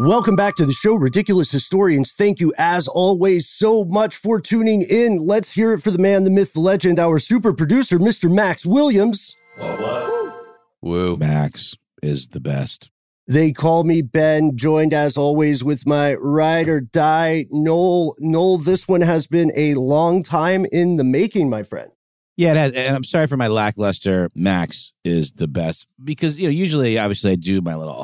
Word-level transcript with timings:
Welcome 0.00 0.34
back 0.34 0.54
to 0.54 0.64
the 0.64 0.72
show, 0.72 0.94
Ridiculous 0.94 1.50
Historians. 1.50 2.14
Thank 2.14 2.40
you, 2.40 2.54
as 2.56 2.88
always, 2.88 3.46
so 3.46 3.84
much 3.84 4.16
for 4.16 4.40
tuning 4.40 4.80
in. 4.80 5.18
Let's 5.18 5.52
hear 5.52 5.74
it 5.74 5.82
for 5.82 5.90
the 5.90 5.98
man, 5.98 6.24
the 6.24 6.30
myth, 6.30 6.54
the 6.54 6.60
legend, 6.60 6.98
our 6.98 7.18
super 7.18 7.52
producer, 7.52 7.98
Mr. 7.98 8.32
Max 8.32 8.64
Williams. 8.64 9.36
Woo. 10.80 11.18
Max 11.18 11.76
is 12.02 12.28
the 12.28 12.40
best. 12.40 12.90
They 13.26 13.52
call 13.52 13.84
me 13.84 14.00
Ben, 14.00 14.56
joined 14.56 14.94
as 14.94 15.18
always 15.18 15.62
with 15.62 15.86
my 15.86 16.14
ride 16.14 16.70
or 16.70 16.80
die, 16.80 17.44
Noel. 17.50 18.14
Noel, 18.20 18.56
this 18.56 18.88
one 18.88 19.02
has 19.02 19.26
been 19.26 19.52
a 19.54 19.74
long 19.74 20.22
time 20.22 20.64
in 20.72 20.96
the 20.96 21.04
making, 21.04 21.50
my 21.50 21.62
friend. 21.62 21.90
Yeah, 22.38 22.52
it 22.52 22.56
has, 22.56 22.72
and 22.72 22.96
I'm 22.96 23.04
sorry 23.04 23.26
for 23.26 23.36
my 23.36 23.48
lackluster. 23.48 24.30
Max 24.34 24.94
is 25.04 25.32
the 25.32 25.46
best 25.46 25.86
because 26.02 26.40
you 26.40 26.46
know 26.46 26.52
usually, 26.52 26.98
obviously, 26.98 27.32
I 27.32 27.36
do 27.36 27.60
my 27.60 27.76
little 27.76 28.02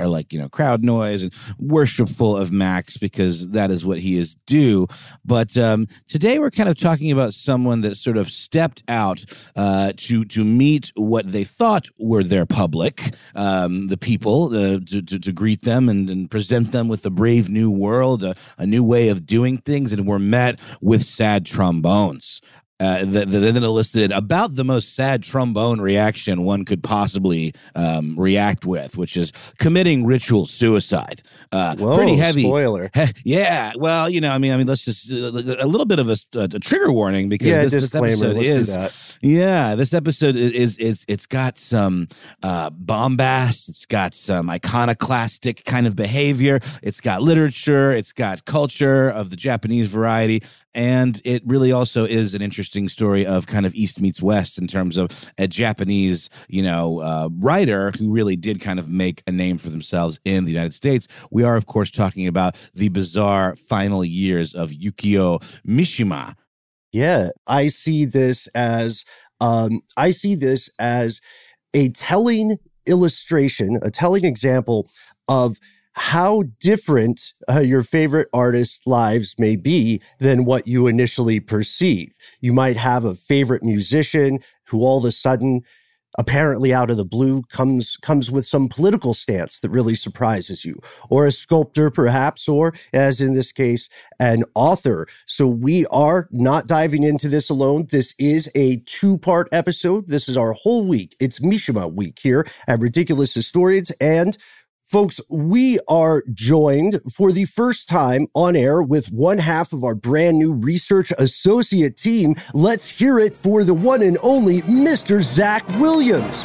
or 0.00 0.06
like 0.06 0.32
you 0.32 0.38
know 0.38 0.48
crowd 0.48 0.84
noise 0.84 1.22
and 1.22 1.32
worshipful 1.58 2.36
of 2.36 2.52
Max 2.52 2.96
because 2.96 3.50
that 3.50 3.70
is 3.70 3.84
what 3.84 3.98
he 3.98 4.16
is 4.16 4.34
due. 4.46 4.86
But 5.24 5.56
um, 5.56 5.86
today 6.08 6.38
we're 6.38 6.50
kind 6.50 6.68
of 6.68 6.78
talking 6.78 7.12
about 7.12 7.34
someone 7.34 7.80
that 7.82 7.96
sort 7.96 8.16
of 8.16 8.30
stepped 8.30 8.82
out 8.88 9.24
uh, 9.56 9.92
to 9.96 10.24
to 10.24 10.44
meet 10.44 10.92
what 10.94 11.30
they 11.30 11.44
thought 11.44 11.88
were 11.98 12.22
their 12.22 12.46
public, 12.46 13.14
um, 13.34 13.88
the 13.88 13.96
people, 13.98 14.54
uh, 14.54 14.80
to, 14.86 15.02
to, 15.02 15.18
to 15.18 15.32
greet 15.32 15.62
them 15.62 15.88
and, 15.88 16.08
and 16.10 16.30
present 16.30 16.72
them 16.72 16.88
with 16.88 17.04
a 17.06 17.10
brave 17.10 17.48
new 17.48 17.70
world, 17.70 18.22
a, 18.22 18.34
a 18.58 18.66
new 18.66 18.84
way 18.84 19.08
of 19.08 19.26
doing 19.26 19.58
things, 19.58 19.92
and 19.92 20.06
were 20.06 20.18
met 20.18 20.60
with 20.80 21.02
sad 21.04 21.46
trombones 21.46 22.40
uh, 22.80 23.04
that, 23.04 23.30
that 23.30 23.38
then 23.38 23.62
elicited 23.62 24.10
about 24.12 24.54
the 24.54 24.64
most 24.64 24.94
sad 24.94 25.22
trombone 25.22 25.80
reaction 25.80 26.44
one 26.44 26.64
could 26.64 26.82
possibly 26.82 27.52
um, 27.74 28.18
react 28.18 28.64
with, 28.64 28.96
which 28.96 29.16
is 29.16 29.32
committing 29.58 30.06
ritual 30.06 30.46
suicide. 30.46 31.22
Uh, 31.52 31.76
Whoa, 31.76 31.96
pretty 31.96 32.16
heavy. 32.16 32.42
spoiler. 32.42 32.90
yeah. 33.24 33.72
Well, 33.76 34.08
you 34.08 34.20
know, 34.20 34.32
I 34.32 34.38
mean, 34.38 34.52
I 34.52 34.56
mean, 34.56 34.66
let's 34.66 34.84
just 34.84 35.12
uh, 35.12 35.16
a 35.60 35.66
little 35.66 35.86
bit 35.86 35.98
of 35.98 36.08
a, 36.08 36.16
a 36.34 36.48
trigger 36.58 36.92
warning 36.92 37.28
because 37.28 37.48
Yeah, 37.48 37.62
this, 37.62 37.74
this 37.74 37.94
episode 37.94 38.36
is 38.38 39.18
yeah, 39.22 39.74
this 39.74 39.94
episode 39.94 40.36
is 40.36 40.52
is, 40.52 40.78
is 40.78 41.04
it's 41.08 41.26
got 41.26 41.58
some 41.58 42.08
uh, 42.42 42.70
bombast. 42.70 43.68
It's 43.68 43.86
got 43.86 44.14
some 44.14 44.48
iconoclastic 44.48 45.64
kind 45.64 45.86
of 45.86 45.96
behavior. 45.96 46.60
It's 46.82 47.00
got 47.00 47.22
literature. 47.22 47.92
It's 47.92 48.12
got 48.12 48.44
culture 48.44 49.08
of 49.08 49.30
the 49.30 49.36
Japanese 49.36 49.88
variety, 49.88 50.42
and 50.74 51.20
it 51.24 51.42
really 51.44 51.72
also 51.72 52.04
is 52.04 52.34
an 52.34 52.42
interesting 52.42 52.88
story 52.88 53.26
of 53.26 53.46
kind 53.46 53.66
of 53.66 53.74
East 53.74 54.00
meets 54.00 54.22
West 54.22 54.58
in 54.58 54.66
terms 54.66 54.96
of 54.96 55.32
a 55.38 55.48
Japanese, 55.48 56.30
you 56.48 56.62
know, 56.62 57.00
uh, 57.00 57.28
writer 57.38 57.92
who 57.98 58.12
really 58.12 58.36
did 58.36 58.60
kind 58.60 58.78
of 58.78 58.88
make 58.88 59.22
a 59.26 59.32
name 59.32 59.58
for 59.58 59.68
themselves 59.68 60.20
in 60.24 60.44
the 60.44 60.52
United 60.52 60.74
States. 60.74 61.08
We 61.30 61.42
are, 61.42 61.56
of 61.56 61.66
course, 61.66 61.90
talking 61.90 62.26
about 62.26 62.56
the 62.74 62.88
bizarre 62.88 63.56
final 63.56 64.04
years 64.04 64.54
of 64.54 64.70
Yukio 64.70 65.42
Mishima. 65.66 66.34
Yeah, 66.92 67.30
I 67.46 67.68
see 67.68 68.04
this 68.04 68.46
as 68.48 69.04
um, 69.40 69.80
I 69.96 70.10
see 70.10 70.34
this 70.34 70.68
as 70.78 71.20
a 71.72 71.88
telling 71.90 72.58
illustration, 72.86 73.78
a 73.82 73.90
telling 73.90 74.24
example 74.24 74.88
of 75.28 75.58
how 75.92 76.44
different 76.60 77.34
uh, 77.48 77.60
your 77.60 77.82
favorite 77.82 78.28
artist's 78.32 78.86
lives 78.86 79.34
may 79.38 79.56
be 79.56 80.00
than 80.18 80.44
what 80.44 80.66
you 80.66 80.86
initially 80.86 81.40
perceive. 81.40 82.16
You 82.40 82.52
might 82.52 82.76
have 82.76 83.04
a 83.04 83.14
favorite 83.14 83.62
musician 83.62 84.40
who 84.66 84.80
all 84.80 84.98
of 84.98 85.04
a 85.04 85.12
sudden 85.12 85.62
apparently 86.18 86.74
out 86.74 86.90
of 86.90 86.96
the 86.96 87.04
blue 87.04 87.42
comes 87.42 87.96
comes 87.98 88.30
with 88.30 88.46
some 88.46 88.68
political 88.68 89.14
stance 89.14 89.60
that 89.60 89.70
really 89.70 89.94
surprises 89.94 90.64
you. 90.64 90.80
Or 91.08 91.26
a 91.26 91.32
sculptor 91.32 91.90
perhaps 91.90 92.48
or 92.48 92.74
as 92.92 93.20
in 93.20 93.34
this 93.34 93.52
case 93.52 93.88
an 94.18 94.44
author. 94.54 95.06
So 95.26 95.46
we 95.46 95.86
are 95.86 96.28
not 96.30 96.66
diving 96.66 97.02
into 97.02 97.28
this 97.28 97.48
alone. 97.48 97.86
This 97.90 98.14
is 98.18 98.50
a 98.54 98.78
two 98.86 99.18
part 99.18 99.48
episode. 99.52 100.08
This 100.08 100.28
is 100.28 100.36
our 100.36 100.52
whole 100.52 100.86
week. 100.86 101.16
It's 101.20 101.38
mishima 101.38 101.92
week 101.92 102.18
here 102.20 102.46
at 102.66 102.80
ridiculous 102.80 103.32
historians 103.32 103.90
and 104.00 104.36
Folks, 104.90 105.20
we 105.28 105.78
are 105.86 106.24
joined 106.34 106.98
for 107.14 107.30
the 107.30 107.44
first 107.44 107.88
time 107.88 108.26
on 108.34 108.56
air 108.56 108.82
with 108.82 109.12
one 109.12 109.38
half 109.38 109.72
of 109.72 109.84
our 109.84 109.94
brand 109.94 110.36
new 110.36 110.52
research 110.52 111.12
associate 111.16 111.96
team. 111.96 112.34
Let's 112.54 112.88
hear 112.88 113.20
it 113.20 113.36
for 113.36 113.62
the 113.62 113.72
one 113.72 114.02
and 114.02 114.18
only 114.20 114.62
Mr. 114.62 115.22
Zach 115.22 115.64
Williams. 115.78 116.44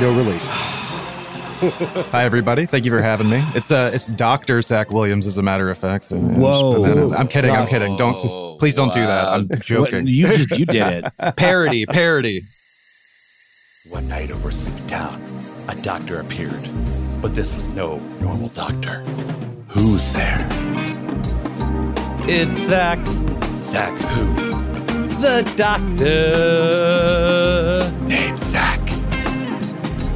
No 0.00 0.14
relation. 0.14 0.48
Hi, 2.12 2.24
everybody. 2.24 2.66
Thank 2.66 2.84
you 2.84 2.90
for 2.90 3.00
having 3.00 3.30
me. 3.30 3.38
It's 3.54 3.70
uh, 3.70 3.90
it's 3.94 4.08
Doctor 4.08 4.60
Zach 4.60 4.90
Williams, 4.90 5.26
as 5.26 5.38
a 5.38 5.42
matter 5.42 5.70
of 5.70 5.78
fact. 5.78 6.04
So, 6.04 6.16
yeah, 6.16 6.22
Whoa. 6.38 7.08
put. 7.08 7.18
I'm 7.18 7.26
kidding. 7.28 7.50
I'm 7.50 7.66
kidding. 7.66 7.96
Don't 7.96 8.58
please 8.58 8.74
don't 8.74 8.92
do 8.92 9.00
that. 9.00 9.26
I'm 9.28 9.48
What- 9.48 9.62
joking. 9.62 10.06
you 10.06 10.26
just 10.26 10.50
you 10.58 10.66
did 10.66 11.04
it. 11.04 11.12
parody, 11.36 11.86
parody. 11.86 12.42
One 13.88 14.08
night 14.08 14.30
over 14.30 14.50
Sleepy 14.50 14.86
Town, 14.88 15.22
a 15.68 15.74
doctor 15.76 16.20
appeared, 16.20 16.68
but 17.22 17.34
this 17.34 17.54
was 17.54 17.68
no 17.68 17.98
normal 18.20 18.48
doctor. 18.48 19.00
Who's 19.68 20.12
there? 20.12 20.46
It's 22.28 22.52
Zach, 22.66 22.98
Zach 23.60 23.96
who? 24.12 24.46
the 25.20 25.42
doctor. 25.56 26.06
Named 28.06 28.38
Zach. 28.38 28.80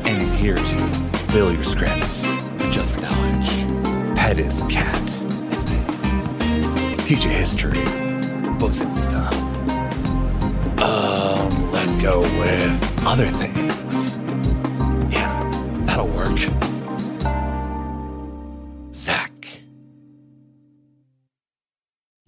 And 0.04 0.20
he's 0.20 0.32
here 0.34 0.56
to 0.56 0.88
fill 1.32 1.52
your 1.52 1.62
scripts 1.62 2.22
just 2.70 2.92
for 2.92 3.00
knowledge. 3.00 3.64
Pet 4.16 4.36
his 4.36 4.62
cat. 4.64 5.06
Teach 7.06 7.24
you 7.24 7.30
history. 7.30 7.82
Books 8.58 8.80
and 8.80 8.96
stuff. 8.98 9.49
Um, 10.82 11.72
let's 11.72 11.94
go 11.96 12.20
with 12.20 13.06
other 13.06 13.26
things. 13.26 14.16
Yeah, 15.12 15.50
that'll 15.84 16.08
work. 16.08 16.69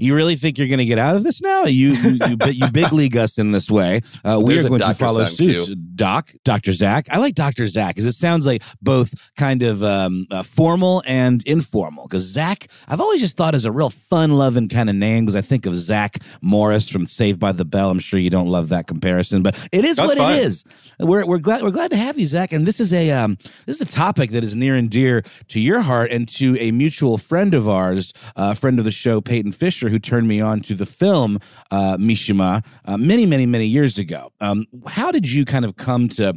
You 0.03 0.17
really 0.17 0.35
think 0.35 0.59
you're 0.59 0.69
going 0.69 0.79
to 0.79 0.85
get 0.85 0.99
out 0.99 1.15
of 1.15 1.23
this 1.23 1.41
now? 1.41 1.65
You 1.65 1.93
you, 1.93 2.19
you, 2.27 2.37
you 2.51 2.71
big 2.71 2.93
league 2.93 3.17
us 3.17 3.39
in 3.39 3.53
this 3.53 3.71
way. 3.71 4.01
Uh, 4.25 4.41
we 4.43 4.55
There's 4.55 4.65
are 4.65 4.69
going 4.69 4.81
to 4.81 4.95
follow 4.95 5.25
suit. 5.27 5.69
Doc, 5.95 6.33
Dr. 6.45 6.73
Zach. 6.73 7.07
I 7.11 7.19
like 7.19 7.35
Dr. 7.35 7.67
Zach 7.69 7.95
because 7.95 8.07
it 8.07 8.15
sounds 8.15 8.45
like 8.47 8.63
both 8.81 9.31
kind 9.37 9.63
of 9.63 9.83
um, 9.83 10.27
uh, 10.31 10.43
formal 10.43 11.03
and 11.07 11.43
informal. 11.47 12.09
Because 12.09 12.25
Zach, 12.25 12.67
I've 12.89 13.01
always 13.01 13.21
just 13.21 13.37
thought 13.37 13.55
is 13.55 13.65
a 13.65 13.71
real 13.71 13.91
fun 13.91 14.33
loving 14.33 14.69
kind 14.69 14.91
of 14.91 14.97
name 14.97 15.25
because 15.25 15.37
I 15.37 15.41
think 15.41 15.67
of 15.67 15.77
Zach 15.77 16.19
Morris 16.41 16.89
from 16.89 17.07
Saved 17.07 17.39
by 17.39 17.53
the 17.53 17.65
Bell. 17.65 17.91
I'm 17.91 18.01
sure 18.01 18.19
you 18.19 18.31
don't 18.31 18.49
love 18.49 18.71
that 18.71 18.89
comparison, 18.89 19.43
but 19.43 19.57
it 19.71 19.85
is 19.85 19.97
That's 19.97 20.09
what 20.09 20.19
fine. 20.19 20.39
it 20.39 20.45
is. 20.45 20.65
We're, 20.99 21.27
we're 21.27 21.39
glad 21.39 21.63
we're 21.63 21.71
glad 21.71 21.93
to 21.93 21.97
have 21.97 22.19
you, 22.19 22.27
Zach. 22.27 22.53
And 22.53 22.67
this 22.67 22.81
is 22.81 22.93
a 22.93 23.11
um, 23.13 23.39
this 23.67 23.81
is 23.81 23.83
a 23.83 23.93
topic 23.93 24.31
that 24.31 24.43
is 24.43 24.57
near 24.57 24.75
and 24.75 24.91
dear 24.91 25.23
to 25.49 25.61
your 25.61 25.81
heart 25.81 26.11
and 26.11 26.29
to 26.31 26.59
a 26.59 26.71
mutual 26.73 27.19
friend 27.19 27.55
of 27.55 27.69
ours, 27.69 28.13
a 28.35 28.55
friend 28.55 28.79
of 28.79 28.85
the 28.85 28.91
show, 28.91 29.21
Peyton 29.21 29.53
Fisher, 29.53 29.92
who 29.93 29.99
turned 29.99 30.27
me 30.27 30.41
on 30.41 30.61
to 30.63 30.75
the 30.75 30.87
film 30.87 31.39
uh, 31.71 31.97
Mishima 31.99 32.65
uh, 32.87 32.97
many, 32.97 33.27
many, 33.27 33.47
many 33.47 33.67
years 33.67 33.99
ago. 33.99 34.33
Um, 34.41 34.67
how 34.89 35.13
did 35.13 35.31
you 35.31 35.45
kind 35.45 35.65
of 35.65 35.77
come 35.77 36.09
to 36.11 36.35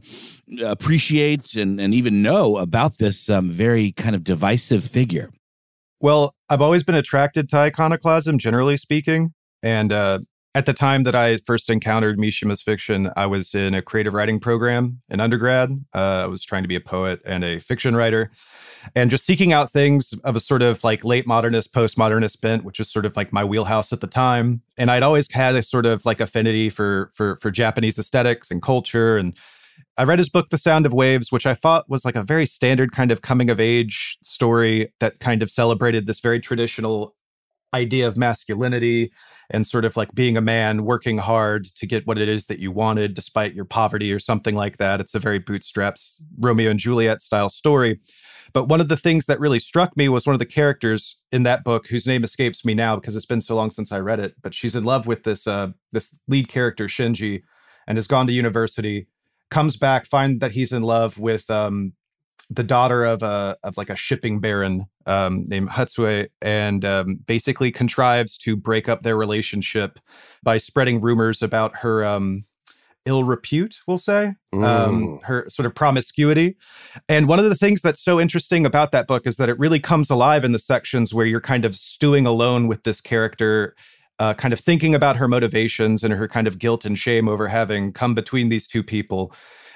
appreciate 0.64 1.56
and, 1.56 1.80
and 1.80 1.94
even 1.94 2.22
know 2.22 2.58
about 2.58 2.98
this 2.98 3.30
um, 3.30 3.50
very 3.50 3.92
kind 3.94 4.14
of 4.14 4.24
divisive 4.24 4.84
figure? 4.84 5.32
Well, 6.02 6.36
I've 6.50 6.62
always 6.62 6.84
been 6.84 6.96
attracted 6.96 7.50
to 7.50 7.58
iconoclasm, 7.58 8.38
generally 8.38 8.78
speaking. 8.78 9.34
And 9.64 9.92
uh, 9.92 10.20
at 10.56 10.66
the 10.66 10.74
time 10.74 11.04
that 11.04 11.16
I 11.16 11.36
first 11.36 11.70
encountered 11.70 12.18
Mishima's 12.18 12.62
fiction, 12.62 13.12
I 13.18 13.26
was 13.26 13.54
in 13.54 13.76
a 13.76 13.82
creative 13.82 14.14
writing 14.14 14.40
program 14.40 15.02
in 15.10 15.20
undergrad. 15.20 15.70
Uh, 15.94 16.24
I 16.24 16.28
was 16.28 16.44
trying 16.44 16.64
to 16.64 16.70
be 16.70 16.78
a 16.78 16.82
poet 16.82 17.22
and 17.26 17.44
a 17.44 17.60
fiction 17.60 17.94
writer, 17.94 18.32
and 18.96 19.12
just 19.12 19.26
seeking 19.26 19.52
out 19.52 19.70
things 19.70 20.14
of 20.24 20.38
a 20.38 20.40
sort 20.40 20.62
of 20.62 20.82
like 20.84 21.04
late 21.04 21.28
modernist, 21.28 21.74
postmodernist 21.74 22.40
bent, 22.40 22.64
which 22.64 22.80
was 22.80 22.90
sort 22.90 23.06
of 23.06 23.18
like 23.18 23.34
my 23.34 23.44
wheelhouse 23.44 23.92
at 23.92 24.00
the 24.00 24.08
time. 24.08 24.62
And 24.78 24.90
I'd 24.90 25.04
always 25.04 25.30
had 25.30 25.56
a 25.56 25.62
sort 25.62 25.86
of 25.86 26.06
like 26.06 26.22
affinity 26.22 26.70
for 26.70 27.12
for 27.14 27.36
for 27.38 27.52
Japanese 27.52 28.00
aesthetics 28.00 28.50
and 28.50 28.62
culture 28.62 29.18
and 29.18 29.38
I 29.98 30.04
read 30.04 30.20
his 30.20 30.30
book, 30.30 30.50
The 30.50 30.58
Sound 30.58 30.86
of 30.86 30.94
Waves, 30.94 31.32
which 31.32 31.46
I 31.46 31.54
thought 31.54 31.90
was 31.90 32.04
like 32.04 32.16
a 32.16 32.24
very 32.24 32.46
standard 32.46 32.92
kind 32.92 33.12
of 33.12 33.22
coming 33.22 33.50
of 33.50 33.60
age 33.60 34.18
story 34.22 34.92
that 35.00 35.20
kind 35.20 35.42
of 35.42 35.50
celebrated 35.50 36.06
this 36.06 36.20
very 36.20 36.40
traditional 36.40 37.15
idea 37.76 38.08
of 38.08 38.18
masculinity 38.18 39.12
and 39.50 39.68
sort 39.68 39.86
of 39.86 39.96
like 39.96 40.14
being 40.16 40.38
a 40.38 40.42
man, 40.42 40.86
working 40.86 41.20
hard 41.20 41.66
to 41.76 41.86
get 41.86 42.08
what 42.08 42.18
it 42.18 42.28
is 42.28 42.48
that 42.48 42.60
you 42.60 42.72
wanted 42.72 43.14
despite 43.14 43.54
your 43.54 43.66
poverty 43.66 44.12
or 44.12 44.20
something 44.20 44.56
like 44.56 44.78
that. 44.78 45.00
It's 45.00 45.14
a 45.14 45.20
very 45.20 45.40
bootstraps 45.40 46.20
Romeo 46.40 46.72
and 46.72 46.80
Juliet 46.80 47.22
style 47.22 47.50
story. 47.50 48.00
But 48.54 48.68
one 48.68 48.82
of 48.82 48.88
the 48.88 48.98
things 48.98 49.26
that 49.26 49.40
really 49.40 49.60
struck 49.60 49.96
me 49.98 50.08
was 50.10 50.26
one 50.26 50.34
of 50.34 50.40
the 50.40 50.46
characters 50.46 51.18
in 51.32 51.44
that 51.44 51.64
book, 51.64 51.88
whose 51.88 52.08
name 52.08 52.24
escapes 52.24 52.64
me 52.64 52.74
now 52.74 52.96
because 52.96 53.16
it's 53.16 53.26
been 53.26 53.42
so 53.42 53.56
long 53.56 53.70
since 53.70 53.92
I 53.92 54.00
read 54.00 54.20
it. 54.20 54.36
But 54.42 54.54
she's 54.54 54.76
in 54.76 54.84
love 54.84 55.08
with 55.08 55.24
this 55.24 55.46
uh, 55.46 55.72
this 55.92 56.18
lead 56.28 56.48
character 56.48 56.86
Shinji, 56.86 57.44
and 57.88 57.98
has 57.98 58.08
gone 58.08 58.28
to 58.28 58.34
university 58.34 59.08
comes 59.52 59.78
back, 59.78 60.06
find 60.06 60.42
that 60.42 60.52
he's 60.52 60.72
in 60.72 60.84
love 60.84 61.20
with 61.20 61.50
um, 61.50 61.94
the 62.50 62.64
daughter 62.64 63.06
of 63.06 63.24
a 63.24 63.58
of 63.64 63.78
like 63.78 63.90
a 63.90 63.96
shipping 63.96 64.40
baron 64.40 64.86
um, 65.06 65.46
named 65.48 65.70
Hatsue, 65.70 66.28
and 66.42 66.84
um, 66.86 67.16
basically 67.26 67.72
contrives 67.72 68.38
to 68.40 68.56
break 68.56 68.90
up 68.90 69.04
their 69.04 69.18
relationship 69.18 70.00
by 70.44 70.58
spreading 70.58 71.02
rumors 71.02 71.42
about 71.42 71.78
her 71.78 72.04
um, 72.06 72.44
ill 73.06 73.24
repute. 73.24 73.80
We'll 73.88 73.98
say 73.98 74.34
um, 74.54 74.62
Mm. 75.06 75.24
her 75.24 75.46
sort 75.50 75.66
of 75.66 75.76
promiscuity. 75.76 76.56
And 77.08 77.28
one 77.28 77.40
of 77.40 77.46
the 77.46 77.56
things 77.56 77.82
that's 77.82 78.02
so 78.02 78.20
interesting 78.20 78.66
about 78.66 78.92
that 78.92 79.06
book 79.08 79.28
is 79.28 79.38
that 79.38 79.50
it 79.50 79.60
really 79.60 79.80
comes 79.80 80.10
alive 80.10 80.44
in 80.44 80.54
the 80.54 80.60
sections 80.60 81.14
where 81.14 81.26
you're 81.26 81.42
kind 81.42 81.66
of 81.66 81.76
stewing 81.76 82.26
alone 82.26 82.68
with 82.68 82.84
this 82.84 83.02
character 83.02 83.76
uh, 84.20 84.34
kind 84.34 84.54
of 84.54 84.60
thinking 84.60 84.96
about 84.96 85.18
her 85.18 85.28
motivations 85.28 86.04
and 86.04 86.14
her 86.14 86.28
kind 86.28 86.48
of 86.48 86.60
guilt 86.60 86.86
and 86.86 86.98
shame 86.98 87.28
over 87.28 87.48
having 87.48 87.92
come 87.92 88.14
between 88.16 88.50
these 88.50 88.68
two 88.68 88.84
people. 88.84 89.34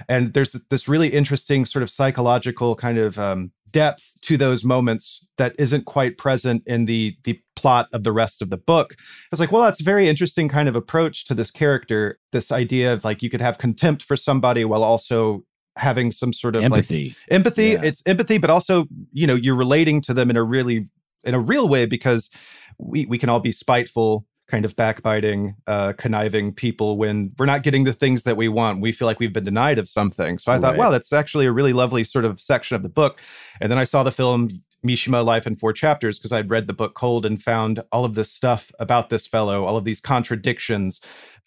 And 0.08 0.34
there's 0.34 0.54
this 0.70 0.88
really 0.88 1.10
interesting 1.10 1.66
sort 1.66 1.84
of 1.84 1.90
psychological 1.90 2.76
kind 2.76 2.98
of 2.98 3.20
um, 3.20 3.52
depth 3.72 4.14
to 4.22 4.38
those 4.38 4.64
moments 4.64 5.26
that 5.38 5.54
isn't 5.60 5.86
quite 5.86 6.18
present 6.18 6.64
in 6.66 6.86
the 6.86 7.18
the 7.24 7.40
plot 7.56 7.90
of 7.92 8.04
the 8.06 8.14
rest 8.14 8.42
of 8.42 8.50
the 8.50 8.58
book. 8.58 8.96
I 8.98 9.04
was 9.32 9.42
like, 9.42 9.52
well, 9.52 9.64
that's 9.64 9.82
a 9.82 9.84
very 9.84 10.08
interesting 10.08 10.48
kind 10.48 10.70
of 10.70 10.76
approach 10.78 11.26
to 11.26 11.34
this 11.34 11.52
character. 11.52 12.18
This 12.32 12.52
idea 12.52 12.94
of 12.94 13.04
like 13.04 13.22
you 13.22 13.30
could 13.30 13.42
have 13.42 13.58
contempt 13.58 14.04
for 14.04 14.16
somebody 14.16 14.64
while 14.64 14.84
also 14.84 15.44
having 15.76 16.12
some 16.12 16.34
sort 16.34 16.56
of 16.56 16.62
like 16.62 16.72
Empathy. 16.72 17.16
empathy 17.30 17.68
Yeah. 17.70 17.82
it's 17.84 18.02
empathy 18.06 18.38
but 18.38 18.50
also 18.50 18.88
you 19.14 19.26
know 19.26 19.36
you're 19.36 19.56
relating 19.56 20.02
to 20.02 20.14
them 20.14 20.30
in 20.30 20.36
a 20.36 20.44
really 20.44 20.90
in 21.24 21.34
a 21.34 21.40
real 21.40 21.70
way 21.70 21.86
because 21.86 22.30
we 22.78 23.06
we 23.06 23.18
can 23.18 23.30
all 23.30 23.40
be 23.40 23.52
spiteful 23.54 24.26
kind 24.50 24.66
of 24.66 24.76
backbiting 24.76 25.56
uh 25.68 25.94
conniving 25.94 26.54
people 26.54 26.98
when 26.98 27.32
we're 27.38 27.46
not 27.46 27.64
getting 27.64 27.84
the 27.84 27.94
things 27.94 28.24
that 28.24 28.36
we 28.36 28.48
want. 28.48 28.82
We 28.82 28.92
feel 28.92 29.06
like 29.06 29.20
we've 29.20 29.34
been 29.34 29.46
denied 29.46 29.80
of 29.80 29.88
something. 29.88 30.40
So 30.40 30.52
i 30.52 30.60
thought 30.60 30.72
Right. 30.72 30.80
wow 30.80 30.90
that's 30.90 31.14
actually 31.14 31.46
a 31.46 31.52
really 31.52 31.74
lovely 31.74 32.04
sort 32.04 32.26
of 32.26 32.42
section 32.42 32.76
of 32.76 32.84
the 32.84 32.90
book. 32.90 33.20
And 33.62 33.72
then 33.72 33.78
i 33.78 33.84
saw 33.84 34.04
the 34.04 34.12
film 34.12 34.62
Mishima 34.86 35.26
Life 35.26 35.46
in 35.46 35.56
Four 35.56 35.74
Chapters 35.74 36.18
because 36.18 36.32
I'd 36.32 36.50
read 36.50 36.68
the 36.68 36.74
book 36.74 36.94
cold 36.94 37.26
and 37.26 37.42
found 37.42 37.84
all 37.92 38.06
of 38.06 38.16
this 38.16 38.32
stuff 38.32 38.72
about 38.80 39.10
this 39.10 39.28
fellow, 39.28 39.66
all 39.66 39.76
of 39.78 39.84
these 39.84 40.00
contradictions, 40.00 41.02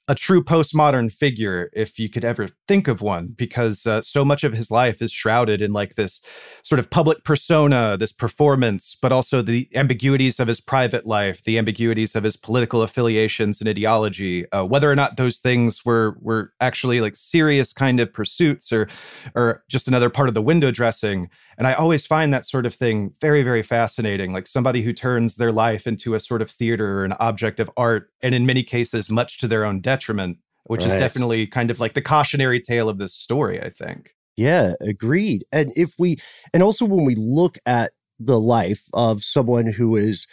a 0.09 0.15
true 0.15 0.43
postmodern 0.43 1.13
figure, 1.13 1.71
if 1.73 1.99
you 1.99 2.09
could 2.09 2.25
ever 2.25 2.49
think 2.67 2.89
of 2.89 3.03
one, 3.03 3.29
because 3.29 3.87
uh, 3.87 4.03
so 4.03 4.25
much 4.25 4.43
of 4.43 4.53
his 4.53 4.71
life 4.71 5.01
is 5.01 5.13
shrouded 5.13 5.63
in 5.63 5.73
like 5.73 5.95
this 5.95 6.21
sort 6.65 6.81
of 6.81 6.91
public 6.91 7.23
persona, 7.25 7.97
this 7.97 8.13
performance, 8.13 8.97
but 9.01 9.13
also 9.13 9.43
the 9.43 9.69
ambiguities 9.75 10.41
of 10.41 10.49
his 10.49 10.61
private 10.61 11.07
life, 11.07 11.45
the 11.45 11.57
ambiguities 11.57 12.17
of 12.17 12.25
his 12.25 12.37
political 12.37 12.83
affiliations 12.83 13.61
and 13.61 13.69
ideology, 13.69 14.51
uh, 14.51 14.65
whether 14.65 14.91
or 14.91 14.97
not 14.97 15.17
those 15.17 15.39
things 15.39 15.85
were 15.85 16.17
were 16.21 16.53
actually 16.61 17.01
like 17.01 17.17
serious 17.17 17.73
kind 17.73 18.01
of 18.01 18.13
pursuits 18.13 18.73
or 18.73 18.89
or 19.37 19.63
just 19.69 19.87
another 19.87 20.11
part 20.11 20.29
of 20.29 20.35
the 20.35 20.43
window 20.43 20.71
dressing. 20.73 21.31
And 21.59 21.67
I 21.67 21.75
always 21.75 22.07
find 22.07 22.35
that 22.35 22.47
sort 22.47 22.67
of 22.67 22.75
thing 22.75 23.15
very, 23.21 23.43
very 23.43 23.63
fascinating. 23.63 24.33
Like 24.33 24.47
somebody 24.47 24.83
who 24.83 24.93
turns 24.93 25.37
their 25.37 25.53
life 25.53 25.87
into 25.87 26.15
a 26.15 26.21
sort 26.21 26.43
of 26.43 26.51
theater 26.51 27.01
or 27.01 27.05
an 27.05 27.13
object 27.21 27.61
of 27.61 27.71
art, 27.77 28.12
and 28.23 28.35
in 28.35 28.47
many 28.47 28.63
cases, 28.63 29.11
much 29.11 29.39
to 29.39 29.49
their 29.49 29.65
own 29.65 29.81
detriment, 29.81 30.39
which 30.65 30.85
is 30.85 30.97
definitely 30.97 31.47
kind 31.47 31.71
of 31.71 31.81
like 31.81 31.95
the 31.95 32.03
cautionary 32.03 32.61
tale 32.61 32.89
of 32.89 32.99
this 32.99 33.15
story, 33.15 33.61
I 33.61 33.69
think. 33.69 34.11
Yeah, 34.37 34.75
agreed. 34.81 35.45
And 35.53 35.73
if 35.77 35.95
we, 35.99 36.17
and 36.55 36.63
also 36.63 36.85
when 36.85 37.05
we 37.05 37.15
look 37.15 37.59
at 37.67 37.93
the 38.19 38.41
life 38.41 38.85
of 38.95 39.23
someone 39.25 39.67
who 39.67 39.97
is 39.97 40.27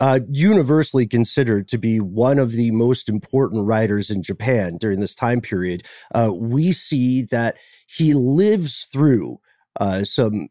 uh, 0.00 0.20
universally 0.30 1.06
considered 1.06 1.68
to 1.68 1.78
be 1.78 1.98
one 1.98 2.38
of 2.38 2.52
the 2.52 2.70
most 2.70 3.08
important 3.08 3.66
writers 3.66 4.10
in 4.10 4.22
Japan 4.22 4.76
during 4.76 5.00
this 5.00 5.14
time 5.14 5.40
period, 5.40 5.84
uh, 6.14 6.32
we 6.32 6.72
see 6.72 7.22
that 7.22 7.56
he 7.86 8.14
lives 8.14 8.86
through 8.92 9.38
uh, 9.80 10.04
some 10.04 10.48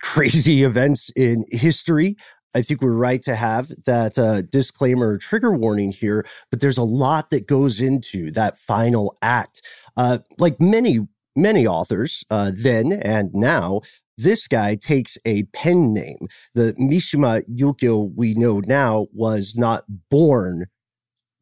crazy 0.00 0.62
events 0.64 1.10
in 1.16 1.44
history. 1.50 2.16
I 2.54 2.62
think 2.62 2.80
we're 2.80 2.94
right 2.94 3.22
to 3.22 3.34
have 3.34 3.68
that 3.84 4.18
uh, 4.18 4.42
disclaimer 4.42 5.08
or 5.08 5.18
trigger 5.18 5.54
warning 5.54 5.92
here, 5.92 6.26
but 6.50 6.60
there's 6.60 6.78
a 6.78 6.84
lot 6.84 7.30
that 7.30 7.46
goes 7.46 7.80
into 7.80 8.30
that 8.32 8.58
final 8.58 9.16
act. 9.22 9.62
Uh, 9.96 10.18
like 10.38 10.60
many 10.60 11.00
many 11.36 11.66
authors 11.66 12.24
uh, 12.30 12.52
then 12.54 12.92
and 12.92 13.32
now, 13.34 13.80
this 14.16 14.46
guy 14.46 14.76
takes 14.76 15.18
a 15.24 15.42
pen 15.52 15.92
name. 15.92 16.28
The 16.54 16.74
Mishima 16.78 17.42
Yukio 17.48 18.12
we 18.14 18.34
know 18.34 18.60
now 18.60 19.06
was 19.12 19.54
not 19.56 19.84
born 20.10 20.66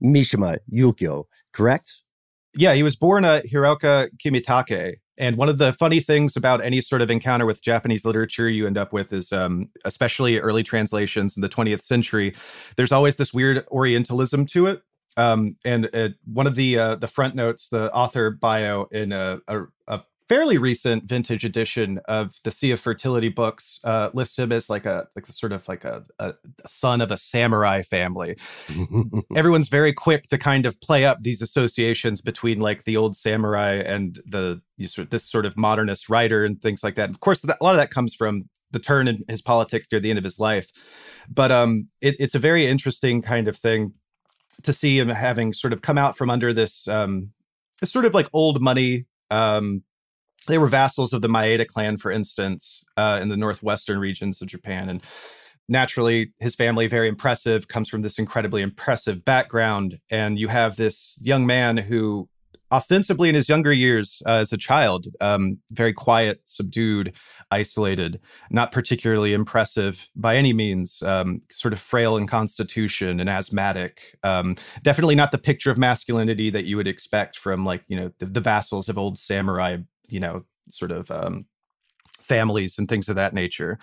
Mishima 0.03 0.59
Yukio, 0.73 1.25
correct? 1.53 1.99
Yeah, 2.55 2.75
he 2.75 2.83
was 2.83 2.97
born 2.97 3.25
at 3.25 3.47
Hiraoka 3.47 4.09
Kimitake. 4.23 4.97
And 5.19 5.37
one 5.37 5.49
of 5.49 5.59
the 5.59 5.73
funny 5.73 6.01
things 6.01 6.37
about 6.37 6.65
any 6.65 6.81
sort 6.81 7.03
of 7.03 7.11
encounter 7.11 7.45
with 7.45 7.63
Japanese 7.63 8.05
literature 8.05 8.49
you 8.49 8.67
end 8.67 8.79
up 8.79 8.93
with 8.93 9.13
is, 9.13 9.33
um, 9.33 9.69
especially 9.85 10.39
early 10.39 10.63
translations 10.63 11.37
in 11.37 11.43
the 11.43 11.49
20th 11.49 11.83
century, 11.83 12.35
there's 12.77 12.93
always 12.93 13.17
this 13.17 13.35
weird 13.35 13.67
Orientalism 13.71 14.47
to 14.47 14.67
it. 14.67 14.83
Um, 15.17 15.57
and 15.65 15.91
uh, 15.95 16.11
one 16.25 16.47
of 16.47 16.55
the 16.55 16.79
uh, 16.79 16.95
the 16.97 17.07
front 17.07 17.35
notes, 17.35 17.69
the 17.69 17.93
author 17.93 18.31
bio 18.31 18.89
in 18.91 19.13
a, 19.13 19.41
a, 19.47 19.65
a 19.87 20.01
fairly 20.29 20.59
recent 20.59 21.05
vintage 21.05 21.45
edition 21.45 22.01
of 22.07 22.35
the 22.45 22.51
Sea 22.51 22.71
of 22.71 22.81
Fertility 22.81 23.29
books 23.29 23.81
uh, 23.85 24.11
lists 24.15 24.39
him 24.39 24.53
as 24.53 24.71
like 24.71 24.87
a 24.87 25.09
like 25.15 25.27
sort 25.27 25.53
of 25.53 25.69
like 25.69 25.85
a, 25.85 26.05
a, 26.19 26.35
son 26.67 27.01
of 27.01 27.11
a 27.11 27.17
samurai 27.17 27.83
family 27.83 28.37
everyone's 29.37 29.69
very 29.69 29.93
quick 29.93 30.29
to 30.29 30.39
kind 30.39 30.67
of 30.67 30.81
play 30.81 31.05
up 31.05 31.23
these 31.23 31.43
associations 31.43 32.21
between 32.21 32.61
like 32.61 32.85
the 32.85 32.97
old 32.97 33.17
samurai 33.17 33.75
and 33.75 34.21
the 34.27 34.61
you 34.77 34.89
sort 34.89 35.11
this 35.11 35.25
sort 35.25 35.47
of 35.47 35.57
modernist 35.57 36.11
writer 36.11 36.45
and 36.45 36.61
things 36.61 36.83
like 36.83 36.97
that. 36.97 37.11
Of 37.11 37.21
course, 37.21 37.41
that, 37.41 37.57
a 37.61 37.65
lot 37.65 37.71
of 37.71 37.77
that 37.79 37.91
comes 37.91 38.15
from 38.15 38.49
the 38.71 38.79
turn 38.79 39.09
in 39.09 39.25
his 39.29 39.43
politics 39.43 39.89
near 39.91 40.01
the 40.01 40.11
end 40.11 40.19
of 40.19 40.25
his 40.25 40.39
life, 40.39 40.71
but 41.29 41.53
um, 41.53 41.89
it, 42.01 42.17
it's 42.19 42.35
a 42.35 42.39
very 42.39 42.67
interesting 42.67 43.23
kind 43.23 43.49
of 43.49 43.57
thing 43.57 43.93
to 44.63 44.73
see 44.73 44.99
him 44.99 45.09
having 45.09 45.53
sort 45.53 45.73
of 45.73 45.83
come 45.83 45.99
out 45.99 46.17
from 46.17 46.31
under 46.31 46.53
this 46.53 46.89
um, 46.89 47.31
this 47.81 47.91
sort 47.93 48.05
of 48.05 48.15
like 48.15 48.29
old 48.33 48.61
money. 48.61 49.07
Um, 49.31 49.83
they 50.47 50.59
were 50.59 50.67
vassals 50.67 51.13
of 51.13 51.23
the 51.23 51.29
Maeda 51.29 51.67
clan, 51.67 51.97
for 51.97 52.11
instance, 52.11 52.85
uh, 52.97 53.19
in 53.23 53.29
the 53.29 53.37
northwestern 53.37 53.99
regions 53.99 54.43
of 54.43 54.49
Japan, 54.49 54.89
and 54.89 55.03
naturally, 55.69 56.33
his 56.41 56.55
family, 56.55 56.87
very 56.87 57.09
impressive, 57.09 57.69
comes 57.69 57.89
from 57.89 58.03
this 58.03 58.19
incredibly 58.19 58.63
impressive 58.63 59.25
background. 59.25 60.01
And 60.11 60.39
you 60.39 60.49
have 60.49 60.77
this 60.77 61.19
young 61.23 61.47
man 61.47 61.77
who, 61.77 62.29
ostensibly 62.71 63.29
in 63.29 63.35
his 63.35 63.49
younger 63.49 63.73
years 63.73 64.23
uh, 64.27 64.41
as 64.41 64.53
a 64.53 64.59
child, 64.59 65.07
um, 65.21 65.59
very 65.73 65.93
quiet, 65.93 66.41
subdued, 66.45 67.15
isolated, 67.51 68.21
not 68.51 68.73
particularly 68.73 69.33
impressive 69.33 70.09
by 70.17 70.37
any 70.37 70.53
means, 70.53 71.03
um, 71.03 71.43
sort 71.51 71.73
of 71.73 71.81
frail 71.81 72.17
in 72.17 72.27
constitution 72.27 73.21
and 73.21 73.31
asthmatic. 73.31 74.19
Um, 74.23 74.57
definitely 74.83 75.15
not 75.15 75.33
the 75.33 75.39
picture 75.39 75.71
of 75.71 75.79
masculinity 75.79 76.51
that 76.51 76.65
you 76.65 76.77
would 76.77 76.89
expect 76.89 77.39
from, 77.39 77.65
like, 77.65 77.85
you 77.89 77.97
know, 77.97 78.11
the, 78.19 78.27
the 78.27 78.41
vassals 78.41 78.89
of 78.89 78.99
old 78.99 79.17
samurai, 79.17 79.77
you 80.13 80.21
know, 80.21 80.45
sort 80.69 80.91
of 80.91 81.11
um, 81.11 81.47
families 82.19 82.79
and 82.79 82.89
things 82.89 83.09
of 83.09 83.17
that 83.17 83.35
nature. 83.35 83.79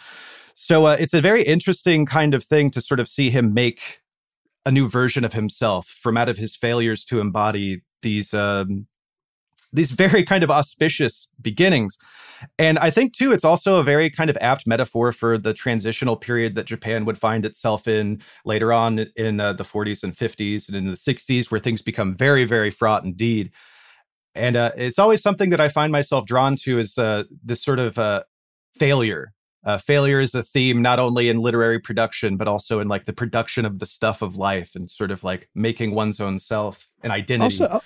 So 0.54 0.86
uh, 0.86 0.98
it's 1.00 1.14
a 1.14 1.22
very 1.22 1.44
interesting 1.44 2.06
kind 2.06 2.34
of 2.34 2.44
thing 2.44 2.70
to 2.72 2.82
sort 2.82 3.00
of 3.00 3.08
see 3.08 3.30
him 3.30 3.54
make 3.54 4.02
a 4.66 4.72
new 4.72 4.88
version 4.90 5.24
of 5.24 5.34
himself 5.34 5.88
from 5.88 6.18
out 6.18 6.30
of 6.30 6.38
his 6.38 6.56
failures 6.56 7.06
to 7.06 7.20
embody 7.20 7.82
these 8.02 8.34
um, 8.34 8.88
these 9.72 9.92
very 9.92 10.24
kind 10.24 10.44
of 10.44 10.50
auspicious 10.50 11.30
beginnings. 11.40 11.98
And 12.58 12.80
I 12.80 12.90
think 12.90 13.14
too, 13.14 13.32
it's 13.32 13.44
also 13.44 13.76
a 13.76 13.84
very 13.84 14.10
kind 14.10 14.30
of 14.30 14.38
apt 14.42 14.66
metaphor 14.66 15.12
for 15.12 15.38
the 15.38 15.54
transitional 15.54 16.16
period 16.16 16.56
that 16.56 16.66
Japan 16.66 17.06
would 17.06 17.18
find 17.18 17.46
itself 17.46 17.88
in 17.88 18.22
later 18.46 18.74
on 18.74 19.00
in 19.16 19.40
uh, 19.40 19.54
the 19.54 19.64
40s 19.64 20.04
and 20.04 20.16
50s 20.16 20.68
and 20.68 20.78
in 20.78 20.86
the 20.86 20.94
60s, 20.94 21.52
where 21.52 21.60
things 21.60 21.82
become 21.82 22.16
very, 22.16 22.46
very 22.46 22.72
fraught 22.72 23.04
indeed. 23.04 23.52
And 24.36 24.56
uh, 24.56 24.72
it's 24.76 25.00
always 25.00 25.22
something 25.22 25.50
that 25.50 25.60
I 25.60 25.70
find 25.70 25.92
myself 25.92 26.26
drawn 26.26 26.56
to 26.58 26.80
is 26.80 26.98
uh, 26.98 27.24
this 27.44 27.64
sort 27.64 27.80
of 27.80 27.98
uh, 27.98 28.24
failure. 28.76 29.34
Uh, 29.64 29.78
failure 29.78 30.22
is 30.22 30.34
a 30.34 30.42
theme 30.42 30.82
not 30.82 31.00
only 31.00 31.30
in 31.30 31.38
literary 31.38 31.80
production, 31.80 32.38
but 32.38 32.48
also 32.48 32.80
in 32.80 32.88
like 32.88 33.06
the 33.06 33.14
production 33.14 33.66
of 33.66 33.80
the 33.80 33.86
stuff 33.86 34.22
of 34.22 34.38
life 34.38 34.76
and 34.76 34.90
sort 34.90 35.12
of 35.12 35.24
like 35.24 35.50
making 35.54 35.94
one's 35.94 36.22
own 36.22 36.40
self 36.40 36.88
and 37.04 37.12
identity. 37.12 37.64
Also, 37.64 37.82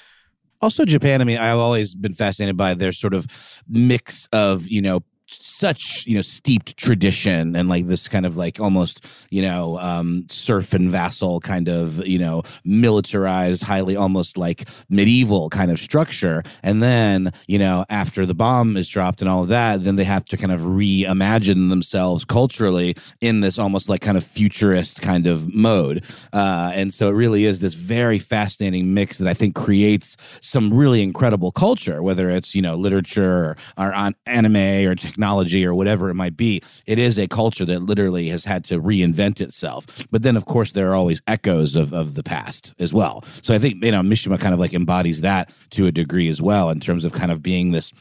also 0.62 0.86
Japan. 0.86 1.20
I 1.20 1.24
mean, 1.24 1.40
I've 1.40 1.58
always 1.58 1.96
been 1.96 2.14
fascinated 2.14 2.58
by 2.58 2.76
their 2.76 2.94
sort 2.94 3.14
of 3.14 3.26
mix 3.68 4.28
of 4.32 4.68
you 4.70 4.82
know 4.82 5.04
such 5.42 6.04
you 6.06 6.16
know 6.16 6.22
steeped 6.22 6.78
tradition 6.78 7.56
and 7.56 7.70
like 7.70 7.88
this 7.88 8.08
kind 8.08 8.26
of 8.26 8.38
like 8.38 8.60
almost 8.60 9.06
you 9.30 9.42
know 9.42 9.80
um 9.80 10.26
serf 10.30 10.74
and 10.74 10.90
vassal 10.90 11.40
kind 11.40 11.70
of 11.70 12.06
you 12.08 12.20
know 12.20 12.44
militarized 12.64 13.64
highly 13.64 13.96
almost 13.96 14.38
like 14.38 14.68
medieval 14.90 15.50
kind 15.50 15.72
of 15.72 15.80
structure. 15.80 16.44
And 16.62 16.82
then 16.82 17.32
you 17.48 17.60
know 17.60 17.86
after 17.90 18.26
the 18.26 18.36
bomb 18.36 18.78
is 18.78 18.88
dropped 18.88 19.22
and 19.22 19.30
all 19.30 19.44
of 19.44 19.50
that 19.50 19.84
then 19.84 19.96
they 19.96 20.04
have 20.04 20.26
to 20.26 20.38
kind 20.38 20.52
of 20.52 20.62
reimagine 20.62 21.70
themselves 21.70 22.26
culturally 22.26 22.96
in 23.22 23.42
this 23.42 23.58
almost 23.58 23.90
like 23.90 24.02
kind 24.02 24.18
of 24.18 24.24
futurist 24.24 25.02
kind 25.02 25.28
of 25.28 25.54
mode. 25.54 26.04
Uh 26.32 26.72
and 26.74 26.94
so 26.94 27.10
it 27.10 27.14
really 27.14 27.46
is 27.46 27.60
this 27.60 27.74
very 27.74 28.20
fascinating 28.20 28.94
mix 28.94 29.18
that 29.18 29.28
i 29.28 29.34
think 29.34 29.56
creates 29.56 30.16
some 30.42 30.74
really 30.74 31.02
incredible 31.02 31.52
culture 31.52 32.02
whether 32.02 32.30
it's 32.30 32.56
you 32.56 32.62
know 32.62 32.76
literature 32.76 33.24
or, 33.24 33.58
or 33.78 33.94
on 33.94 34.16
anime 34.26 34.88
or 34.88 34.96
technology 34.96 35.23
technology 35.24 35.66
or 35.66 35.74
whatever 35.74 36.10
it 36.10 36.16
might 36.16 36.36
be. 36.36 36.62
It 36.86 37.00
is 37.00 37.18
a 37.18 37.28
culture 37.28 37.64
that 37.66 37.80
literally 37.80 38.28
has 38.28 38.44
had 38.44 38.66
to 38.66 38.82
reinvent 38.82 39.40
itself. 39.40 40.06
But 40.12 40.22
then, 40.22 40.36
of 40.36 40.46
course, 40.46 40.74
there 40.74 40.92
are 40.92 40.96
always 40.96 41.22
echoes 41.28 41.78
of, 41.78 41.94
of 41.94 42.16
the 42.16 42.24
past 42.24 42.74
as 42.78 42.94
well. 42.94 43.24
So 43.42 43.56
I 43.56 43.60
think, 43.60 43.84
you 43.84 43.92
know, 43.92 44.02
Mishima 44.02 44.38
kind 44.38 44.54
of 44.54 44.60
like 44.60 44.74
embodies 44.74 45.22
that 45.22 45.54
to 45.72 45.88
a 45.88 45.92
degree 45.94 46.28
as 46.28 46.42
well 46.42 46.70
in 46.70 46.82
terms 46.82 47.06
of 47.06 47.14
kind 47.14 47.32
of 47.32 47.42
being 47.42 47.72
this 47.72 47.94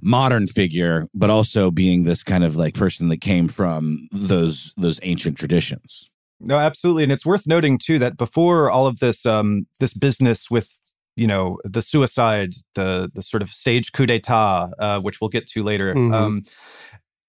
modern 0.00 0.46
figure, 0.46 1.08
but 1.14 1.28
also 1.28 1.70
being 1.70 2.04
this 2.04 2.22
kind 2.22 2.42
of 2.42 2.56
like 2.56 2.74
person 2.74 3.08
that 3.08 3.20
came 3.20 3.46
from 3.48 4.08
those 4.10 4.72
those 4.78 4.98
ancient 5.02 5.36
traditions. 5.36 6.10
No, 6.40 6.56
absolutely, 6.56 7.02
and 7.02 7.12
it's 7.12 7.26
worth 7.26 7.46
noting 7.46 7.78
too 7.78 7.98
that 7.98 8.16
before 8.16 8.70
all 8.70 8.86
of 8.86 8.98
this 9.00 9.26
um, 9.26 9.66
this 9.78 9.94
business 9.94 10.50
with 10.50 10.68
you 11.16 11.26
know 11.26 11.58
the 11.64 11.82
suicide 11.82 12.54
the 12.74 13.10
the 13.14 13.22
sort 13.22 13.42
of 13.42 13.50
stage 13.50 13.92
coup 13.92 14.06
d'etat 14.06 14.70
uh, 14.78 15.00
which 15.00 15.20
we'll 15.20 15.30
get 15.30 15.46
to 15.46 15.62
later 15.62 15.94
mm-hmm. 15.94 16.14
um, 16.14 16.42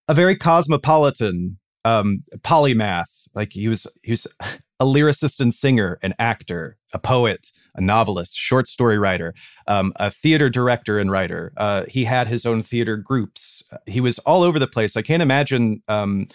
a 0.08 0.14
very 0.14 0.36
cosmopolitan 0.36 1.58
um, 1.86 2.24
polymath. 2.40 3.30
Like 3.34 3.54
he 3.54 3.68
was 3.70 3.88
he 4.04 4.12
was 4.12 4.28
a 4.80 4.86
lyricist 4.86 5.40
and 5.40 5.54
singer 5.54 5.98
an 6.02 6.14
actor 6.20 6.76
a 6.92 7.00
poet 7.00 7.50
a 7.76 7.82
novelist 7.82 8.36
short 8.36 8.68
story 8.68 8.98
writer 8.98 9.34
um, 9.68 9.94
a 9.98 10.10
theater 10.10 10.50
director 10.50 11.00
and 11.00 11.12
writer. 11.12 11.54
Uh, 11.56 11.86
he 11.88 12.04
had 12.04 12.28
his 12.28 12.46
own 12.46 12.62
theater 12.62 12.98
groups. 12.98 13.64
He 13.86 14.02
was 14.02 14.20
all 14.20 14.44
over 14.44 14.60
the 14.60 14.68
place. 14.68 14.98
I 14.98 15.02
can't 15.02 15.22
imagine 15.22 15.82
um, 15.88 16.28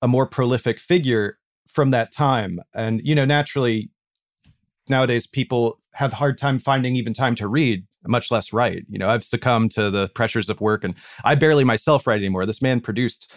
a 0.00 0.06
more 0.06 0.26
prolific 0.26 0.78
figure 0.78 1.38
from 1.66 1.90
that 1.90 2.12
time. 2.12 2.60
And 2.74 3.00
you 3.04 3.14
know 3.14 3.24
naturally 3.24 3.90
nowadays 4.90 5.26
people 5.26 5.80
have 5.92 6.12
hard 6.12 6.38
time 6.38 6.58
finding 6.58 6.96
even 6.96 7.14
time 7.14 7.34
to 7.34 7.48
read 7.48 7.86
much 8.06 8.30
less 8.30 8.52
write 8.52 8.84
you 8.88 8.98
know 8.98 9.08
i've 9.08 9.24
succumbed 9.24 9.70
to 9.70 9.90
the 9.90 10.08
pressures 10.10 10.48
of 10.48 10.60
work 10.60 10.82
and 10.84 10.94
i 11.24 11.34
barely 11.34 11.64
myself 11.64 12.06
write 12.06 12.20
anymore. 12.20 12.46
This 12.46 12.62
man 12.62 12.80
produced 12.80 13.34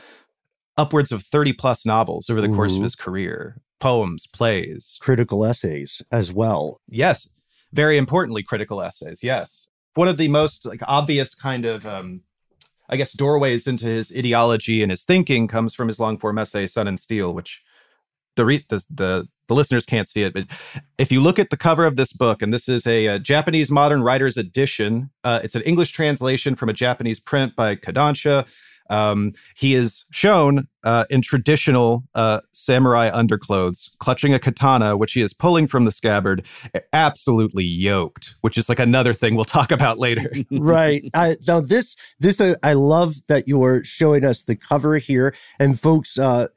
upwards 0.78 1.12
of 1.12 1.24
30 1.24 1.54
plus 1.54 1.86
novels 1.86 2.30
over 2.30 2.40
the 2.42 2.50
Ooh. 2.50 2.56
course 2.56 2.76
of 2.76 2.84
his 2.84 2.96
career 2.96 3.62
poems 3.80 4.28
plays. 4.28 5.00
Critical 5.02 5.44
essays 5.44 6.02
as 6.12 6.32
well. 6.32 6.80
Yes 6.88 7.28
very 7.74 7.98
importantly 7.98 8.44
critical 8.44 8.82
essays 8.82 9.24
yes. 9.24 9.68
One 9.96 10.08
of 10.08 10.18
the 10.18 10.30
most 10.30 10.66
like 10.66 10.82
obvious 10.88 11.36
kind 11.36 11.66
of 11.66 11.86
um, 11.86 12.22
i 12.90 12.96
guess 12.96 13.14
doorways 13.14 13.68
into 13.68 13.86
his 13.86 14.14
ideology 14.16 14.82
and 14.82 14.92
his 14.92 15.04
thinking 15.04 15.48
comes 15.48 15.74
from 15.74 15.88
his 15.88 16.00
long 16.00 16.18
form 16.18 16.38
essay 16.38 16.68
sun 16.68 16.88
and 16.88 17.00
steel 17.00 17.34
which 17.34 17.62
the, 18.36 18.46
re- 18.46 18.66
the 18.70 18.84
the 18.90 19.28
the 19.48 19.56
listeners 19.56 19.86
can't 19.86 20.08
see 20.08 20.24
it, 20.24 20.34
but 20.34 20.46
if 20.98 21.12
you 21.12 21.20
look 21.20 21.38
at 21.38 21.50
the 21.50 21.58
cover 21.58 21.86
of 21.86 21.98
this 21.98 22.14
book, 22.14 22.42
and 22.42 22.54
this 22.54 22.70
is 22.70 22.88
a, 22.88 23.08
a 23.08 23.20
Japanese 23.20 23.70
modern 23.70 24.02
writers 24.02 24.38
edition, 24.38 25.10
uh, 25.26 25.42
it's 25.44 25.56
an 25.56 25.62
English 25.64 25.92
translation 25.92 26.56
from 26.56 26.70
a 26.70 26.74
Japanese 26.74 27.20
print 27.20 27.54
by 27.54 27.76
Kodansha. 27.76 28.48
Um, 28.92 29.34
he 29.56 29.74
is 29.74 30.04
shown 30.12 30.68
uh, 30.84 31.06
in 31.10 31.22
traditional 31.22 32.04
uh, 32.14 32.42
samurai 32.52 33.10
underclothes, 33.12 33.90
clutching 34.00 34.34
a 34.34 34.40
katana, 34.40 34.98
which 34.98 35.14
he 35.14 35.22
is 35.22 35.34
pulling 35.34 35.68
from 35.68 35.86
the 35.86 35.92
scabbard, 35.92 36.46
absolutely 36.92 37.64
yoked. 37.64 38.36
Which 38.42 38.58
is 38.58 38.68
like 38.68 38.80
another 38.80 39.14
thing 39.14 39.36
we'll 39.36 39.46
talk 39.46 39.72
about 39.72 39.98
later. 39.98 40.30
right. 40.52 41.10
I, 41.14 41.38
now 41.48 41.62
this 41.62 41.96
this 42.20 42.42
uh, 42.42 42.56
I 42.64 42.74
love 42.74 43.26
that 43.28 43.48
you 43.48 43.64
are 43.64 43.84
showing 43.84 44.26
us 44.26 44.44
the 44.44 44.58
cover 44.58 44.98
here, 44.98 45.34
and 45.58 45.80
folks, 45.80 46.18
uh, 46.18 46.48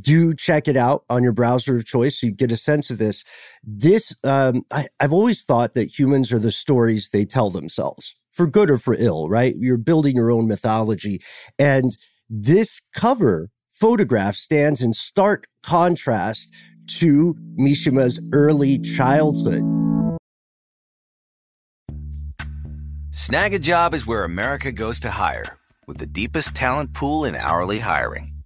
do 0.00 0.34
check 0.34 0.66
it 0.68 0.76
out 0.76 1.04
on 1.10 1.22
your 1.22 1.32
browser 1.32 1.76
of 1.76 1.84
choice 1.84 2.20
so 2.20 2.26
you 2.26 2.32
get 2.32 2.52
a 2.52 2.56
sense 2.56 2.90
of 2.90 2.98
this. 2.98 3.24
This, 3.62 4.14
um, 4.24 4.62
I, 4.70 4.86
I've 5.00 5.12
always 5.12 5.42
thought 5.42 5.74
that 5.74 5.98
humans 5.98 6.32
are 6.32 6.38
the 6.38 6.50
stories 6.50 7.10
they 7.10 7.24
tell 7.24 7.50
themselves, 7.50 8.14
for 8.32 8.46
good 8.46 8.70
or 8.70 8.78
for 8.78 8.94
ill, 8.98 9.28
right? 9.28 9.54
You're 9.56 9.76
building 9.76 10.16
your 10.16 10.30
own 10.30 10.48
mythology. 10.48 11.20
And 11.58 11.96
this 12.28 12.80
cover 12.96 13.50
photograph 13.68 14.36
stands 14.36 14.80
in 14.80 14.94
stark 14.94 15.48
contrast 15.62 16.52
to 16.86 17.36
Mishima's 17.58 18.20
early 18.32 18.78
childhood. 18.78 19.62
Snagajob 23.10 23.94
is 23.94 24.06
where 24.06 24.24
America 24.24 24.72
goes 24.72 24.98
to 25.00 25.10
hire, 25.10 25.56
with 25.86 25.98
the 25.98 26.06
deepest 26.06 26.54
talent 26.54 26.92
pool 26.94 27.24
in 27.24 27.36
hourly 27.36 27.78
hiring. 27.78 28.33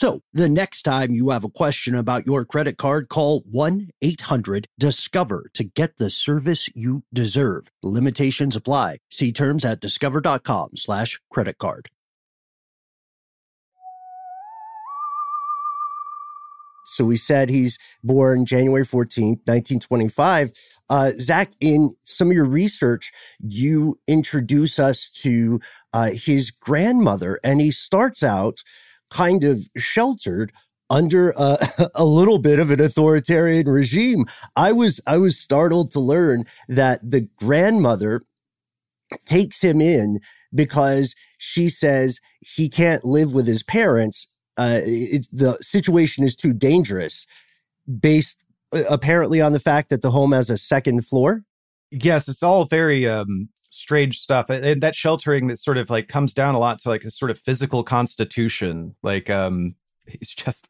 So 0.00 0.22
the 0.32 0.48
next 0.48 0.80
time 0.80 1.12
you 1.12 1.28
have 1.28 1.44
a 1.44 1.50
question 1.50 1.94
about 1.94 2.24
your 2.24 2.46
credit 2.46 2.78
card, 2.78 3.10
call 3.10 3.42
1-800-DISCOVER 3.42 5.50
to 5.52 5.62
get 5.62 5.98
the 5.98 6.08
service 6.08 6.70
you 6.74 7.02
deserve. 7.12 7.68
Limitations 7.82 8.56
apply. 8.56 9.00
See 9.10 9.30
terms 9.30 9.62
at 9.62 9.78
discover.com 9.78 10.70
slash 10.76 11.20
credit 11.30 11.58
card. 11.58 11.90
So 16.86 17.04
we 17.04 17.18
said 17.18 17.50
he's 17.50 17.78
born 18.02 18.46
January 18.46 18.86
14th, 18.86 19.44
1925. 19.44 20.52
Uh, 20.88 21.10
Zach, 21.18 21.52
in 21.60 21.94
some 22.04 22.30
of 22.30 22.34
your 22.34 22.46
research, 22.46 23.12
you 23.38 24.00
introduce 24.08 24.78
us 24.78 25.10
to 25.10 25.60
uh, 25.92 26.12
his 26.14 26.50
grandmother, 26.50 27.38
and 27.44 27.60
he 27.60 27.70
starts 27.70 28.22
out 28.22 28.62
kind 29.10 29.44
of 29.44 29.68
sheltered 29.76 30.52
under 30.88 31.32
a, 31.36 31.58
a, 31.94 32.04
little 32.04 32.38
bit 32.38 32.58
of 32.58 32.70
an 32.70 32.80
authoritarian 32.80 33.68
regime. 33.68 34.26
I 34.56 34.72
was 34.72 35.00
I 35.06 35.18
was 35.18 35.38
startled 35.38 35.90
to 35.92 36.00
learn 36.00 36.44
that 36.68 37.08
the 37.08 37.28
grandmother 37.36 38.24
takes 39.24 39.62
him 39.62 39.80
in 39.80 40.20
because 40.54 41.14
she 41.38 41.68
says 41.68 42.20
he 42.40 42.68
can't 42.68 43.04
live 43.04 43.34
with 43.34 43.46
his 43.46 43.62
parents. 43.62 44.26
Uh, 44.56 44.80
it, 44.84 45.26
the 45.32 45.56
situation 45.60 46.24
is 46.24 46.36
too 46.36 46.52
dangerous, 46.52 47.26
based 48.00 48.44
uh, 48.72 48.82
apparently 48.88 49.40
on 49.40 49.52
the 49.52 49.60
fact 49.60 49.88
that 49.90 50.02
the 50.02 50.10
home 50.10 50.32
has 50.32 50.50
a 50.50 50.58
second 50.58 51.06
floor. 51.06 51.44
Yes, 51.90 52.28
it's 52.28 52.42
all 52.42 52.66
very 52.66 53.08
um, 53.08 53.48
strange 53.80 54.18
stuff 54.18 54.50
and 54.50 54.82
that 54.82 54.94
sheltering 54.94 55.46
that 55.46 55.58
sort 55.58 55.78
of 55.78 55.90
like 55.90 56.08
comes 56.08 56.34
down 56.34 56.54
a 56.54 56.58
lot 56.58 56.78
to 56.78 56.88
like 56.88 57.04
a 57.04 57.10
sort 57.10 57.30
of 57.30 57.38
physical 57.38 57.82
constitution 57.82 58.94
like 59.02 59.30
um 59.30 59.74
it's 60.06 60.34
just 60.34 60.68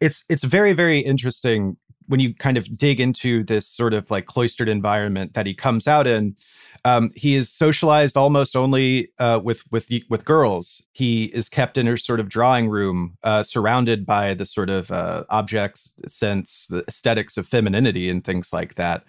it's 0.00 0.24
it's 0.28 0.44
very 0.44 0.72
very 0.72 1.00
interesting 1.00 1.76
when 2.06 2.20
you 2.20 2.34
kind 2.34 2.56
of 2.56 2.76
dig 2.76 3.00
into 3.00 3.44
this 3.44 3.66
sort 3.66 3.94
of 3.94 4.10
like 4.10 4.26
cloistered 4.26 4.68
environment 4.68 5.34
that 5.34 5.46
he 5.46 5.54
comes 5.54 5.86
out 5.86 6.06
in 6.06 6.36
um, 6.84 7.12
he 7.14 7.36
is 7.36 7.50
socialized 7.50 8.16
almost 8.16 8.56
only 8.56 9.12
uh, 9.18 9.40
with 9.42 9.62
with 9.70 9.88
with 10.10 10.24
girls. 10.24 10.82
He 10.92 11.26
is 11.26 11.48
kept 11.48 11.78
in 11.78 11.86
her 11.86 11.96
sort 11.96 12.18
of 12.18 12.28
drawing 12.28 12.68
room, 12.68 13.16
uh, 13.22 13.44
surrounded 13.44 14.04
by 14.04 14.34
the 14.34 14.46
sort 14.46 14.68
of 14.68 14.90
uh, 14.90 15.24
objects, 15.30 15.94
sense, 16.08 16.66
the 16.68 16.84
aesthetics 16.88 17.36
of 17.36 17.46
femininity, 17.46 18.10
and 18.10 18.24
things 18.24 18.52
like 18.52 18.74
that. 18.74 19.04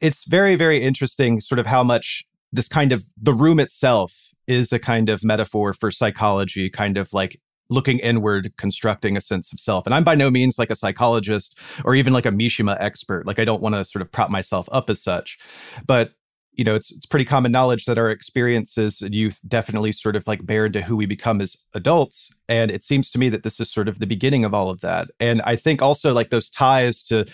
It's 0.00 0.24
very 0.24 0.56
very 0.56 0.82
interesting, 0.82 1.40
sort 1.40 1.58
of 1.58 1.66
how 1.66 1.82
much 1.82 2.24
this 2.52 2.68
kind 2.68 2.92
of 2.92 3.04
the 3.20 3.34
room 3.34 3.60
itself 3.60 4.32
is 4.46 4.72
a 4.72 4.78
kind 4.78 5.08
of 5.08 5.22
metaphor 5.24 5.72
for 5.72 5.90
psychology, 5.90 6.70
kind 6.70 6.96
of 6.96 7.12
like 7.12 7.40
looking 7.70 7.98
inward, 7.98 8.56
constructing 8.56 9.16
a 9.16 9.20
sense 9.20 9.52
of 9.52 9.60
self. 9.60 9.84
And 9.84 9.94
I'm 9.94 10.04
by 10.04 10.14
no 10.14 10.30
means 10.30 10.58
like 10.58 10.70
a 10.70 10.74
psychologist 10.74 11.58
or 11.84 11.94
even 11.94 12.12
like 12.12 12.26
a 12.26 12.30
Mishima 12.30 12.76
expert. 12.80 13.26
Like 13.26 13.38
I 13.38 13.44
don't 13.44 13.62
want 13.62 13.74
to 13.74 13.84
sort 13.84 14.02
of 14.02 14.10
prop 14.10 14.30
myself 14.30 14.68
up 14.72 14.88
as 14.88 15.02
such. 15.02 15.38
But 15.86 16.12
you 16.52 16.64
know, 16.64 16.74
it's 16.74 16.90
it's 16.90 17.06
pretty 17.06 17.24
common 17.24 17.52
knowledge 17.52 17.84
that 17.84 17.98
our 17.98 18.10
experiences 18.10 19.00
in 19.00 19.12
youth 19.12 19.38
definitely 19.46 19.92
sort 19.92 20.16
of 20.16 20.26
like 20.26 20.44
bear 20.44 20.66
into 20.66 20.80
who 20.82 20.96
we 20.96 21.06
become 21.06 21.40
as 21.40 21.56
adults. 21.72 22.32
And 22.48 22.70
it 22.70 22.82
seems 22.82 23.12
to 23.12 23.18
me 23.18 23.28
that 23.28 23.44
this 23.44 23.60
is 23.60 23.70
sort 23.70 23.88
of 23.88 24.00
the 24.00 24.06
beginning 24.06 24.44
of 24.44 24.52
all 24.52 24.68
of 24.68 24.80
that. 24.80 25.08
And 25.20 25.40
I 25.42 25.54
think 25.54 25.82
also 25.82 26.12
like 26.12 26.30
those 26.30 26.50
ties 26.50 27.04
to 27.04 27.26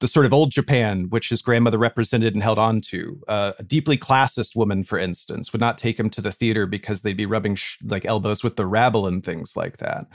the 0.00 0.08
sort 0.08 0.26
of 0.26 0.32
old 0.32 0.50
Japan, 0.50 1.06
which 1.10 1.28
his 1.28 1.42
grandmother 1.42 1.78
represented 1.78 2.34
and 2.34 2.42
held 2.42 2.58
on 2.58 2.80
to. 2.80 3.22
Uh, 3.28 3.52
a 3.58 3.62
deeply 3.62 3.96
classist 3.96 4.56
woman, 4.56 4.82
for 4.82 4.98
instance, 4.98 5.52
would 5.52 5.60
not 5.60 5.78
take 5.78 6.00
him 6.00 6.10
to 6.10 6.20
the 6.20 6.32
theater 6.32 6.66
because 6.66 7.02
they'd 7.02 7.16
be 7.16 7.26
rubbing 7.26 7.54
sh- 7.54 7.76
like 7.84 8.04
elbows 8.04 8.42
with 8.42 8.56
the 8.56 8.66
rabble 8.66 9.06
and 9.06 9.24
things 9.24 9.56
like 9.56 9.76
that. 9.76 10.06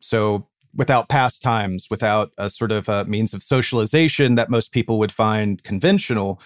So, 0.00 0.48
without 0.74 1.08
pastimes, 1.08 1.88
without 1.90 2.32
a 2.38 2.50
sort 2.50 2.72
of 2.72 2.88
a 2.88 3.04
means 3.04 3.32
of 3.32 3.42
socialization 3.42 4.34
that 4.34 4.50
most 4.50 4.72
people 4.72 4.98
would 4.98 5.12
find 5.12 5.62
conventional, 5.62 6.40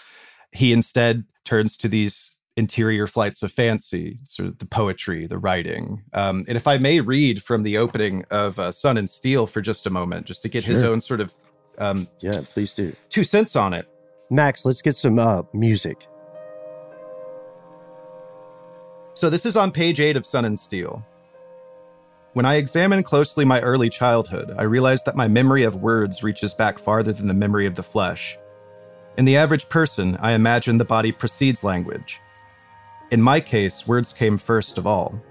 he 0.53 0.73
instead 0.73 1.25
turns 1.45 1.77
to 1.79 1.89
these 1.89 2.35
interior 2.57 3.07
flights 3.07 3.43
of 3.43 3.51
fancy, 3.51 4.19
sort 4.25 4.49
of 4.49 4.59
the 4.59 4.67
poetry, 4.67 5.27
the 5.27 5.39
writing. 5.39 6.03
Um, 6.13 6.45
and 6.47 6.57
if 6.57 6.67
I 6.67 6.79
may 6.79 7.01
read 7.01 7.43
from 7.43 7.65
the 7.65 7.79
opening 7.79 8.25
of 8.31 8.59
uh, 8.59 8.73
Sun 8.73 8.97
and 8.97 9.11
Steel 9.11 9.47
for 9.47 9.61
just 9.61 9.87
a 9.87 9.91
moment, 9.91 10.27
just 10.27 10.43
to 10.43 10.49
get 10.49 10.65
sure. 10.65 10.75
his 10.75 10.83
own 10.83 11.01
sort 11.01 11.21
of 11.21 11.35
um, 11.79 12.09
yeah, 12.21 12.41
please 12.45 12.75
do. 12.75 12.95
Two 13.09 13.25
cents 13.25 13.57
on 13.57 13.75
it. 13.75 13.87
Max, 14.31 14.65
let's 14.65 14.83
get 14.83 14.97
some 14.97 15.19
uh, 15.19 15.43
music. 15.53 16.07
So 19.15 19.31
this 19.31 19.47
is 19.47 19.57
on 19.57 19.71
page 19.71 20.01
eight 20.01 20.17
of 20.17 20.27
Sun 20.27 20.45
and 20.45 20.59
Steel. 20.59 21.05
When 22.33 22.45
I 22.45 22.55
examine 22.57 23.05
closely 23.05 23.45
my 23.45 23.61
early 23.61 23.89
childhood, 23.89 24.53
I 24.59 24.65
realize 24.65 25.05
that 25.05 25.15
my 25.15 25.29
memory 25.29 25.63
of 25.63 25.77
words 25.77 26.25
reaches 26.25 26.53
back 26.53 26.81
farther 26.81 27.13
than 27.13 27.29
the 27.29 27.35
memory 27.35 27.65
of 27.65 27.77
the 27.77 27.83
flesh. 27.85 28.37
In 29.17 29.25
the 29.25 29.37
average 29.37 29.69
person, 29.69 30.17
I 30.17 30.33
imagine 30.33 30.79
the 30.79 30.85
body 30.85 31.13
precedes 31.13 31.63
language. 31.63 32.21
In 33.13 33.23
my 33.23 33.39
case, 33.39 33.87
words 33.87 34.13
came 34.13 34.37
first 34.37 34.79
of 34.79 34.87
all. 34.89 35.23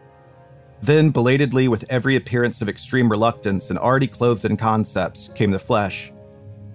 Then, 0.82 1.10
belatedly, 1.10 1.68
with 1.68 1.84
every 1.90 2.16
appearance 2.16 2.62
of 2.62 2.70
extreme 2.70 3.10
reluctance 3.12 3.70
and 3.70 3.78
already 3.78 4.08
clothed 4.08 4.46
in 4.46 4.56
concepts, 4.56 5.30
came 5.36 5.52
the 5.52 5.60
flesh, 5.60 6.13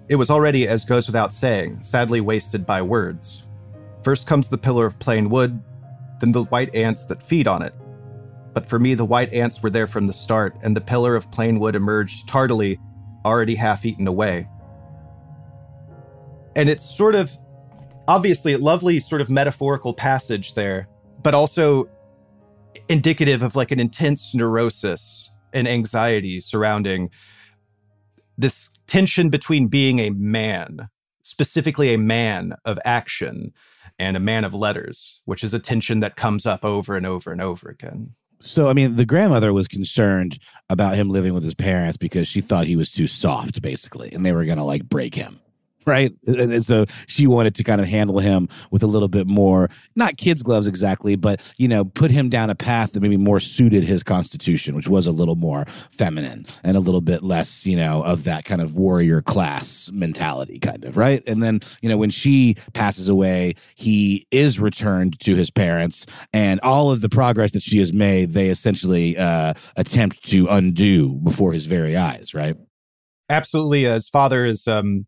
it 0.09 0.15
was 0.15 0.31
already, 0.31 0.67
as 0.67 0.83
goes 0.83 1.05
without 1.05 1.31
saying, 1.31 1.83
sadly 1.83 2.19
wasted 2.19 2.65
by 2.65 2.81
words. 2.81 3.47
First 4.03 4.25
comes 4.25 4.47
the 4.47 4.57
pillar 4.57 4.87
of 4.87 4.97
plain 4.97 5.29
wood, 5.29 5.61
then 6.19 6.31
the 6.31 6.43
white 6.45 6.75
ants 6.75 7.05
that 7.05 7.21
feed 7.21 7.47
on 7.47 7.61
it. 7.61 7.73
But 8.53 8.67
for 8.67 8.79
me, 8.79 8.95
the 8.95 9.05
white 9.05 9.31
ants 9.31 9.61
were 9.61 9.69
there 9.69 9.85
from 9.85 10.07
the 10.07 10.13
start, 10.13 10.55
and 10.63 10.75
the 10.75 10.81
pillar 10.81 11.15
of 11.15 11.31
plain 11.31 11.59
wood 11.59 11.75
emerged 11.75 12.27
tardily, 12.27 12.79
already 13.23 13.53
half 13.53 13.85
eaten 13.85 14.07
away. 14.07 14.47
And 16.55 16.67
it's 16.67 16.83
sort 16.83 17.13
of 17.13 17.37
obviously 18.07 18.53
a 18.53 18.57
lovely 18.57 18.99
sort 18.99 19.21
of 19.21 19.29
metaphorical 19.29 19.93
passage 19.93 20.55
there, 20.55 20.89
but 21.21 21.35
also 21.35 21.87
indicative 22.87 23.43
of 23.43 23.55
like 23.55 23.69
an 23.69 23.79
intense 23.79 24.33
neurosis 24.33 25.29
and 25.53 25.67
anxiety 25.67 26.39
surrounding 26.39 27.11
this 28.37 28.68
tension 28.89 29.29
between 29.29 29.67
being 29.67 29.99
a 29.99 30.09
man, 30.09 30.89
specifically 31.23 31.93
a 31.93 31.97
man 31.97 32.55
of 32.65 32.79
action, 32.83 33.53
and 33.99 34.17
a 34.17 34.19
man 34.19 34.43
of 34.43 34.53
letters, 34.53 35.21
which 35.25 35.43
is 35.43 35.53
a 35.53 35.59
tension 35.59 35.99
that 35.99 36.15
comes 36.15 36.45
up 36.45 36.65
over 36.65 36.97
and 36.97 37.05
over 37.05 37.31
and 37.31 37.41
over 37.41 37.69
again. 37.69 38.15
So, 38.41 38.69
I 38.69 38.73
mean, 38.73 38.95
the 38.95 39.05
grandmother 39.05 39.53
was 39.53 39.67
concerned 39.67 40.39
about 40.69 40.95
him 40.95 41.09
living 41.09 41.33
with 41.33 41.43
his 41.43 41.53
parents 41.53 41.97
because 41.97 42.27
she 42.27 42.41
thought 42.41 42.67
he 42.67 42.77
was 42.77 42.91
too 42.91 43.05
soft, 43.05 43.61
basically, 43.61 44.11
and 44.11 44.25
they 44.25 44.31
were 44.31 44.45
going 44.45 44.57
to 44.57 44.63
like 44.63 44.87
break 44.87 45.13
him. 45.13 45.41
Right? 45.85 46.11
And, 46.27 46.53
and, 46.53 46.65
so 46.65 46.85
she 47.07 47.27
wanted 47.27 47.55
to 47.55 47.63
kind 47.63 47.81
of 47.81 47.87
handle 47.87 48.19
him 48.19 48.47
with 48.71 48.83
a 48.83 48.87
little 48.87 49.07
bit 49.07 49.27
more, 49.27 49.69
not 49.95 50.17
kids' 50.17 50.43
gloves 50.43 50.67
exactly, 50.67 51.15
but, 51.15 51.53
you 51.57 51.67
know, 51.67 51.85
put 51.85 52.11
him 52.11 52.29
down 52.29 52.49
a 52.49 52.55
path 52.55 52.93
that 52.93 53.01
maybe 53.01 53.17
more 53.17 53.39
suited 53.39 53.83
his 53.83 54.03
constitution, 54.03 54.75
which 54.75 54.87
was 54.87 55.07
a 55.07 55.11
little 55.11 55.35
more 55.35 55.65
feminine 55.65 56.45
and 56.63 56.77
a 56.77 56.79
little 56.79 57.01
bit 57.01 57.23
less, 57.23 57.65
you 57.65 57.75
know, 57.75 58.03
of 58.03 58.23
that 58.25 58.45
kind 58.45 58.61
of 58.61 58.75
warrior 58.75 59.21
class 59.21 59.89
mentality, 59.91 60.59
kind 60.59 60.83
of, 60.85 60.97
right? 60.97 61.25
And 61.27 61.41
then, 61.41 61.61
you 61.81 61.89
know, 61.89 61.97
when 61.97 62.11
she 62.11 62.55
passes 62.73 63.09
away, 63.09 63.55
he 63.75 64.27
is 64.31 64.59
returned 64.59 65.19
to 65.21 65.35
his 65.35 65.49
parents, 65.49 66.05
and 66.33 66.59
all 66.61 66.91
of 66.91 67.01
the 67.01 67.09
progress 67.09 67.51
that 67.53 67.63
she 67.63 67.79
has 67.79 67.93
made, 67.93 68.31
they 68.31 68.49
essentially 68.49 69.17
uh, 69.17 69.53
attempt 69.75 70.23
to 70.25 70.47
undo 70.47 71.15
before 71.15 71.53
his 71.53 71.65
very 71.65 71.95
eyes, 71.95 72.33
right? 72.33 72.55
Absolutely. 73.29 73.83
His 73.83 74.09
father 74.09 74.43
is 74.43 74.67
um, 74.67 75.05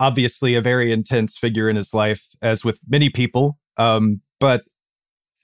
obviously 0.00 0.54
a 0.54 0.60
very 0.60 0.92
intense 0.92 1.36
figure 1.36 1.68
in 1.68 1.76
his 1.76 1.92
life, 1.92 2.26
as 2.40 2.64
with 2.64 2.80
many 2.88 3.10
people, 3.10 3.58
um, 3.76 4.20
but 4.40 4.64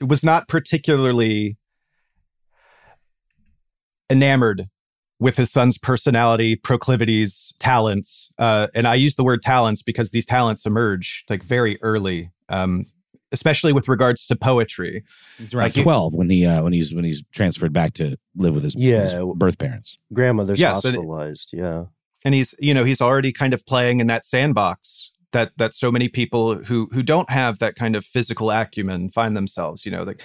it 0.01 0.09
was 0.09 0.23
not 0.23 0.49
particularly 0.49 1.57
enamored 4.11 4.67
with 5.21 5.37
his 5.37 5.51
son's 5.51 5.79
personality, 5.79 6.57
proclivities, 6.57 7.55
talents. 7.59 8.31
Uh, 8.39 8.69
and 8.75 8.87
I 8.87 8.95
use 8.97 9.15
the 9.15 9.25
word 9.25 9.43
talents 9.43 9.83
because 9.83 10.11
these 10.11 10.27
talents 10.27 10.67
emerge 10.67 11.25
like 11.31 11.43
very 11.43 11.79
early, 11.83 12.31
um, 12.49 12.87
especially 13.33 13.73
with 13.73 13.89
regards 13.89 14.27
to 14.27 14.37
poetry. 14.37 15.05
He's 15.39 15.55
around 15.55 15.77
like 15.77 15.83
twelve 15.83 16.15
when 16.15 16.29
he 16.29 16.45
uh, 16.45 16.63
when 16.63 16.73
he's 16.73 16.93
when 16.93 17.05
he's 17.05 17.23
transferred 17.33 17.73
back 17.73 17.95
to 17.95 18.17
live 18.37 18.55
with 18.55 18.65
his, 18.65 18.75
yeah. 18.77 19.03
his 19.03 19.15
birth 19.37 19.59
parents. 19.59 19.99
Grandmother's 20.13 20.61
yes, 20.61 20.83
hospitalized. 20.83 21.51
yeah 21.53 21.85
and 22.25 22.35
he's 22.35 22.55
you 22.59 22.75
know 22.75 22.85
he's 22.85 23.01
already 23.01 23.33
kind 23.33 23.55
of 23.55 23.65
playing 23.67 24.01
in 24.01 24.07
that 24.07 24.27
sandbox 24.27 25.11
that 25.35 25.53
that 25.59 25.75
so 25.75 25.93
many 25.93 26.09
people 26.09 26.55
who 26.55 26.89
who 26.93 27.03
don't 27.03 27.29
have 27.29 27.59
that 27.59 27.77
kind 27.77 27.95
of 27.95 28.05
physical 28.05 28.51
acumen 28.51 29.11
find 29.11 29.37
themselves 29.37 29.85
you 29.85 29.93
know 29.93 30.03
like 30.03 30.23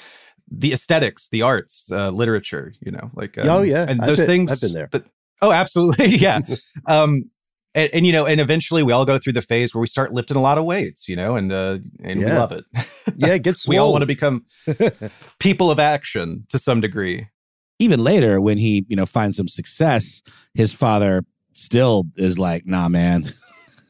the 0.50 0.72
aesthetics 0.72 1.28
the 1.30 1.42
arts 1.42 1.92
uh, 1.92 2.10
literature 2.10 2.74
you 2.80 2.92
know 2.92 3.12
like 3.14 3.38
um, 3.38 3.50
oh 3.50 3.62
yeah. 3.62 3.86
and 3.88 4.00
those 4.02 4.20
I've 4.20 4.28
been, 4.28 4.28
things 4.28 4.52
i've 4.52 4.62
been 4.62 4.74
there. 4.74 4.88
but 4.90 5.06
oh 5.42 5.52
absolutely. 5.52 6.08
Yeah. 6.16 6.40
Um 6.88 7.30
and, 7.76 7.92
and, 7.94 8.08
you 8.08 8.12
know 8.12 8.26
and 8.26 8.42
eventually 8.42 8.82
we 8.82 8.94
all 8.94 9.06
go 9.06 9.20
through 9.20 9.34
the 9.34 9.44
phase 9.44 9.76
where 9.76 9.82
we 9.82 9.86
start 9.86 10.12
lifting 10.12 10.38
a 10.38 10.42
lot 10.42 10.58
of 10.58 10.66
weights 10.66 11.08
you 11.08 11.16
know 11.16 11.36
and 11.36 11.52
uh 11.52 11.78
and 12.04 12.20
yeah. 12.20 12.26
we 12.26 12.32
love 12.32 12.52
it. 12.52 12.66
Yeah 13.16 13.34
it 13.34 13.44
gets 13.44 13.68
we 13.68 13.78
all 13.78 13.92
want 13.92 14.02
to 14.02 14.08
become 14.08 14.46
people 15.40 15.70
of 15.70 15.80
action 15.80 16.46
to 16.50 16.58
some 16.58 16.82
degree. 16.82 17.28
Even 17.78 18.04
later 18.04 18.42
when 18.42 18.58
he 18.58 18.86
you 18.90 18.96
know 18.96 19.06
finds 19.06 19.38
some 19.38 19.48
success 19.48 20.24
his 20.54 20.74
father 20.74 21.26
still 21.60 22.06
is 22.16 22.40
like, 22.40 22.66
nah, 22.66 22.88
man. 22.88 23.26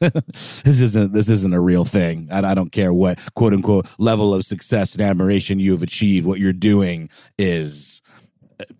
this 0.00 0.64
isn't 0.80 1.12
this 1.12 1.28
isn't 1.28 1.52
a 1.52 1.60
real 1.60 1.84
thing. 1.84 2.28
I, 2.32 2.52
I, 2.52 2.54
don't 2.54 2.72
care 2.72 2.90
what 2.90 3.18
quote 3.34 3.52
unquote 3.52 3.86
level 3.98 4.32
of 4.32 4.44
success 4.44 4.94
and 4.94 5.02
admiration 5.02 5.58
you 5.58 5.72
have 5.72 5.82
achieved. 5.82 6.26
What 6.26 6.38
you're 6.40 6.54
doing 6.54 7.10
is, 7.38 8.00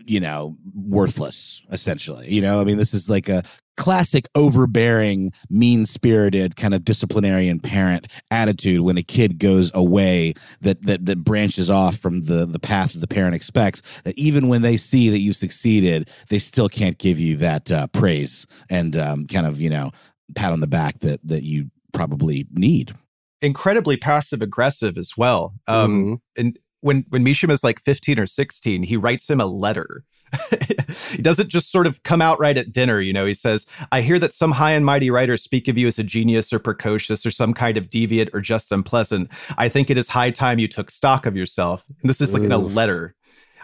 you 0.04 0.20
know, 0.20 0.56
worthless. 0.74 1.62
Essentially, 1.70 2.30
you 2.30 2.40
know. 2.40 2.60
I 2.60 2.64
mean, 2.64 2.76
this 2.76 2.94
is 2.94 3.08
like 3.10 3.28
a 3.28 3.42
classic 3.80 4.28
overbearing, 4.34 5.32
mean 5.48 5.86
spirited 5.86 6.54
kind 6.54 6.74
of 6.74 6.84
disciplinarian 6.84 7.58
parent 7.58 8.06
attitude 8.30 8.80
when 8.80 8.98
a 8.98 9.02
kid 9.02 9.38
goes 9.38 9.74
away 9.74 10.34
that, 10.60 10.84
that, 10.84 11.06
that 11.06 11.24
branches 11.24 11.70
off 11.70 11.96
from 11.96 12.24
the, 12.24 12.44
the 12.44 12.58
path 12.58 12.92
that 12.92 12.98
the 12.98 13.08
parent 13.08 13.34
expects, 13.34 14.02
that 14.02 14.16
even 14.18 14.48
when 14.48 14.60
they 14.60 14.76
see 14.76 15.08
that 15.08 15.20
you 15.20 15.32
succeeded, 15.32 16.10
they 16.28 16.38
still 16.38 16.68
can't 16.68 16.98
give 16.98 17.18
you 17.18 17.38
that 17.38 17.72
uh, 17.72 17.86
praise 17.86 18.46
and 18.68 18.98
um, 18.98 19.26
kind 19.26 19.46
of, 19.46 19.58
you 19.62 19.70
know, 19.70 19.90
pat 20.34 20.52
on 20.52 20.60
the 20.60 20.66
back 20.66 20.98
that, 20.98 21.26
that 21.26 21.42
you 21.42 21.70
probably 21.94 22.46
need. 22.52 22.92
Incredibly 23.40 23.96
passive 23.96 24.42
aggressive 24.42 24.98
as 24.98 25.14
well. 25.16 25.54
Um, 25.66 25.90
mm-hmm. 25.90 26.14
And 26.36 26.58
when 26.80 27.04
when 27.08 27.24
Mishima 27.24 27.52
is 27.52 27.64
like 27.64 27.80
15 27.80 28.18
or 28.18 28.26
16, 28.26 28.82
he 28.82 28.96
writes 28.96 29.28
him 29.28 29.40
a 29.40 29.46
letter 29.46 30.04
he 31.10 31.22
doesn't 31.22 31.48
just 31.48 31.70
sort 31.70 31.86
of 31.86 32.02
come 32.02 32.22
out 32.22 32.38
right 32.38 32.56
at 32.56 32.72
dinner. 32.72 33.00
You 33.00 33.12
know, 33.12 33.26
he 33.26 33.34
says, 33.34 33.66
I 33.90 34.02
hear 34.02 34.18
that 34.18 34.32
some 34.32 34.52
high 34.52 34.72
and 34.72 34.84
mighty 34.84 35.10
writers 35.10 35.42
speak 35.42 35.68
of 35.68 35.76
you 35.76 35.86
as 35.86 35.98
a 35.98 36.04
genius 36.04 36.52
or 36.52 36.58
precocious 36.58 37.24
or 37.26 37.30
some 37.30 37.54
kind 37.54 37.76
of 37.76 37.90
deviant 37.90 38.30
or 38.32 38.40
just 38.40 38.72
unpleasant. 38.72 39.30
I 39.58 39.68
think 39.68 39.90
it 39.90 39.98
is 39.98 40.08
high 40.08 40.30
time 40.30 40.58
you 40.58 40.68
took 40.68 40.90
stock 40.90 41.26
of 41.26 41.36
yourself. 41.36 41.84
And 42.00 42.08
this 42.08 42.20
is 42.20 42.32
like 42.32 42.40
Oof. 42.40 42.46
in 42.46 42.52
a 42.52 42.58
letter. 42.58 43.14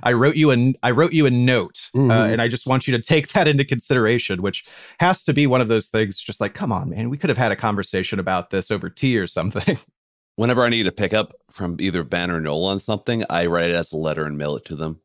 I 0.03 0.13
wrote 0.13 0.37
you 0.37 0.51
a 0.51 0.75
I 0.83 0.91
wrote 0.91 1.15
you 1.15 1.25
a 1.25 1.31
note, 1.31 1.89
uh, 1.95 1.99
mm-hmm. 1.99 2.11
uh, 2.11 2.27
and 2.27 2.43
I 2.43 2.49
just 2.49 2.67
want 2.67 2.87
you 2.87 2.95
to 2.95 3.03
take 3.03 3.29
that 3.29 3.49
into 3.49 3.65
consideration, 3.65 4.43
which 4.43 4.63
has 5.01 5.25
to 5.25 5.33
be 5.33 5.47
one 5.47 5.63
of 5.63 5.69
those 5.69 5.89
things. 5.89 6.21
Just 6.21 6.39
like, 6.39 6.53
come 6.53 6.71
on, 6.71 6.91
man, 6.91 7.09
we 7.09 7.17
could 7.17 7.31
have 7.31 7.39
had 7.39 7.51
a 7.51 7.57
conversation 7.57 8.19
about 8.19 8.51
this 8.51 8.71
over 8.71 8.91
tea 8.91 9.17
or 9.17 9.27
something. 9.27 9.79
Whenever 10.37 10.65
I 10.65 10.69
need 10.69 10.87
a 10.87 10.93
pickup 10.93 11.33
from 11.51 11.77
either 11.81 12.05
Ben 12.05 12.31
or 12.31 12.41
Noel 12.41 12.67
on 12.67 12.79
something, 12.79 13.25
I 13.29 13.47
write 13.47 13.71
it 13.71 13.77
as 13.77 13.93
a 13.93 13.97
letter 13.97 14.25
and 14.25 14.39
mail 14.39 14.57
it 14.57 14.65
to 14.67 14.77
them. 14.77 15.01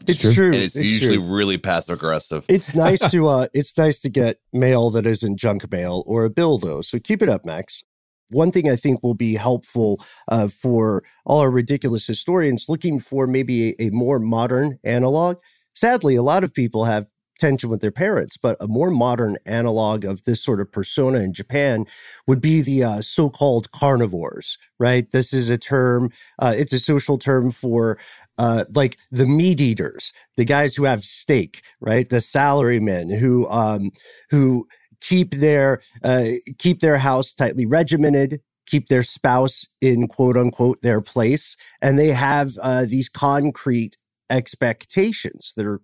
It's, 0.00 0.24
it's 0.24 0.34
true. 0.34 0.46
And 0.46 0.56
it's, 0.56 0.76
it's 0.76 0.90
usually 0.90 1.16
true. 1.16 1.34
really 1.34 1.58
passive 1.58 1.98
aggressive. 1.98 2.44
It's 2.48 2.74
nice 2.74 3.10
to 3.10 3.28
uh 3.28 3.46
it's 3.54 3.76
nice 3.78 4.00
to 4.00 4.10
get 4.10 4.40
mail 4.52 4.90
that 4.90 5.06
isn't 5.06 5.38
junk 5.38 5.70
mail 5.70 6.04
or 6.06 6.24
a 6.24 6.30
bill 6.30 6.58
though. 6.58 6.82
So 6.82 6.98
keep 6.98 7.22
it 7.22 7.28
up, 7.28 7.46
Max. 7.46 7.82
One 8.28 8.50
thing 8.50 8.68
I 8.68 8.76
think 8.76 9.02
will 9.02 9.14
be 9.14 9.34
helpful 9.34 10.04
uh, 10.26 10.48
for 10.48 11.04
all 11.24 11.40
our 11.40 11.50
ridiculous 11.50 12.06
historians 12.06 12.64
looking 12.68 12.98
for 12.98 13.26
maybe 13.28 13.70
a, 13.70 13.86
a 13.86 13.90
more 13.90 14.18
modern 14.18 14.78
analog. 14.84 15.38
Sadly, 15.74 16.16
a 16.16 16.22
lot 16.22 16.42
of 16.42 16.52
people 16.52 16.86
have 16.86 17.06
tension 17.38 17.70
with 17.70 17.80
their 17.80 17.90
parents. 17.90 18.36
But 18.36 18.56
a 18.60 18.66
more 18.66 18.90
modern 18.90 19.36
analog 19.46 20.04
of 20.04 20.24
this 20.24 20.42
sort 20.42 20.60
of 20.60 20.70
persona 20.70 21.20
in 21.20 21.32
Japan 21.32 21.86
would 22.26 22.40
be 22.40 22.62
the 22.62 22.84
uh, 22.84 23.02
so 23.02 23.30
called 23.30 23.70
carnivores, 23.72 24.58
right? 24.78 25.10
This 25.10 25.32
is 25.32 25.50
a 25.50 25.58
term, 25.58 26.10
uh, 26.38 26.54
it's 26.56 26.72
a 26.72 26.78
social 26.78 27.18
term 27.18 27.50
for 27.50 27.98
uh, 28.38 28.64
like 28.74 28.98
the 29.10 29.26
meat 29.26 29.60
eaters, 29.60 30.12
the 30.36 30.44
guys 30.44 30.74
who 30.74 30.84
have 30.84 31.04
steak, 31.04 31.62
right? 31.80 32.08
The 32.08 32.16
salarymen 32.16 33.18
who, 33.18 33.48
um, 33.48 33.90
who, 34.30 34.66
keep 35.00 35.34
their 35.34 35.82
uh, 36.02 36.24
keep 36.58 36.80
their 36.80 36.98
house 36.98 37.34
tightly 37.34 37.66
regimented 37.66 38.40
keep 38.66 38.88
their 38.88 39.02
spouse 39.02 39.66
in 39.80 40.08
quote 40.08 40.36
unquote 40.36 40.80
their 40.82 41.00
place 41.00 41.56
and 41.80 41.98
they 41.98 42.08
have 42.08 42.52
uh, 42.62 42.84
these 42.84 43.08
concrete 43.08 43.96
expectations 44.30 45.52
that 45.56 45.66
are 45.66 45.80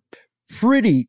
pretty 0.49 1.09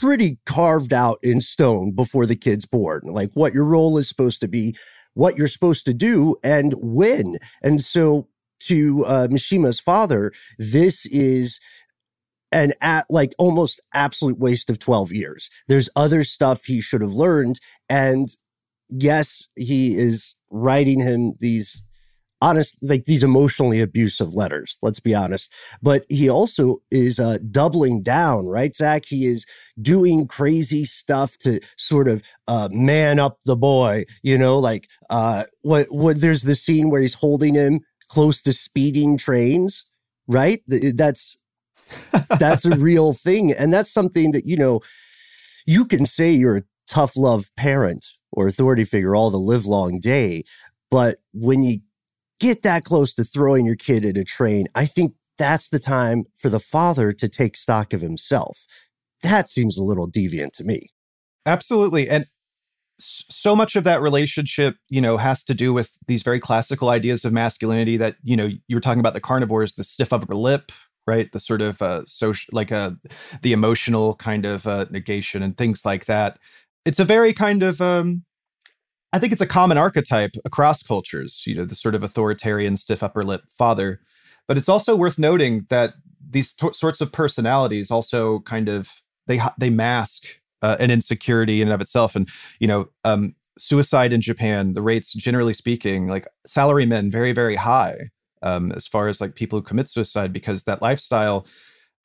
pretty 0.00 0.38
carved 0.46 0.92
out 0.92 1.18
in 1.22 1.40
stone 1.40 1.92
before 1.92 2.26
the 2.26 2.36
kid's 2.36 2.66
born, 2.66 3.02
like 3.04 3.30
what 3.34 3.54
your 3.54 3.64
role 3.64 3.98
is 3.98 4.08
supposed 4.08 4.40
to 4.40 4.48
be, 4.48 4.74
what 5.14 5.36
you're 5.36 5.48
supposed 5.48 5.84
to 5.86 5.94
do, 5.94 6.36
and 6.42 6.74
when. 6.78 7.38
And 7.62 7.80
so 7.80 8.28
to 8.60 9.04
uh, 9.06 9.28
Mishima's 9.30 9.80
father, 9.80 10.32
this 10.58 11.06
is 11.06 11.60
an 12.52 12.72
at 12.80 13.06
like 13.08 13.34
almost 13.38 13.80
absolute 13.94 14.38
waste 14.38 14.70
of 14.70 14.78
12 14.78 15.12
years. 15.12 15.50
There's 15.68 15.88
other 15.96 16.22
stuff 16.22 16.64
he 16.64 16.80
should 16.80 17.00
have 17.00 17.14
learned. 17.14 17.58
And 17.88 18.28
yes, 18.88 19.48
he 19.56 19.96
is 19.96 20.36
writing 20.50 21.00
him 21.00 21.34
these 21.40 21.82
honest, 22.42 22.76
like 22.82 23.04
these 23.06 23.22
emotionally 23.22 23.80
abusive 23.80 24.34
letters. 24.34 24.76
Let's 24.82 25.00
be 25.00 25.14
honest. 25.14 25.50
But 25.80 26.04
he 26.08 26.28
also 26.28 26.82
is 26.90 27.20
uh, 27.20 27.38
doubling 27.50 28.02
down, 28.02 28.46
right, 28.46 28.74
Zach? 28.74 29.04
He 29.06 29.24
is 29.26 29.46
doing 29.80 30.26
crazy 30.26 30.84
stuff 30.84 31.38
to 31.38 31.60
sort 31.78 32.08
of 32.08 32.22
uh, 32.48 32.68
man 32.72 33.18
up 33.20 33.38
the 33.46 33.56
boy. 33.56 34.04
You 34.22 34.36
know, 34.36 34.58
like 34.58 34.88
uh, 35.08 35.44
what? 35.62 35.86
What? 35.90 36.20
There's 36.20 36.42
the 36.42 36.56
scene 36.56 36.90
where 36.90 37.00
he's 37.00 37.14
holding 37.14 37.54
him 37.54 37.80
close 38.08 38.42
to 38.42 38.52
speeding 38.52 39.16
trains, 39.16 39.84
right? 40.26 40.62
That's 40.66 41.38
that's 42.38 42.64
a 42.66 42.76
real 42.76 43.12
thing, 43.12 43.52
and 43.52 43.72
that's 43.72 43.90
something 43.90 44.32
that 44.32 44.46
you 44.46 44.56
know 44.56 44.80
you 45.64 45.84
can 45.84 46.04
say 46.06 46.32
you're 46.32 46.56
a 46.58 46.64
tough 46.88 47.16
love 47.16 47.50
parent 47.56 48.04
or 48.32 48.48
authority 48.48 48.84
figure 48.84 49.14
all 49.14 49.30
the 49.30 49.38
live 49.38 49.64
long 49.64 50.00
day. 50.00 50.42
But 50.90 51.18
when 51.32 51.62
you 51.62 51.78
get 52.42 52.62
that 52.64 52.84
close 52.84 53.14
to 53.14 53.24
throwing 53.24 53.64
your 53.64 53.76
kid 53.76 54.04
in 54.04 54.16
a 54.16 54.24
train, 54.24 54.66
I 54.74 54.84
think 54.84 55.14
that's 55.38 55.68
the 55.68 55.78
time 55.78 56.24
for 56.34 56.48
the 56.50 56.60
father 56.60 57.12
to 57.12 57.28
take 57.28 57.56
stock 57.56 57.92
of 57.92 58.00
himself. 58.00 58.66
That 59.22 59.48
seems 59.48 59.78
a 59.78 59.84
little 59.84 60.10
deviant 60.10 60.52
to 60.54 60.64
me. 60.64 60.88
Absolutely. 61.46 62.08
And 62.10 62.26
so 62.98 63.56
much 63.56 63.76
of 63.76 63.84
that 63.84 64.02
relationship, 64.02 64.76
you 64.90 65.00
know, 65.00 65.16
has 65.16 65.44
to 65.44 65.54
do 65.54 65.72
with 65.72 65.96
these 66.06 66.22
very 66.22 66.40
classical 66.40 66.88
ideas 66.88 67.24
of 67.24 67.32
masculinity 67.32 67.96
that, 67.96 68.16
you 68.22 68.36
know, 68.36 68.46
you 68.66 68.76
were 68.76 68.80
talking 68.80 69.00
about 69.00 69.14
the 69.14 69.20
carnivores, 69.20 69.74
the 69.74 69.84
stiff 69.84 70.12
upper 70.12 70.34
lip, 70.34 70.72
right? 71.06 71.30
The 71.32 71.40
sort 71.40 71.62
of 71.62 71.80
uh, 71.80 72.04
social, 72.06 72.50
like 72.52 72.72
uh, 72.72 72.92
the 73.40 73.52
emotional 73.52 74.14
kind 74.16 74.44
of 74.44 74.66
uh, 74.66 74.86
negation 74.90 75.42
and 75.42 75.56
things 75.56 75.84
like 75.84 76.04
that. 76.06 76.38
It's 76.84 77.00
a 77.00 77.04
very 77.04 77.32
kind 77.32 77.62
of 77.62 77.80
um, 77.80 78.24
I 79.12 79.18
think 79.18 79.32
it's 79.32 79.42
a 79.42 79.46
common 79.46 79.78
archetype 79.78 80.36
across 80.44 80.82
cultures, 80.82 81.42
you 81.46 81.54
know, 81.54 81.64
the 81.64 81.74
sort 81.74 81.94
of 81.94 82.02
authoritarian, 82.02 82.76
stiff 82.76 83.02
upper 83.02 83.22
lip 83.22 83.42
father. 83.48 84.00
But 84.48 84.58
it's 84.58 84.68
also 84.68 84.96
worth 84.96 85.18
noting 85.18 85.66
that 85.68 85.94
these 86.30 86.54
t- 86.54 86.72
sorts 86.72 87.00
of 87.00 87.12
personalities 87.12 87.90
also 87.90 88.40
kind 88.40 88.68
of 88.68 89.02
they 89.26 89.40
they 89.58 89.70
mask 89.70 90.24
uh, 90.62 90.76
an 90.80 90.90
insecurity 90.90 91.60
in 91.60 91.68
and 91.68 91.74
of 91.74 91.80
itself. 91.80 92.16
And 92.16 92.28
you 92.58 92.66
know, 92.66 92.88
um, 93.04 93.34
suicide 93.58 94.12
in 94.12 94.20
Japan, 94.20 94.74
the 94.74 94.82
rates, 94.82 95.12
generally 95.12 95.52
speaking, 95.52 96.08
like 96.08 96.26
salarymen, 96.46 97.10
very, 97.10 97.32
very 97.32 97.56
high 97.56 98.10
um, 98.42 98.72
as 98.72 98.86
far 98.86 99.08
as 99.08 99.20
like 99.20 99.34
people 99.34 99.58
who 99.58 99.62
commit 99.62 99.88
suicide 99.88 100.32
because 100.32 100.64
that 100.64 100.82
lifestyle, 100.82 101.46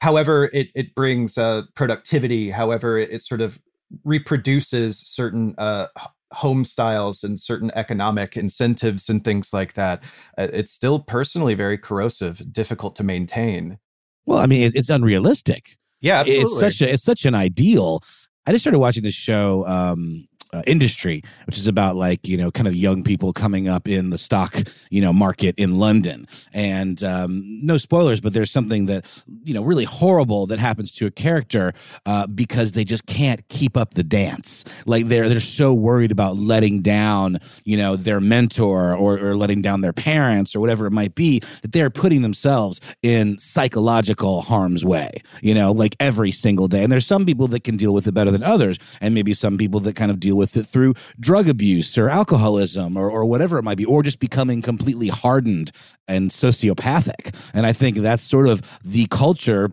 however, 0.01 0.49
it, 0.53 0.69
it 0.75 0.93
brings 0.93 1.37
uh, 1.37 1.63
productivity, 1.73 2.49
however, 2.51 2.97
it, 2.97 3.11
it, 3.11 3.21
sort 3.23 3.41
of 3.41 3.59
reproduces 4.03 4.99
certain 4.99 5.55
uh, 5.57 5.87
home 6.33 6.65
styles 6.65 7.23
and 7.23 7.39
certain 7.39 7.71
economic 7.75 8.35
incentives 8.35 9.09
and 9.09 9.23
things 9.23 9.53
like 9.53 9.73
that. 9.73 10.03
Uh, 10.37 10.47
it's 10.53 10.71
still 10.71 10.99
personally 10.99 11.53
very 11.53 11.77
corrosive, 11.77 12.51
difficult 12.51 12.95
to 12.97 13.03
maintain. 13.03 13.77
Well, 14.25 14.39
I 14.39 14.45
mean, 14.45 14.71
it's 14.75 14.89
unrealistic. 14.89 15.77
Yeah, 16.01 16.19
absolutely. 16.19 16.43
It's 16.43 16.59
such 16.59 16.81
a 16.81 16.93
it's 16.93 17.03
such 17.03 17.25
an 17.25 17.33
ideal. 17.33 18.01
I 18.45 18.51
just 18.51 18.63
started 18.63 18.79
watching 18.79 19.03
this 19.03 19.15
show 19.15 19.65
um, 19.67 20.27
uh, 20.53 20.63
industry, 20.67 21.21
which 21.45 21.57
is 21.57 21.67
about 21.67 21.95
like 21.95 22.27
you 22.27 22.37
know 22.37 22.51
kind 22.51 22.67
of 22.67 22.75
young 22.75 23.03
people 23.03 23.33
coming 23.33 23.67
up 23.67 23.87
in 23.87 24.09
the 24.09 24.17
stock 24.17 24.55
you 24.89 25.01
know 25.01 25.13
market 25.13 25.55
in 25.57 25.77
London. 25.77 26.27
And 26.53 27.03
um, 27.03 27.65
no 27.65 27.77
spoilers, 27.77 28.21
but 28.21 28.33
there's 28.33 28.51
something 28.51 28.85
that 28.87 29.05
you 29.43 29.53
know 29.53 29.63
really 29.63 29.83
horrible 29.83 30.47
that 30.47 30.59
happens 30.59 30.91
to 30.93 31.05
a 31.05 31.11
character 31.11 31.73
uh, 32.05 32.27
because 32.27 32.71
they 32.73 32.83
just 32.83 33.05
can't 33.05 33.47
keep 33.49 33.75
up 33.75 33.93
the 33.93 34.03
dance. 34.03 34.63
Like 34.85 35.07
they're 35.07 35.27
they're 35.27 35.39
so 35.39 35.73
worried 35.73 36.11
about 36.11 36.37
letting 36.37 36.81
down 36.81 37.39
you 37.65 37.77
know 37.77 37.95
their 37.95 38.21
mentor 38.21 38.95
or, 38.95 39.17
or 39.19 39.35
letting 39.35 39.61
down 39.61 39.81
their 39.81 39.93
parents 39.93 40.55
or 40.55 40.59
whatever 40.59 40.85
it 40.85 40.91
might 40.91 41.15
be 41.15 41.39
that 41.61 41.71
they're 41.71 41.89
putting 41.89 42.21
themselves 42.21 42.79
in 43.03 43.37
psychological 43.39 44.41
harm's 44.41 44.85
way. 44.85 45.21
You 45.41 45.53
know, 45.53 45.71
like 45.71 45.95
every 45.99 46.31
single 46.31 46.67
day. 46.67 46.83
And 46.83 46.91
there's 46.91 47.05
some 47.05 47.25
people 47.25 47.47
that 47.49 47.63
can 47.63 47.77
deal 47.77 47.93
with 47.93 48.07
it 48.07 48.13
better 48.13 48.31
than 48.31 48.43
others, 48.43 48.77
and 49.01 49.13
maybe 49.13 49.33
some 49.33 49.57
people 49.57 49.79
that 49.81 49.95
kind 49.95 50.11
of 50.11 50.19
deal 50.19 50.36
with 50.37 50.55
it 50.55 50.63
through 50.63 50.93
drug 51.19 51.49
abuse 51.49 51.97
or 51.97 52.09
alcoholism 52.09 52.95
or, 52.95 53.09
or 53.09 53.25
whatever 53.25 53.57
it 53.57 53.63
might 53.63 53.77
be, 53.77 53.85
or 53.85 54.03
just 54.03 54.19
becoming 54.19 54.61
completely 54.61 55.09
hardened 55.09 55.71
and 56.07 56.31
sociopathic. 56.31 57.51
And 57.53 57.65
I 57.65 57.73
think 57.73 57.97
that's 57.97 58.23
sort 58.23 58.47
of 58.47 58.79
the 58.83 59.07
culture 59.07 59.71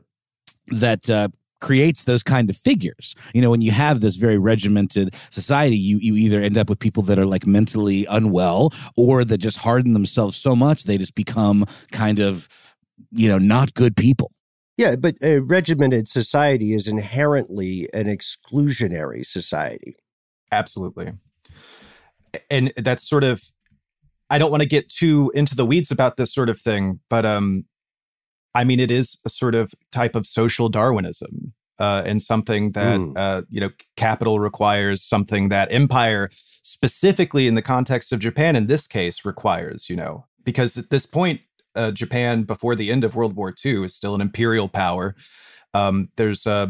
that 0.68 1.08
uh, 1.10 1.28
creates 1.64 2.04
those 2.04 2.22
kind 2.22 2.50
of 2.50 2.56
figures. 2.56 3.14
You 3.32 3.40
know, 3.40 3.50
when 3.50 3.62
you 3.62 3.70
have 3.70 4.00
this 4.00 4.16
very 4.16 4.38
regimented 4.38 5.14
society, 5.30 5.76
you 5.76 5.98
you 5.98 6.14
either 6.14 6.40
end 6.40 6.58
up 6.58 6.68
with 6.68 6.78
people 6.78 7.02
that 7.04 7.18
are 7.18 7.26
like 7.26 7.46
mentally 7.46 8.06
unwell 8.10 8.72
or 8.96 9.24
that 9.24 9.38
just 9.38 9.58
harden 9.58 9.94
themselves 9.94 10.36
so 10.36 10.54
much 10.54 10.84
they 10.84 10.98
just 10.98 11.14
become 11.14 11.64
kind 11.90 12.18
of 12.18 12.48
you 13.10 13.28
know 13.28 13.38
not 13.38 13.74
good 13.74 13.96
people. 13.96 14.30
Yeah, 14.76 14.96
but 14.96 15.14
a 15.22 15.38
regimented 15.38 16.08
society 16.08 16.74
is 16.74 16.88
inherently 16.88 17.88
an 17.94 18.06
exclusionary 18.06 19.24
society. 19.24 19.96
Absolutely. 20.52 21.12
And 22.50 22.72
that's 22.76 23.08
sort 23.08 23.24
of 23.24 23.42
I 24.30 24.38
don't 24.38 24.50
want 24.50 24.62
to 24.62 24.68
get 24.68 24.88
too 24.88 25.30
into 25.34 25.54
the 25.54 25.66
weeds 25.66 25.90
about 25.90 26.16
this 26.16 26.32
sort 26.32 26.48
of 26.48 26.60
thing, 26.60 27.00
but 27.08 27.26
um 27.26 27.64
I 28.54 28.64
mean 28.64 28.80
it 28.80 28.90
is 28.90 29.18
a 29.24 29.28
sort 29.28 29.54
of 29.54 29.74
type 29.92 30.14
of 30.14 30.26
social 30.26 30.68
Darwinism. 30.68 31.54
Uh, 31.76 32.04
and 32.06 32.22
something 32.22 32.70
that 32.70 33.00
mm. 33.00 33.12
uh, 33.16 33.42
you 33.50 33.60
know 33.60 33.68
capital 33.96 34.38
requires 34.38 35.02
something 35.02 35.48
that 35.48 35.72
empire 35.72 36.30
specifically 36.62 37.48
in 37.48 37.56
the 37.56 37.62
context 37.62 38.12
of 38.12 38.20
japan 38.20 38.54
in 38.54 38.68
this 38.68 38.86
case 38.86 39.24
requires 39.24 39.90
you 39.90 39.96
know 39.96 40.24
because 40.44 40.78
at 40.78 40.90
this 40.90 41.04
point 41.04 41.40
uh, 41.74 41.90
japan 41.90 42.44
before 42.44 42.76
the 42.76 42.92
end 42.92 43.02
of 43.02 43.16
world 43.16 43.34
war 43.34 43.52
ii 43.64 43.84
is 43.84 43.92
still 43.92 44.14
an 44.14 44.20
imperial 44.20 44.68
power 44.68 45.16
um, 45.74 46.10
there's 46.14 46.46
uh, 46.46 46.68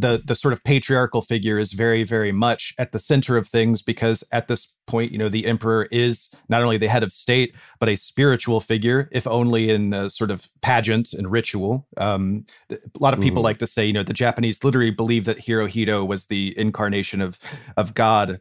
the 0.00 0.22
the 0.24 0.34
sort 0.34 0.52
of 0.52 0.64
patriarchal 0.64 1.20
figure 1.22 1.58
is 1.58 1.72
very 1.72 2.04
very 2.04 2.32
much 2.32 2.74
at 2.78 2.92
the 2.92 2.98
center 2.98 3.36
of 3.36 3.46
things 3.46 3.82
because 3.82 4.24
at 4.32 4.48
this 4.48 4.74
point 4.86 5.12
you 5.12 5.18
know 5.18 5.28
the 5.28 5.46
emperor 5.46 5.86
is 5.90 6.30
not 6.48 6.62
only 6.62 6.78
the 6.78 6.88
head 6.88 7.02
of 7.02 7.12
state 7.12 7.54
but 7.78 7.88
a 7.88 7.96
spiritual 7.96 8.60
figure 8.60 9.08
if 9.12 9.26
only 9.26 9.70
in 9.70 9.92
a 9.92 10.08
sort 10.10 10.30
of 10.30 10.48
pageant 10.62 11.12
and 11.12 11.30
ritual 11.30 11.86
um, 11.96 12.44
a 12.70 12.76
lot 12.98 13.14
of 13.14 13.20
people 13.20 13.40
mm. 13.40 13.44
like 13.44 13.58
to 13.58 13.66
say 13.66 13.84
you 13.84 13.92
know 13.92 14.02
the 14.02 14.14
japanese 14.14 14.64
literally 14.64 14.90
believe 14.90 15.26
that 15.26 15.38
hirohito 15.38 16.06
was 16.06 16.26
the 16.26 16.54
incarnation 16.58 17.20
of 17.20 17.38
of 17.76 17.94
god 17.94 18.40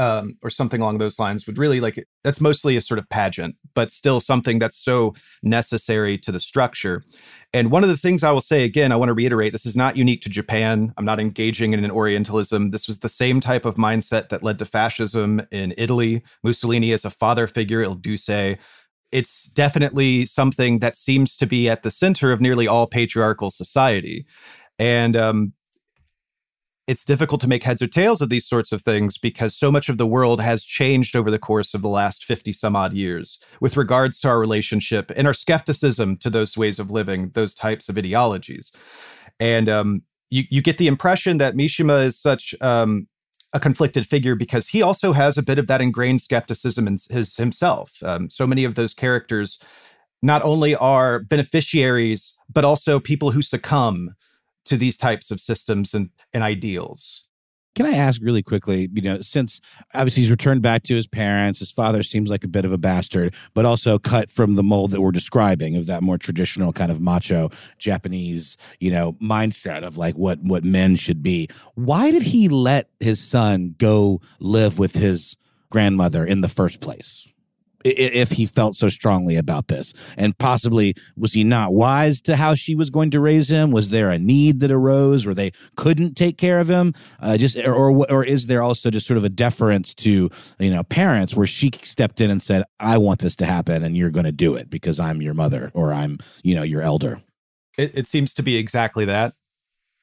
um, 0.00 0.38
or 0.42 0.48
something 0.48 0.80
along 0.80 0.96
those 0.96 1.18
lines 1.18 1.46
would 1.46 1.58
really 1.58 1.78
like 1.78 2.02
that's 2.24 2.40
mostly 2.40 2.74
a 2.74 2.80
sort 2.80 2.98
of 2.98 3.06
pageant, 3.10 3.56
but 3.74 3.92
still 3.92 4.18
something 4.18 4.58
that's 4.58 4.82
so 4.82 5.14
necessary 5.42 6.16
to 6.16 6.32
the 6.32 6.40
structure. 6.40 7.04
And 7.52 7.70
one 7.70 7.82
of 7.82 7.90
the 7.90 7.98
things 7.98 8.24
I 8.24 8.30
will 8.30 8.40
say 8.40 8.64
again, 8.64 8.92
I 8.92 8.96
want 8.96 9.10
to 9.10 9.14
reiterate 9.14 9.52
this 9.52 9.66
is 9.66 9.76
not 9.76 9.98
unique 9.98 10.22
to 10.22 10.30
Japan. 10.30 10.94
I'm 10.96 11.04
not 11.04 11.20
engaging 11.20 11.74
in 11.74 11.84
an 11.84 11.90
Orientalism. 11.90 12.70
This 12.70 12.86
was 12.86 13.00
the 13.00 13.10
same 13.10 13.40
type 13.40 13.66
of 13.66 13.74
mindset 13.74 14.30
that 14.30 14.42
led 14.42 14.58
to 14.60 14.64
fascism 14.64 15.42
in 15.50 15.74
Italy. 15.76 16.22
Mussolini 16.42 16.92
as 16.92 17.04
a 17.04 17.10
father 17.10 17.46
figure, 17.46 17.82
Il 17.82 17.96
Duce. 17.96 18.56
It's 19.12 19.50
definitely 19.50 20.24
something 20.24 20.78
that 20.78 20.96
seems 20.96 21.36
to 21.36 21.46
be 21.46 21.68
at 21.68 21.82
the 21.82 21.90
center 21.90 22.32
of 22.32 22.40
nearly 22.40 22.66
all 22.66 22.86
patriarchal 22.86 23.50
society. 23.50 24.24
And 24.78 25.14
um, 25.14 25.52
it's 26.86 27.04
difficult 27.04 27.40
to 27.40 27.48
make 27.48 27.62
heads 27.62 27.82
or 27.82 27.86
tails 27.86 28.20
of 28.20 28.30
these 28.30 28.46
sorts 28.46 28.72
of 28.72 28.82
things 28.82 29.18
because 29.18 29.54
so 29.54 29.70
much 29.70 29.88
of 29.88 29.98
the 29.98 30.06
world 30.06 30.40
has 30.40 30.64
changed 30.64 31.14
over 31.14 31.30
the 31.30 31.38
course 31.38 31.74
of 31.74 31.82
the 31.82 31.88
last 31.88 32.24
50 32.24 32.52
some 32.52 32.74
odd 32.74 32.92
years 32.92 33.38
with 33.60 33.76
regards 33.76 34.18
to 34.20 34.28
our 34.28 34.40
relationship 34.40 35.12
and 35.14 35.26
our 35.26 35.34
skepticism 35.34 36.16
to 36.18 36.30
those 36.30 36.56
ways 36.56 36.78
of 36.78 36.90
living, 36.90 37.30
those 37.34 37.54
types 37.54 37.88
of 37.88 37.96
ideologies. 37.96 38.72
And 39.38 39.68
um, 39.68 40.02
you, 40.30 40.44
you 40.50 40.62
get 40.62 40.78
the 40.78 40.86
impression 40.86 41.38
that 41.38 41.54
Mishima 41.54 42.04
is 42.04 42.18
such 42.18 42.54
um, 42.60 43.06
a 43.52 43.60
conflicted 43.60 44.06
figure 44.06 44.34
because 44.34 44.68
he 44.68 44.82
also 44.82 45.12
has 45.12 45.36
a 45.36 45.42
bit 45.42 45.58
of 45.58 45.66
that 45.66 45.80
ingrained 45.80 46.22
skepticism 46.22 46.86
in 46.86 46.98
his 47.10 47.36
himself. 47.36 48.02
Um, 48.02 48.28
so 48.28 48.46
many 48.46 48.64
of 48.64 48.74
those 48.74 48.94
characters 48.94 49.58
not 50.22 50.42
only 50.42 50.74
are 50.76 51.20
beneficiaries, 51.20 52.34
but 52.52 52.64
also 52.64 53.00
people 53.00 53.30
who 53.30 53.42
succumb 53.42 54.14
to 54.70 54.76
these 54.76 54.96
types 54.96 55.30
of 55.30 55.40
systems 55.40 55.92
and, 55.92 56.10
and 56.32 56.42
ideals. 56.42 57.24
Can 57.76 57.86
I 57.86 57.92
ask 57.92 58.20
really 58.22 58.42
quickly, 58.42 58.88
you 58.92 59.02
know, 59.02 59.20
since 59.20 59.60
obviously 59.94 60.22
he's 60.22 60.30
returned 60.30 60.60
back 60.60 60.82
to 60.84 60.94
his 60.94 61.06
parents, 61.06 61.60
his 61.60 61.70
father 61.70 62.02
seems 62.02 62.28
like 62.28 62.42
a 62.42 62.48
bit 62.48 62.64
of 62.64 62.72
a 62.72 62.78
bastard, 62.78 63.34
but 63.54 63.64
also 63.64 63.98
cut 63.98 64.28
from 64.28 64.56
the 64.56 64.62
mold 64.62 64.90
that 64.90 65.00
we're 65.00 65.12
describing 65.12 65.76
of 65.76 65.86
that 65.86 66.02
more 66.02 66.18
traditional 66.18 66.72
kind 66.72 66.90
of 66.90 67.00
macho 67.00 67.48
Japanese, 67.78 68.56
you 68.80 68.90
know, 68.90 69.12
mindset 69.14 69.84
of 69.84 69.96
like 69.96 70.16
what 70.16 70.40
what 70.40 70.64
men 70.64 70.96
should 70.96 71.22
be. 71.22 71.48
Why 71.74 72.10
did 72.10 72.24
he 72.24 72.48
let 72.48 72.90
his 72.98 73.20
son 73.20 73.76
go 73.78 74.20
live 74.40 74.78
with 74.78 74.94
his 74.94 75.36
grandmother 75.70 76.24
in 76.24 76.40
the 76.40 76.48
first 76.48 76.80
place? 76.80 77.29
If 77.84 78.32
he 78.32 78.46
felt 78.46 78.76
so 78.76 78.88
strongly 78.88 79.36
about 79.36 79.68
this. 79.68 79.92
And 80.16 80.36
possibly 80.38 80.94
was 81.16 81.32
he 81.32 81.44
not 81.44 81.72
wise 81.72 82.20
to 82.22 82.36
how 82.36 82.54
she 82.54 82.74
was 82.74 82.90
going 82.90 83.10
to 83.10 83.20
raise 83.20 83.50
him? 83.50 83.70
Was 83.70 83.90
there 83.90 84.10
a 84.10 84.18
need 84.18 84.60
that 84.60 84.70
arose 84.70 85.26
where 85.26 85.34
they 85.34 85.52
couldn't 85.76 86.14
take 86.14 86.38
care 86.38 86.60
of 86.60 86.68
him? 86.68 86.94
Uh, 87.20 87.36
just 87.36 87.56
or, 87.56 87.90
or, 88.10 88.24
is 88.24 88.46
there 88.46 88.62
also 88.62 88.90
just 88.90 89.06
sort 89.06 89.18
of 89.18 89.24
a 89.24 89.28
deference 89.28 89.94
to 89.94 90.30
you 90.58 90.70
know 90.70 90.82
parents 90.82 91.34
where 91.34 91.46
she 91.46 91.70
stepped 91.82 92.20
in 92.20 92.30
and 92.30 92.42
said 92.42 92.62
i 92.78 92.98
want 92.98 93.20
this 93.20 93.34
to 93.34 93.46
happen 93.46 93.82
and 93.82 93.96
you're 93.96 94.10
going 94.10 94.26
to 94.26 94.32
do 94.32 94.54
it 94.54 94.68
because 94.68 95.00
i'm 95.00 95.22
your 95.22 95.34
mother 95.34 95.70
or 95.74 95.92
i'm 95.92 96.18
you 96.42 96.54
know 96.54 96.62
your 96.62 96.82
elder. 96.82 97.22
It, 97.78 97.92
it 97.94 98.06
seems 98.06 98.34
to 98.34 98.42
be 98.42 98.56
exactly 98.56 99.04
that 99.06 99.34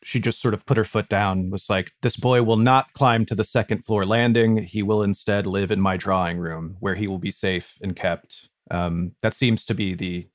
she 0.07 0.21
just 0.21 0.41
sort 0.41 0.53
of 0.53 0.65
put 0.65 0.77
her 0.77 0.85
foot 0.85 1.09
down 1.09 1.49
was 1.49 1.69
like 1.69 1.91
this 2.01 2.15
boy 2.15 2.41
will 2.41 2.55
not 2.55 2.93
climb 2.93 3.25
to 3.25 3.35
the 3.35 3.43
second 3.43 3.83
floor 3.83 4.05
landing. 4.05 4.55
He 4.59 4.81
will 4.81 5.03
instead 5.03 5.45
live 5.45 5.69
in 5.69 5.81
my 5.81 5.97
drawing 5.97 6.37
room 6.37 6.77
where 6.79 6.95
he 6.95 7.07
will 7.07 7.17
be 7.17 7.29
safe 7.29 7.77
and 7.81 7.93
kept. 7.93 8.47
Um, 8.71 9.15
that 9.21 9.33
seems 9.33 9.65
to 9.65 9.73
be 9.73 9.95
the 9.95 10.29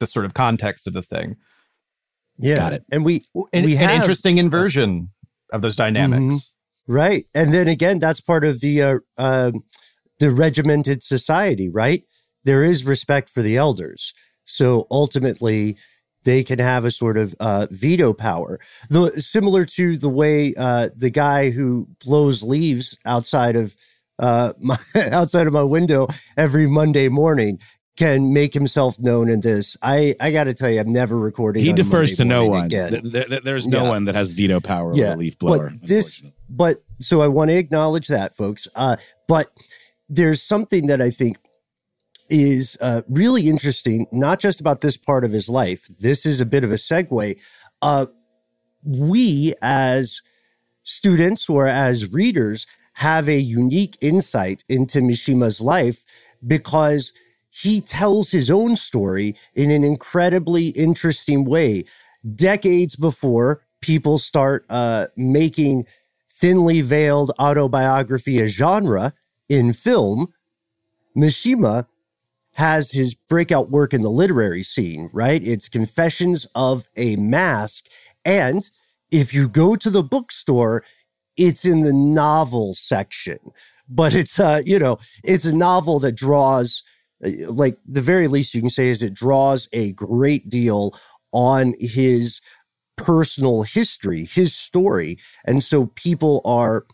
the 0.00 0.06
sort 0.08 0.24
of 0.24 0.34
context 0.34 0.88
of 0.88 0.94
the 0.94 1.02
thing. 1.02 1.36
Yeah. 2.38 2.56
Got 2.56 2.72
it. 2.72 2.84
And 2.90 3.04
we 3.04 3.24
and, 3.52 3.64
we 3.64 3.74
an 3.74 3.78
have, 3.78 4.00
interesting 4.00 4.38
inversion 4.38 5.10
of 5.52 5.62
those 5.62 5.76
dynamics. 5.76 6.34
Mm-hmm. 6.34 6.92
right. 6.92 7.26
And 7.36 7.54
then 7.54 7.68
again 7.68 8.00
that's 8.00 8.20
part 8.20 8.44
of 8.44 8.60
the 8.60 8.82
uh, 8.82 8.98
uh, 9.16 9.52
the 10.18 10.32
regimented 10.32 11.04
society 11.04 11.70
right? 11.70 12.02
There 12.42 12.64
is 12.64 12.84
respect 12.84 13.30
for 13.30 13.42
the 13.42 13.56
elders. 13.56 14.12
So 14.44 14.88
ultimately 14.90 15.76
they 16.24 16.44
can 16.44 16.58
have 16.58 16.84
a 16.84 16.90
sort 16.90 17.16
of 17.16 17.34
uh, 17.40 17.66
veto 17.70 18.12
power, 18.12 18.58
the, 18.88 19.10
similar 19.20 19.64
to 19.66 19.96
the 19.96 20.08
way 20.08 20.54
uh, 20.56 20.88
the 20.94 21.10
guy 21.10 21.50
who 21.50 21.88
blows 22.04 22.42
leaves 22.42 22.96
outside 23.04 23.56
of 23.56 23.76
uh, 24.18 24.52
my 24.60 24.76
outside 24.96 25.46
of 25.46 25.52
my 25.52 25.62
window 25.62 26.08
every 26.36 26.66
Monday 26.66 27.08
morning 27.08 27.58
can 27.96 28.32
make 28.32 28.54
himself 28.54 28.98
known 28.98 29.28
in 29.28 29.40
this. 29.40 29.76
I 29.82 30.14
I 30.20 30.30
got 30.30 30.44
to 30.44 30.54
tell 30.54 30.70
you, 30.70 30.80
I'm 30.80 30.92
never 30.92 31.18
recording. 31.18 31.62
He 31.62 31.72
defers 31.72 32.16
to 32.16 32.24
no 32.24 32.46
one. 32.46 32.68
There, 32.68 32.90
there, 32.90 33.40
there's 33.40 33.66
no 33.66 33.84
yeah. 33.84 33.88
one 33.88 34.04
that 34.06 34.14
has 34.14 34.30
veto 34.30 34.60
power 34.60 34.94
yeah. 34.94 35.06
over 35.06 35.14
a 35.14 35.16
leaf 35.16 35.38
blower. 35.38 35.70
But 35.70 35.88
this, 35.88 36.22
but 36.48 36.82
so 37.00 37.20
I 37.20 37.28
want 37.28 37.50
to 37.50 37.56
acknowledge 37.56 38.08
that, 38.08 38.34
folks. 38.34 38.66
Uh, 38.74 38.96
but 39.28 39.50
there's 40.08 40.42
something 40.42 40.86
that 40.86 41.00
I 41.00 41.10
think 41.10 41.38
is 42.32 42.78
uh, 42.80 43.02
really 43.08 43.46
interesting, 43.48 44.06
not 44.10 44.40
just 44.40 44.58
about 44.58 44.80
this 44.80 44.96
part 44.96 45.22
of 45.22 45.32
his 45.32 45.50
life. 45.50 45.86
This 46.00 46.24
is 46.24 46.40
a 46.40 46.46
bit 46.46 46.64
of 46.64 46.72
a 46.72 46.76
segue. 46.76 47.38
Uh, 47.82 48.06
we, 48.82 49.52
as 49.60 50.22
students 50.82 51.48
or 51.48 51.66
as 51.66 52.10
readers, 52.10 52.66
have 52.94 53.28
a 53.28 53.38
unique 53.38 53.98
insight 54.00 54.64
into 54.68 55.00
Mishima's 55.00 55.60
life 55.60 56.04
because 56.44 57.12
he 57.50 57.82
tells 57.82 58.30
his 58.30 58.50
own 58.50 58.76
story 58.76 59.36
in 59.54 59.70
an 59.70 59.84
incredibly 59.84 60.68
interesting 60.68 61.44
way. 61.44 61.84
Decades 62.34 62.96
before 62.96 63.62
people 63.82 64.16
start 64.16 64.64
uh, 64.70 65.06
making 65.16 65.86
thinly 66.30 66.80
veiled 66.80 67.30
autobiography 67.38 68.40
a 68.40 68.48
genre 68.48 69.12
in 69.50 69.74
film, 69.74 70.32
Mishima 71.14 71.86
has 72.54 72.90
his 72.90 73.14
breakout 73.14 73.70
work 73.70 73.94
in 73.94 74.02
the 74.02 74.10
literary 74.10 74.62
scene, 74.62 75.08
right? 75.12 75.42
It's 75.42 75.68
Confessions 75.68 76.46
of 76.54 76.88
a 76.96 77.16
Mask. 77.16 77.86
And 78.24 78.68
if 79.10 79.32
you 79.32 79.48
go 79.48 79.76
to 79.76 79.90
the 79.90 80.02
bookstore, 80.02 80.84
it's 81.36 81.64
in 81.64 81.82
the 81.82 81.92
novel 81.92 82.74
section. 82.74 83.38
But 83.88 84.14
it's 84.14 84.38
uh, 84.38 84.62
you 84.64 84.78
know, 84.78 84.98
it's 85.24 85.44
a 85.44 85.54
novel 85.54 85.98
that 86.00 86.12
draws 86.12 86.82
uh, 87.24 87.30
like 87.52 87.78
the 87.86 88.00
very 88.00 88.28
least 88.28 88.54
you 88.54 88.60
can 88.60 88.70
say 88.70 88.88
is 88.88 89.02
it 89.02 89.14
draws 89.14 89.68
a 89.72 89.92
great 89.92 90.48
deal 90.48 90.94
on 91.32 91.74
his 91.78 92.40
personal 92.96 93.62
history, 93.62 94.24
his 94.24 94.54
story. 94.54 95.18
And 95.46 95.62
so 95.62 95.86
people 95.86 96.40
are 96.44 96.86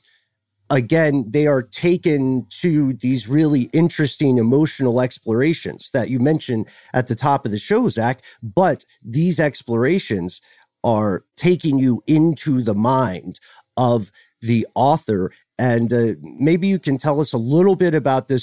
again, 0.71 1.25
they 1.29 1.47
are 1.47 1.63
taken 1.63 2.47
to 2.61 2.93
these 2.95 3.29
really 3.29 3.63
interesting 3.73 4.39
emotional 4.39 5.01
explorations 5.01 5.91
that 5.93 6.11
you 6.11 6.19
mentioned 6.19 6.69
at 6.93 7.09
the 7.09 7.15
top 7.15 7.45
of 7.45 7.51
the 7.51 7.59
show, 7.59 7.89
Zach. 7.89 8.23
But 8.43 8.85
these 9.03 9.41
explorations 9.41 10.41
are 10.85 11.25
taking 11.37 11.79
you 11.79 12.03
into 12.07 12.63
the 12.63 12.75
mind 12.75 13.41
of 13.77 14.11
the 14.41 14.67
author. 14.75 15.33
And 15.59 15.93
uh, 15.93 16.15
maybe 16.21 16.69
you 16.69 16.79
can 16.79 16.99
tell 16.99 17.21
us 17.21 17.33
a 17.33 17.39
little 17.39 17.77
bit 17.77 17.95
about 17.95 18.29
this. 18.29 18.43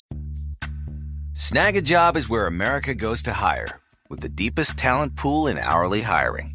Snagajob 1.34 2.16
is 2.16 2.30
where 2.30 2.48
America 2.48 2.94
goes 2.94 3.22
to 3.24 3.34
hire, 3.34 3.82
with 4.10 4.22
the 4.22 4.30
deepest 4.30 4.78
talent 4.78 5.16
pool 5.16 5.48
in 5.48 5.58
hourly 5.58 6.02
hiring. 6.02 6.55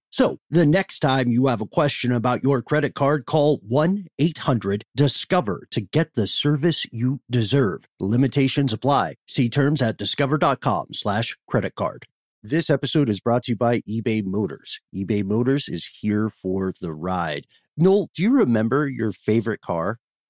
So 0.11 0.37
the 0.49 0.65
next 0.65 0.99
time 0.99 1.29
you 1.29 1.47
have 1.47 1.61
a 1.61 1.65
question 1.65 2.11
about 2.11 2.43
your 2.43 2.61
credit 2.61 2.95
card, 2.95 3.25
call 3.25 3.59
1-800-DISCOVER 3.59 5.67
to 5.71 5.81
get 5.81 6.15
the 6.15 6.27
service 6.27 6.85
you 6.91 7.21
deserve. 7.29 7.85
Limitations 8.01 8.73
apply. 8.73 9.15
See 9.25 9.47
terms 9.47 9.81
at 9.81 9.97
discover.com 9.97 10.87
slash 10.91 11.37
credit 11.47 11.75
card. 11.75 12.07
This 12.43 12.69
episode 12.69 13.07
is 13.07 13.21
brought 13.21 13.43
to 13.43 13.53
you 13.53 13.55
by 13.55 13.79
eBay 13.81 14.25
Motors. 14.25 14.81
eBay 14.93 15.23
Motors 15.23 15.69
is 15.69 15.85
here 16.01 16.29
for 16.29 16.73
the 16.81 16.91
ride. 16.91 17.47
Noel, 17.77 18.09
do 18.13 18.21
you 18.21 18.37
remember 18.37 18.89
your 18.89 19.13
favorite 19.13 19.61
car? 19.61 19.97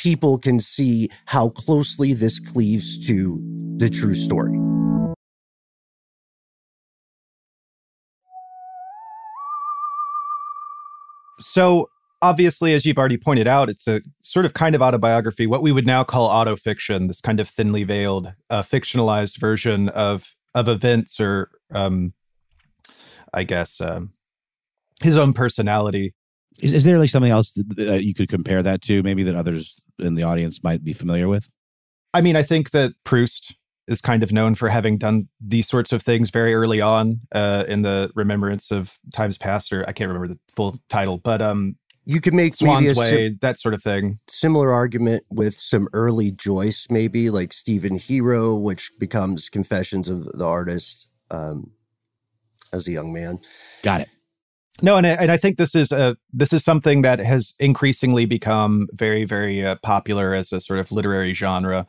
people 0.00 0.38
can 0.38 0.58
see 0.58 1.10
how 1.26 1.50
closely 1.50 2.14
this 2.14 2.40
cleaves 2.40 2.98
to 3.06 3.38
the 3.76 3.90
true 3.90 4.14
story. 4.14 4.56
So 11.38 11.90
obviously, 12.22 12.72
as 12.72 12.86
you've 12.86 12.96
already 12.96 13.18
pointed 13.18 13.46
out, 13.46 13.68
it's 13.68 13.86
a 13.86 14.00
sort 14.22 14.46
of 14.46 14.54
kind 14.54 14.74
of 14.74 14.80
autobiography, 14.80 15.46
what 15.46 15.62
we 15.62 15.70
would 15.70 15.86
now 15.86 16.02
call 16.02 16.30
autofiction, 16.30 17.08
this 17.08 17.20
kind 17.20 17.38
of 17.38 17.46
thinly 17.46 17.84
veiled, 17.84 18.32
uh, 18.48 18.62
fictionalized 18.62 19.38
version 19.38 19.90
of 19.90 20.34
of 20.54 20.66
events 20.66 21.20
or, 21.20 21.50
um, 21.72 22.12
I 23.32 23.44
guess, 23.44 23.80
um, 23.80 24.14
his 25.02 25.16
own 25.16 25.32
personality. 25.32 26.14
Is, 26.62 26.72
is 26.72 26.84
there 26.84 26.98
like 26.98 27.10
something 27.10 27.30
else 27.30 27.52
that 27.54 28.04
you 28.04 28.14
could 28.14 28.28
compare 28.28 28.62
that 28.62 28.82
to, 28.82 29.02
maybe 29.02 29.22
that 29.24 29.34
others 29.34 29.82
in 29.98 30.14
the 30.14 30.22
audience 30.22 30.62
might 30.62 30.84
be 30.84 30.92
familiar 30.92 31.28
with? 31.28 31.50
I 32.12 32.20
mean, 32.20 32.36
I 32.36 32.42
think 32.42 32.70
that 32.70 32.92
Proust 33.04 33.54
is 33.86 34.00
kind 34.00 34.22
of 34.22 34.32
known 34.32 34.54
for 34.54 34.68
having 34.68 34.98
done 34.98 35.28
these 35.40 35.68
sorts 35.68 35.92
of 35.92 36.02
things 36.02 36.30
very 36.30 36.54
early 36.54 36.80
on 36.80 37.20
uh, 37.32 37.64
in 37.66 37.82
the 37.82 38.10
remembrance 38.14 38.70
of 38.70 38.98
times 39.12 39.36
past, 39.36 39.72
or 39.72 39.82
I 39.88 39.92
can't 39.92 40.08
remember 40.08 40.28
the 40.28 40.38
full 40.54 40.76
title, 40.88 41.18
but 41.18 41.42
um, 41.42 41.76
you 42.04 42.20
could 42.20 42.34
make 42.34 42.54
Swann's 42.54 42.86
maybe 42.86 42.96
a 42.96 43.00
Way, 43.00 43.10
sim- 43.10 43.38
that 43.40 43.58
sort 43.58 43.74
of 43.74 43.82
thing. 43.82 44.18
similar 44.28 44.72
argument 44.72 45.24
with 45.30 45.58
some 45.58 45.88
early 45.92 46.30
Joyce, 46.30 46.86
maybe 46.90 47.30
like 47.30 47.52
Stephen 47.52 47.98
Hero, 47.98 48.54
which 48.54 48.90
becomes 48.98 49.48
Confessions 49.48 50.08
of 50.08 50.24
the 50.32 50.46
Artist 50.46 51.08
um, 51.30 51.72
as 52.72 52.86
a 52.86 52.92
young 52.92 53.12
man. 53.12 53.38
Got 53.82 54.02
it. 54.02 54.08
No, 54.82 54.96
and 54.96 55.06
I, 55.06 55.10
and 55.10 55.30
I 55.30 55.36
think 55.36 55.56
this 55.58 55.74
is 55.74 55.92
a 55.92 56.16
this 56.32 56.52
is 56.52 56.64
something 56.64 57.02
that 57.02 57.18
has 57.18 57.54
increasingly 57.58 58.26
become 58.26 58.88
very 58.92 59.24
very 59.24 59.64
uh, 59.64 59.76
popular 59.82 60.34
as 60.34 60.52
a 60.52 60.60
sort 60.60 60.78
of 60.78 60.92
literary 60.92 61.34
genre. 61.34 61.86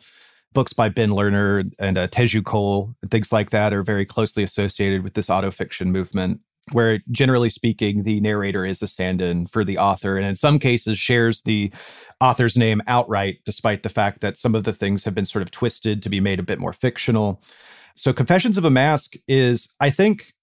Books 0.53 0.73
by 0.73 0.89
Ben 0.89 1.11
Lerner 1.11 1.71
and 1.79 1.97
uh, 1.97 2.07
Teju 2.09 2.43
Cole 2.43 2.93
and 3.01 3.09
things 3.09 3.31
like 3.31 3.51
that 3.51 3.71
are 3.71 3.83
very 3.83 4.05
closely 4.05 4.43
associated 4.43 5.01
with 5.01 5.13
this 5.13 5.27
autofiction 5.27 5.87
movement, 5.87 6.41
where 6.73 6.99
generally 7.09 7.49
speaking, 7.49 8.03
the 8.03 8.19
narrator 8.19 8.65
is 8.65 8.81
a 8.81 8.87
stand-in 8.87 9.47
for 9.47 9.63
the 9.63 9.77
author, 9.77 10.17
and 10.17 10.25
in 10.25 10.35
some 10.35 10.59
cases 10.59 10.99
shares 10.99 11.43
the 11.43 11.71
author's 12.19 12.57
name 12.57 12.81
outright, 12.87 13.39
despite 13.45 13.83
the 13.83 13.89
fact 13.89 14.19
that 14.19 14.37
some 14.37 14.53
of 14.53 14.65
the 14.65 14.73
things 14.73 15.05
have 15.05 15.15
been 15.15 15.25
sort 15.25 15.41
of 15.41 15.51
twisted 15.51 16.03
to 16.03 16.09
be 16.09 16.19
made 16.19 16.39
a 16.39 16.43
bit 16.43 16.59
more 16.59 16.73
fictional. 16.73 17.41
So, 17.95 18.11
Confessions 18.11 18.57
of 18.57 18.65
a 18.65 18.69
Mask 18.69 19.13
is, 19.27 19.69
I 19.79 19.89
think, 19.89 20.33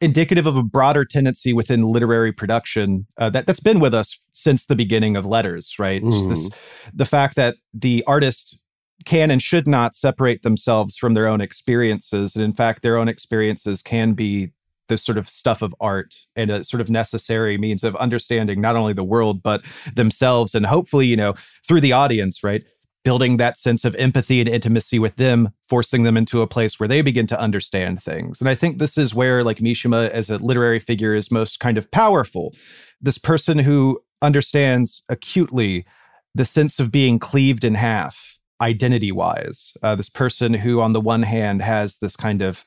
indicative 0.00 0.46
of 0.46 0.56
a 0.56 0.62
broader 0.62 1.04
tendency 1.04 1.52
within 1.52 1.82
literary 1.82 2.32
production 2.32 3.06
uh, 3.18 3.30
that 3.30 3.46
that's 3.46 3.60
been 3.60 3.80
with 3.80 3.94
us 3.94 4.18
since 4.32 4.66
the 4.66 4.76
beginning 4.76 5.16
of 5.16 5.24
letters 5.24 5.76
right? 5.78 6.02
Just 6.02 6.28
this 6.28 6.88
the 6.92 7.06
fact 7.06 7.36
that 7.36 7.56
the 7.72 8.04
artist 8.06 8.58
can 9.04 9.30
and 9.30 9.40
should 9.40 9.66
not 9.66 9.94
separate 9.94 10.42
themselves 10.42 10.96
from 10.96 11.14
their 11.14 11.26
own 11.26 11.40
experiences 11.40 12.34
and 12.34 12.44
in 12.44 12.52
fact 12.52 12.82
their 12.82 12.96
own 12.96 13.08
experiences 13.08 13.82
can 13.82 14.12
be 14.12 14.52
this 14.88 15.02
sort 15.02 15.18
of 15.18 15.28
stuff 15.28 15.62
of 15.62 15.74
art 15.80 16.14
and 16.36 16.50
a 16.50 16.62
sort 16.64 16.80
of 16.80 16.90
necessary 16.90 17.58
means 17.58 17.82
of 17.82 17.96
understanding 17.96 18.60
not 18.60 18.76
only 18.76 18.92
the 18.92 19.04
world 19.04 19.42
but 19.42 19.64
themselves 19.94 20.54
and 20.54 20.66
hopefully 20.66 21.06
you 21.06 21.16
know 21.16 21.34
through 21.66 21.80
the 21.80 21.92
audience 21.92 22.42
right 22.44 22.66
building 23.06 23.36
that 23.36 23.56
sense 23.56 23.84
of 23.84 23.94
empathy 23.94 24.40
and 24.40 24.48
intimacy 24.48 24.98
with 24.98 25.14
them, 25.14 25.50
forcing 25.68 26.02
them 26.02 26.16
into 26.16 26.42
a 26.42 26.46
place 26.48 26.80
where 26.80 26.88
they 26.88 27.02
begin 27.02 27.24
to 27.24 27.40
understand 27.40 28.02
things. 28.02 28.40
And 28.40 28.50
I 28.50 28.56
think 28.56 28.80
this 28.80 28.98
is 28.98 29.14
where, 29.14 29.44
like, 29.44 29.58
Mishima 29.58 30.10
as 30.10 30.28
a 30.28 30.38
literary 30.38 30.80
figure 30.80 31.14
is 31.14 31.30
most 31.30 31.60
kind 31.60 31.78
of 31.78 31.88
powerful. 31.92 32.52
This 33.00 33.16
person 33.16 33.60
who 33.60 34.02
understands 34.20 35.04
acutely 35.08 35.86
the 36.34 36.44
sense 36.44 36.80
of 36.80 36.90
being 36.90 37.20
cleaved 37.20 37.64
in 37.64 37.74
half, 37.74 38.40
identity 38.60 39.12
wise. 39.12 39.74
Uh, 39.84 39.94
this 39.94 40.10
person 40.10 40.54
who, 40.54 40.80
on 40.80 40.92
the 40.92 41.00
one 41.00 41.22
hand, 41.22 41.62
has 41.62 41.98
this 41.98 42.16
kind 42.16 42.42
of 42.42 42.66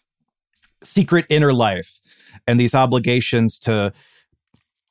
secret 0.85 1.25
inner 1.27 1.51
life 1.51 1.99
and 2.47 2.57
these 2.57 2.73
obligations 2.73 3.59
to 3.59 3.91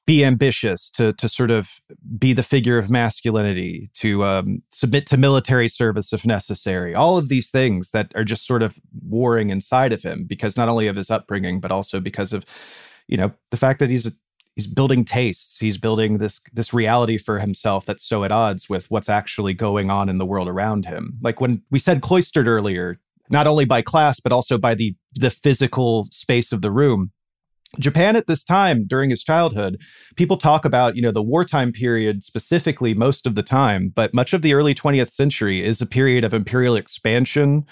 be 0.08 0.24
ambitious, 0.24 0.88
to 0.88 1.12
to 1.12 1.28
sort 1.28 1.50
of 1.50 1.82
be 2.18 2.32
the 2.32 2.42
figure 2.42 2.78
of 2.78 2.90
masculinity, 2.90 3.90
to 3.92 4.24
um, 4.24 4.62
submit 4.72 5.06
to 5.06 5.18
military 5.18 5.68
service 5.68 6.14
if 6.14 6.24
necessary. 6.24 6.94
All 6.94 7.18
of 7.18 7.28
these 7.28 7.50
things 7.50 7.90
that 7.90 8.10
are 8.14 8.24
just 8.24 8.46
sort 8.46 8.62
of 8.62 8.78
warring 9.06 9.50
inside 9.50 9.92
of 9.92 10.02
him 10.02 10.24
because 10.24 10.56
not 10.56 10.70
only 10.70 10.86
of 10.86 10.96
his 10.96 11.10
upbringing, 11.10 11.60
but 11.60 11.70
also 11.70 12.00
because 12.00 12.32
of 12.32 12.46
you 13.06 13.18
know 13.18 13.32
the 13.50 13.58
fact 13.58 13.80
that 13.80 13.90
he's 13.90 14.10
he's 14.56 14.66
building 14.66 15.04
tastes. 15.04 15.58
He's 15.58 15.76
building 15.76 16.16
this 16.16 16.40
this 16.54 16.72
reality 16.72 17.18
for 17.18 17.38
himself 17.38 17.84
that's 17.84 18.02
so 18.02 18.24
at 18.24 18.32
odds 18.32 18.66
with 18.66 18.90
what's 18.90 19.10
actually 19.10 19.52
going 19.52 19.90
on 19.90 20.08
in 20.08 20.16
the 20.16 20.24
world 20.24 20.48
around 20.48 20.86
him. 20.86 21.18
Like 21.20 21.38
when 21.38 21.62
we 21.70 21.78
said 21.78 22.00
cloistered 22.00 22.48
earlier, 22.48 22.98
not 23.28 23.46
only 23.46 23.66
by 23.66 23.82
class 23.82 24.20
but 24.20 24.32
also 24.32 24.56
by 24.56 24.74
the 24.74 24.96
the 25.12 25.28
physical 25.28 26.04
space 26.04 26.50
of 26.50 26.62
the 26.62 26.70
room 26.70 27.12
Japan 27.78 28.16
at 28.16 28.26
this 28.26 28.42
time 28.42 28.86
during 28.86 29.10
his 29.10 29.22
childhood, 29.22 29.80
people 30.16 30.36
talk 30.36 30.64
about, 30.64 30.96
you 30.96 31.02
know, 31.02 31.10
the 31.10 31.22
wartime 31.22 31.70
period 31.70 32.24
specifically 32.24 32.94
most 32.94 33.26
of 33.26 33.34
the 33.34 33.42
time, 33.42 33.92
but 33.94 34.14
much 34.14 34.32
of 34.32 34.42
the 34.42 34.54
early 34.54 34.74
20th 34.74 35.10
century 35.10 35.64
is 35.64 35.80
a 35.80 35.86
period 35.86 36.24
of 36.24 36.32
imperial 36.32 36.76
expansion, 36.76 37.64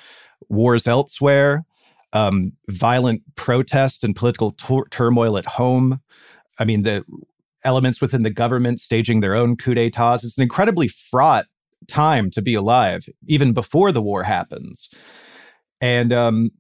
wars 0.49 0.87
elsewhere, 0.87 1.65
um, 2.13 2.53
violent 2.69 3.23
protest 3.37 4.05
and 4.05 4.15
political 4.15 4.53
tur- 4.53 4.87
turmoil 4.91 5.39
at 5.39 5.47
home. 5.47 6.01
I 6.59 6.65
mean, 6.65 6.83
the 6.83 7.05
elements 7.65 8.01
within 8.01 8.23
the 8.23 8.31
government 8.31 8.81
staging 8.81 9.21
their 9.21 9.35
own 9.35 9.57
coup 9.57 9.75
d'etats. 9.75 10.25
It's 10.25 10.39
an 10.39 10.43
incredibly 10.43 10.89
fraught 10.89 11.47
time 11.89 12.31
to 12.31 12.41
be 12.43 12.55
alive, 12.55 13.07
even 13.27 13.53
before 13.53 13.93
the 13.93 14.03
war 14.03 14.23
happens. 14.23 14.89
And 15.81 16.13
um, 16.13 16.51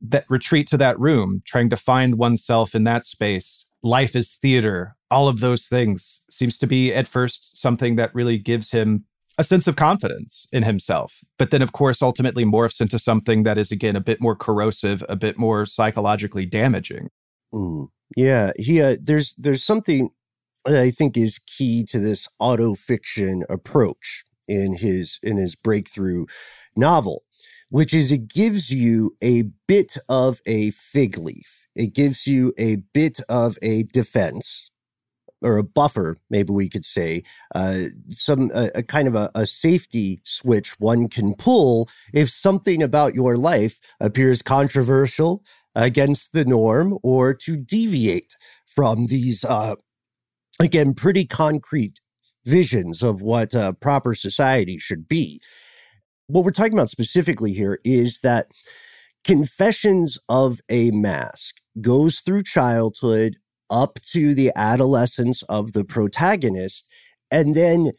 that 0.00 0.24
retreat 0.28 0.66
to 0.68 0.76
that 0.78 0.98
room, 0.98 1.42
trying 1.44 1.70
to 1.70 1.76
find 1.76 2.16
oneself 2.16 2.74
in 2.74 2.84
that 2.84 3.04
space. 3.04 3.68
Life 3.82 4.14
is 4.14 4.32
theater. 4.32 4.96
All 5.10 5.28
of 5.28 5.40
those 5.40 5.66
things 5.66 6.22
seems 6.30 6.58
to 6.58 6.66
be 6.66 6.92
at 6.94 7.06
first 7.06 7.60
something 7.60 7.96
that 7.96 8.14
really 8.14 8.38
gives 8.38 8.70
him 8.70 9.04
a 9.38 9.44
sense 9.44 9.66
of 9.66 9.76
confidence 9.76 10.46
in 10.52 10.62
himself. 10.64 11.24
But 11.38 11.50
then, 11.50 11.62
of 11.62 11.72
course, 11.72 12.02
ultimately 12.02 12.44
morphs 12.44 12.80
into 12.80 12.98
something 12.98 13.42
that 13.44 13.58
is, 13.58 13.72
again, 13.72 13.96
a 13.96 14.00
bit 14.00 14.20
more 14.20 14.36
corrosive, 14.36 15.02
a 15.08 15.16
bit 15.16 15.38
more 15.38 15.64
psychologically 15.66 16.46
damaging. 16.46 17.08
Mm. 17.52 17.88
Yeah, 18.16 18.52
he 18.56 18.82
uh, 18.82 18.96
there's 19.02 19.34
there's 19.34 19.64
something 19.64 20.10
that 20.64 20.80
I 20.80 20.90
think 20.90 21.16
is 21.16 21.38
key 21.38 21.84
to 21.84 21.98
this 21.98 22.28
autofiction 22.40 23.42
approach 23.48 24.24
in 24.48 24.74
his 24.74 25.18
in 25.22 25.36
his 25.36 25.54
breakthrough 25.54 26.26
novel, 26.76 27.22
which 27.70 27.94
is 27.94 28.12
it 28.12 28.28
gives 28.28 28.70
you 28.70 29.16
a 29.22 29.42
bit 29.66 29.96
of 30.08 30.40
a 30.46 30.70
fig 30.72 31.16
leaf. 31.16 31.68
It 31.74 31.94
gives 31.94 32.26
you 32.26 32.52
a 32.58 32.76
bit 32.92 33.20
of 33.28 33.56
a 33.62 33.84
defense 33.84 34.70
or 35.42 35.56
a 35.56 35.64
buffer, 35.64 36.18
maybe 36.28 36.52
we 36.52 36.68
could 36.68 36.84
say, 36.84 37.22
uh, 37.54 37.84
some 38.10 38.50
a, 38.54 38.70
a 38.74 38.82
kind 38.82 39.08
of 39.08 39.14
a, 39.14 39.30
a 39.34 39.46
safety 39.46 40.20
switch 40.24 40.78
one 40.78 41.08
can 41.08 41.34
pull 41.34 41.88
if 42.12 42.28
something 42.30 42.82
about 42.82 43.14
your 43.14 43.36
life 43.36 43.80
appears 44.00 44.42
controversial, 44.42 45.42
against 45.74 46.32
the 46.32 46.44
norm, 46.44 46.98
or 47.02 47.32
to 47.32 47.56
deviate 47.56 48.36
from 48.66 49.06
these, 49.06 49.44
uh, 49.44 49.76
again, 50.60 50.94
pretty 50.94 51.24
concrete 51.24 52.00
visions 52.44 53.02
of 53.02 53.22
what 53.22 53.54
uh, 53.54 53.72
proper 53.74 54.14
society 54.14 54.78
should 54.78 55.06
be. 55.06 55.40
What 56.30 56.44
we're 56.44 56.52
talking 56.52 56.74
about 56.74 56.90
specifically 56.90 57.52
here 57.52 57.80
is 57.84 58.20
that 58.20 58.52
Confessions 59.24 60.16
of 60.28 60.60
a 60.68 60.92
Mask 60.92 61.56
goes 61.80 62.20
through 62.20 62.44
childhood 62.44 63.36
up 63.68 63.98
to 64.12 64.32
the 64.32 64.52
adolescence 64.54 65.42
of 65.44 65.72
the 65.72 65.84
protagonist 65.84 66.86
and 67.32 67.56
then 67.56 67.90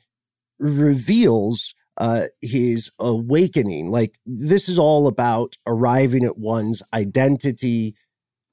reveals 0.59 1.75
uh, 1.97 2.27
his 2.41 2.89
awakening. 2.99 3.89
Like, 3.89 4.17
this 4.25 4.69
is 4.69 4.79
all 4.79 5.07
about 5.07 5.57
arriving 5.67 6.23
at 6.23 6.37
one's 6.37 6.81
identity 6.93 7.95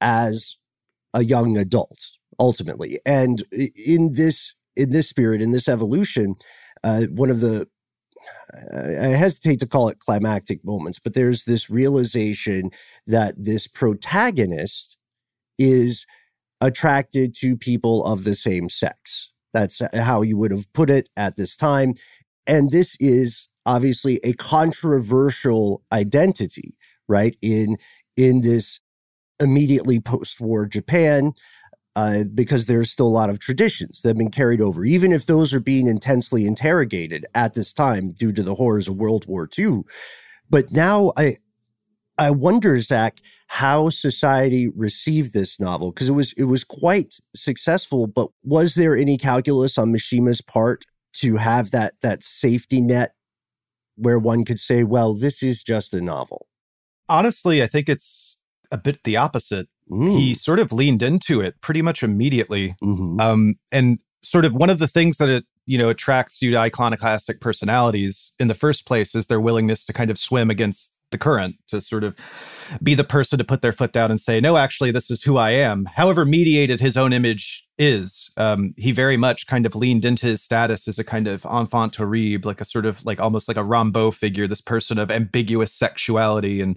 as 0.00 0.56
a 1.14 1.22
young 1.22 1.56
adult, 1.56 1.98
ultimately. 2.40 2.98
And 3.06 3.44
in 3.52 4.12
this 4.14 4.54
in 4.76 4.90
this 4.90 5.08
spirit, 5.08 5.40
in 5.40 5.52
this 5.52 5.68
evolution, 5.68 6.34
uh, 6.82 7.02
one 7.10 7.30
of 7.30 7.40
the 7.40 7.68
I 8.74 9.08
hesitate 9.08 9.60
to 9.60 9.66
call 9.66 9.88
it 9.88 9.98
climactic 9.98 10.64
moments, 10.64 10.98
but 10.98 11.14
there's 11.14 11.44
this 11.44 11.70
realization 11.70 12.70
that 13.06 13.34
this 13.36 13.66
protagonist 13.66 14.96
is 15.58 16.06
attracted 16.60 17.34
to 17.36 17.56
people 17.56 18.04
of 18.04 18.24
the 18.24 18.34
same 18.34 18.68
sex. 18.68 19.30
That's 19.52 19.80
how 19.94 20.22
you 20.22 20.36
would 20.36 20.50
have 20.50 20.72
put 20.72 20.90
it 20.90 21.08
at 21.16 21.36
this 21.36 21.56
time. 21.56 21.94
And 22.46 22.70
this 22.70 22.96
is 23.00 23.48
obviously 23.66 24.18
a 24.24 24.32
controversial 24.34 25.82
identity, 25.92 26.76
right? 27.08 27.36
In 27.42 27.76
in 28.16 28.40
this 28.40 28.80
immediately 29.40 30.00
post-war 30.00 30.66
Japan, 30.66 31.32
uh, 31.98 32.22
because 32.32 32.66
there's 32.66 32.92
still 32.92 33.08
a 33.08 33.18
lot 33.20 33.28
of 33.28 33.40
traditions 33.40 34.02
that 34.02 34.10
have 34.10 34.16
been 34.16 34.30
carried 34.30 34.60
over, 34.60 34.84
even 34.84 35.10
if 35.10 35.26
those 35.26 35.52
are 35.52 35.58
being 35.58 35.88
intensely 35.88 36.46
interrogated 36.46 37.26
at 37.34 37.54
this 37.54 37.72
time 37.72 38.12
due 38.12 38.30
to 38.30 38.44
the 38.44 38.54
horrors 38.54 38.86
of 38.86 38.94
World 38.94 39.26
War 39.26 39.48
II. 39.58 39.82
But 40.48 40.70
now 40.70 41.12
I 41.16 41.38
I 42.16 42.30
wonder, 42.30 42.78
Zach, 42.78 43.18
how 43.48 43.90
society 43.90 44.68
received 44.68 45.32
this 45.32 45.58
novel 45.58 45.90
because 45.90 46.08
it 46.08 46.12
was 46.12 46.32
it 46.34 46.44
was 46.44 46.62
quite 46.62 47.18
successful. 47.34 48.06
But 48.06 48.28
was 48.44 48.76
there 48.76 48.96
any 48.96 49.18
calculus 49.18 49.76
on 49.76 49.92
Mishima's 49.92 50.40
part 50.40 50.84
to 51.14 51.36
have 51.36 51.72
that 51.72 51.94
that 52.02 52.22
safety 52.22 52.80
net 52.80 53.14
where 53.96 54.20
one 54.20 54.44
could 54.44 54.60
say, 54.60 54.84
"Well, 54.84 55.14
this 55.14 55.42
is 55.42 55.64
just 55.64 55.92
a 55.94 56.00
novel"? 56.00 56.46
Honestly, 57.08 57.60
I 57.60 57.66
think 57.66 57.88
it's 57.88 58.38
a 58.70 58.78
bit 58.78 59.02
the 59.02 59.16
opposite. 59.16 59.68
Mm. 59.90 60.18
He 60.18 60.34
sort 60.34 60.58
of 60.58 60.72
leaned 60.72 61.02
into 61.02 61.40
it 61.40 61.60
pretty 61.60 61.82
much 61.82 62.02
immediately, 62.02 62.74
Mhm. 62.82 63.20
um, 63.20 63.54
and 63.72 63.98
sort 64.22 64.44
of 64.44 64.52
one 64.52 64.70
of 64.70 64.78
the 64.78 64.88
things 64.88 65.16
that 65.18 65.28
it 65.28 65.44
you 65.66 65.78
know 65.78 65.88
attracts 65.90 66.40
you 66.42 66.50
to 66.50 66.56
iconoclastic 66.56 67.40
personalities 67.40 68.32
in 68.38 68.48
the 68.48 68.54
first 68.54 68.86
place 68.86 69.14
is 69.14 69.26
their 69.26 69.40
willingness 69.40 69.84
to 69.84 69.92
kind 69.92 70.10
of 70.10 70.18
swim 70.18 70.50
against 70.50 70.94
the 71.10 71.18
current 71.18 71.56
to 71.68 71.80
sort 71.80 72.04
of 72.04 72.14
be 72.82 72.94
the 72.94 73.04
person 73.04 73.38
to 73.38 73.44
put 73.44 73.62
their 73.62 73.72
foot 73.72 73.92
down 73.92 74.10
and 74.10 74.20
say 74.20 74.40
no 74.40 74.56
actually 74.56 74.90
this 74.90 75.10
is 75.10 75.22
who 75.22 75.36
i 75.36 75.50
am 75.50 75.84
however 75.94 76.24
mediated 76.24 76.80
his 76.80 76.96
own 76.96 77.12
image 77.12 77.64
is 77.78 78.28
um, 78.36 78.74
he 78.76 78.90
very 78.92 79.16
much 79.16 79.46
kind 79.46 79.64
of 79.66 79.74
leaned 79.76 80.04
into 80.04 80.26
his 80.26 80.42
status 80.42 80.88
as 80.88 80.98
a 80.98 81.04
kind 81.04 81.28
of 81.28 81.46
enfant 81.46 81.92
terrible 81.92 82.48
like 82.48 82.60
a 82.60 82.64
sort 82.64 82.84
of 82.84 83.04
like 83.06 83.20
almost 83.20 83.46
like 83.46 83.56
a 83.56 83.62
rambo 83.64 84.10
figure 84.10 84.46
this 84.46 84.60
person 84.60 84.98
of 84.98 85.10
ambiguous 85.10 85.72
sexuality 85.72 86.60
and 86.60 86.76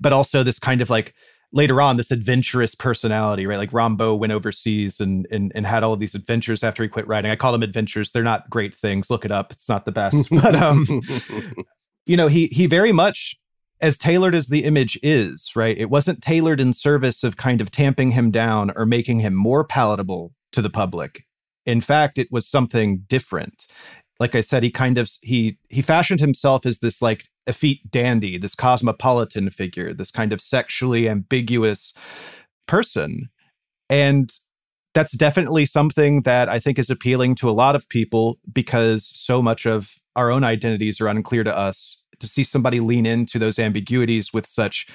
but 0.00 0.12
also 0.12 0.42
this 0.42 0.58
kind 0.58 0.80
of 0.80 0.88
like 0.88 1.14
later 1.52 1.80
on 1.80 1.96
this 1.96 2.10
adventurous 2.10 2.74
personality, 2.74 3.46
right? 3.46 3.56
Like 3.56 3.72
Rambo 3.72 4.14
went 4.14 4.32
overseas 4.32 5.00
and, 5.00 5.26
and 5.30 5.52
and 5.54 5.66
had 5.66 5.82
all 5.82 5.92
of 5.92 6.00
these 6.00 6.14
adventures 6.14 6.62
after 6.62 6.82
he 6.82 6.88
quit 6.88 7.06
writing. 7.06 7.30
I 7.30 7.36
call 7.36 7.52
them 7.52 7.62
adventures. 7.62 8.10
They're 8.10 8.22
not 8.22 8.50
great 8.50 8.74
things. 8.74 9.10
Look 9.10 9.24
it 9.24 9.30
up. 9.30 9.52
It's 9.52 9.68
not 9.68 9.84
the 9.84 9.92
best. 9.92 10.28
but 10.42 10.54
um, 10.54 10.86
you 12.06 12.16
know, 12.16 12.28
he 12.28 12.46
he 12.46 12.66
very 12.66 12.92
much 12.92 13.36
as 13.80 13.98
tailored 13.98 14.34
as 14.34 14.46
the 14.46 14.64
image 14.64 14.98
is, 15.02 15.52
right? 15.54 15.76
It 15.76 15.90
wasn't 15.90 16.22
tailored 16.22 16.60
in 16.60 16.72
service 16.72 17.22
of 17.22 17.36
kind 17.36 17.60
of 17.60 17.70
tamping 17.70 18.12
him 18.12 18.30
down 18.30 18.72
or 18.74 18.86
making 18.86 19.20
him 19.20 19.34
more 19.34 19.64
palatable 19.64 20.32
to 20.52 20.62
the 20.62 20.70
public. 20.70 21.24
In 21.66 21.80
fact, 21.80 22.16
it 22.16 22.28
was 22.30 22.48
something 22.48 23.04
different. 23.06 23.66
Like 24.18 24.34
I 24.34 24.40
said, 24.40 24.62
he 24.62 24.70
kind 24.70 24.98
of 24.98 25.10
he 25.22 25.58
he 25.68 25.82
fashioned 25.82 26.20
himself 26.20 26.64
as 26.66 26.78
this 26.78 27.02
like 27.02 27.24
effete 27.46 27.90
dandy, 27.90 28.38
this 28.38 28.54
cosmopolitan 28.54 29.50
figure, 29.50 29.92
this 29.92 30.10
kind 30.10 30.32
of 30.32 30.40
sexually 30.40 31.08
ambiguous 31.08 31.92
person. 32.66 33.28
And 33.88 34.32
that's 34.94 35.12
definitely 35.12 35.66
something 35.66 36.22
that 36.22 36.48
I 36.48 36.58
think 36.58 36.78
is 36.78 36.90
appealing 36.90 37.34
to 37.36 37.50
a 37.50 37.52
lot 37.52 37.76
of 37.76 37.88
people 37.88 38.38
because 38.52 39.06
so 39.06 39.42
much 39.42 39.66
of 39.66 39.96
our 40.16 40.30
own 40.30 40.42
identities 40.42 41.00
are 41.00 41.08
unclear 41.08 41.44
to 41.44 41.56
us. 41.56 42.02
To 42.20 42.26
see 42.26 42.44
somebody 42.44 42.80
lean 42.80 43.04
into 43.04 43.38
those 43.38 43.58
ambiguities 43.58 44.32
with 44.32 44.46
such 44.46 44.86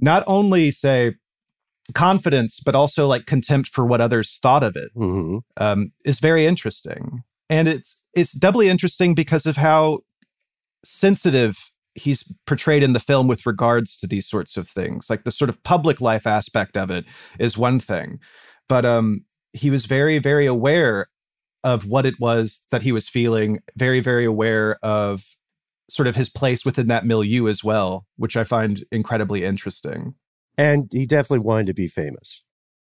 not 0.00 0.24
only, 0.26 0.72
say, 0.72 1.14
confidence, 1.94 2.58
but 2.58 2.74
also 2.74 3.06
like 3.06 3.26
contempt 3.26 3.68
for 3.68 3.86
what 3.86 4.00
others 4.00 4.38
thought 4.42 4.64
of 4.64 4.74
it 4.74 4.90
Mhm. 4.96 5.42
um, 5.56 5.92
is 6.04 6.18
very 6.18 6.44
interesting. 6.44 7.22
And 7.48 7.68
it's 7.68 8.02
it's 8.16 8.32
doubly 8.32 8.68
interesting 8.68 9.14
because 9.14 9.46
of 9.46 9.56
how 9.56 10.00
sensitive 10.84 11.70
he's 11.94 12.24
portrayed 12.46 12.82
in 12.82 12.92
the 12.92 13.00
film 13.00 13.28
with 13.28 13.46
regards 13.46 13.96
to 13.98 14.06
these 14.06 14.26
sorts 14.26 14.56
of 14.56 14.68
things. 14.68 15.08
Like 15.08 15.24
the 15.24 15.30
sort 15.30 15.48
of 15.48 15.62
public 15.62 16.00
life 16.00 16.26
aspect 16.26 16.76
of 16.76 16.90
it 16.90 17.04
is 17.38 17.56
one 17.56 17.78
thing, 17.78 18.18
but 18.68 18.84
um, 18.84 19.24
he 19.52 19.70
was 19.70 19.86
very 19.86 20.18
very 20.18 20.46
aware 20.46 21.06
of 21.62 21.86
what 21.86 22.06
it 22.06 22.14
was 22.18 22.62
that 22.70 22.82
he 22.82 22.92
was 22.92 23.08
feeling. 23.08 23.60
Very 23.76 24.00
very 24.00 24.24
aware 24.24 24.78
of 24.82 25.24
sort 25.88 26.08
of 26.08 26.16
his 26.16 26.28
place 26.28 26.64
within 26.64 26.88
that 26.88 27.06
milieu 27.06 27.46
as 27.48 27.62
well, 27.62 28.06
which 28.16 28.36
I 28.36 28.44
find 28.44 28.84
incredibly 28.90 29.44
interesting. 29.44 30.14
And 30.58 30.88
he 30.90 31.06
definitely 31.06 31.40
wanted 31.40 31.66
to 31.66 31.74
be 31.74 31.86
famous. 31.86 32.42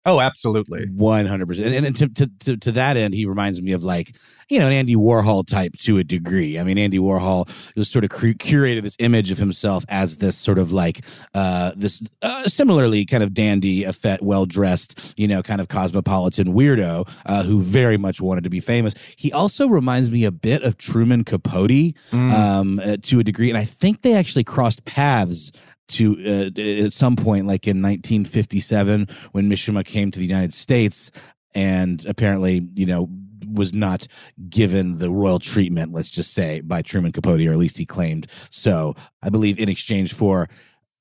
Oh, 0.06 0.20
absolutely. 0.20 0.88
One 0.88 1.26
hundred 1.26 1.48
percent, 1.48 1.74
and 1.74 1.86
then 1.86 1.94
to, 1.94 2.10
to 2.10 2.32
to 2.40 2.58
to 2.58 2.72
that 2.74 2.98
end, 2.98 3.14
he 3.14 3.26
reminds 3.26 3.62
me 3.62 3.72
of 3.72 3.84
like 3.84 4.14
you 4.50 4.60
know 4.60 4.68
an 4.68 4.74
Andy 4.74 4.96
Warhol 4.96 5.48
type 5.48 5.78
to 5.80 5.98
a 5.98 6.04
degree. 6.04 6.60
I 6.60 6.66
mean, 6.66 6.78
Andy 6.78 7.00
Warhol 7.00 7.48
was 7.78 7.90
sort 7.90 8.04
of 8.04 8.10
cur- 8.10 8.34
curated 8.34 8.82
this 8.82 8.98
image 9.00 9.32
of 9.32 9.38
himself 9.38 9.86
as 9.88 10.18
this 10.18 10.38
sort 10.38 10.58
of 10.58 10.74
like 10.74 11.06
uh, 11.34 11.72
this 11.78 12.04
uh, 12.22 12.44
similarly 12.44 13.06
kind 13.06 13.24
of 13.24 13.34
dandy, 13.34 13.86
effete, 13.86 14.22
well 14.22 14.46
dressed, 14.46 15.14
you 15.16 15.28
know, 15.28 15.42
kind 15.42 15.62
of 15.62 15.70
cosmopolitan 15.70 16.48
weirdo 16.48 17.10
uh, 17.26 17.44
who 17.44 17.62
very 17.62 17.98
much 17.98 18.20
wanted 18.20 18.44
to 18.44 18.50
be 18.50 18.60
famous. 18.60 18.94
He 19.18 19.32
also 19.32 19.70
reminds 19.70 20.12
me 20.12 20.26
a 20.26 20.32
bit 20.32 20.64
of 20.64 20.78
Truman 20.78 21.24
Capote 21.24 21.96
um, 22.12 22.80
uh, 22.80 22.98
to 23.04 23.20
a 23.22 23.24
degree, 23.24 23.48
and 23.48 23.58
I 23.58 23.64
think 23.64 24.02
they 24.02 24.16
actually 24.16 24.44
crossed 24.44 24.84
paths 24.84 25.54
to 25.90 26.18
uh, 26.26 26.86
at 26.86 26.94
some 26.94 27.16
point 27.16 27.46
like 27.46 27.68
in 27.68 27.82
1957 27.82 29.08
when 29.32 29.50
Mishima 29.50 29.86
came 29.86 30.12
to 30.12 30.20
the 30.20 30.26
United 30.26 30.54
States 30.54 31.12
and 31.56 32.06
apparently 32.06 32.68
you 32.76 32.86
know 32.86 33.10
was 33.52 33.74
not 33.74 34.08
given 34.50 34.98
the 34.98 35.10
royal 35.10 35.40
treatment 35.40 35.94
let's 35.94 36.10
just 36.10 36.34
say 36.34 36.62
by 36.62 36.82
Truman 36.82 37.12
Capote 37.12 37.46
or 37.46 37.52
at 37.52 37.58
least 37.58 37.78
he 37.78 37.86
claimed 37.86 38.28
so. 38.50 38.96
I 39.22 39.30
believe 39.30 39.60
in 39.60 39.70
exchange 39.70 40.14
for 40.14 40.48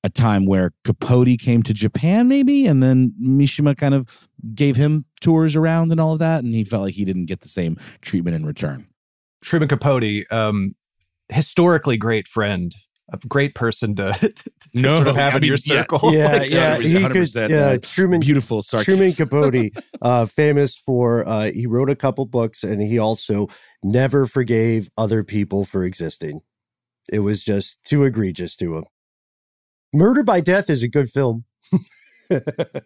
a 0.03 0.09
time 0.09 0.45
where 0.45 0.73
Capote 0.83 1.39
came 1.39 1.63
to 1.63 1.73
Japan 1.73 2.27
maybe 2.27 2.67
and 2.67 2.83
then 2.83 3.13
Mishima 3.21 3.77
kind 3.77 3.93
of 3.93 4.27
gave 4.53 4.75
him 4.75 5.05
tours 5.21 5.55
around 5.55 5.91
and 5.91 6.01
all 6.01 6.13
of 6.13 6.19
that 6.19 6.43
and 6.43 6.53
he 6.53 6.63
felt 6.63 6.83
like 6.83 6.93
he 6.93 7.05
didn't 7.05 7.25
get 7.25 7.39
the 7.39 7.47
same 7.47 7.77
treatment 8.01 8.35
in 8.35 8.45
return. 8.45 8.85
Truman 9.41 9.67
Capote, 9.67 10.31
um, 10.31 10.75
historically 11.29 11.97
great 11.97 12.27
friend, 12.27 12.73
a 13.13 13.17
great 13.27 13.53
person 13.55 13.95
to, 13.97 14.11
to 14.13 14.33
No, 14.73 14.97
sort 14.97 15.07
of 15.09 15.15
have 15.15 15.33
I 15.33 15.35
in 15.37 15.41
mean, 15.41 15.47
your 15.49 15.57
circle. 15.57 16.13
yeah, 16.13 16.31
Like, 16.37 16.51
yeah. 16.51 16.73
uh, 16.73 16.79
He 16.79 17.07
could. 17.07 17.33
Yeah, 17.35 17.65
uh, 17.67 17.77
Truman. 17.81 18.19
beautiful 18.19 18.61
sarcasm. 18.63 18.97
Truman 18.97 19.11
Capote, 19.15 19.71
uh, 20.01 20.25
famous 20.25 20.75
for 20.77 21.27
uh, 21.27 21.51
he 21.53 21.65
wrote 21.67 21.89
a 21.89 21.95
couple 21.95 22.25
books, 22.25 22.63
and 22.63 22.81
he 22.81 22.97
also 22.99 23.47
never 23.83 24.25
forgave 24.25 24.89
other 24.97 25.23
people 25.23 25.63
for 25.65 25.83
existing. 25.83 26.41
It 27.11 27.19
was 27.19 27.43
just 27.43 27.83
too 27.83 28.03
egregious 28.03 28.55
to 28.57 28.77
him. 28.77 28.85
Murder 29.93 30.23
by 30.23 30.41
Death 30.41 30.69
is 30.69 30.81
a 30.83 30.87
good 30.87 31.09
film. 31.11 31.45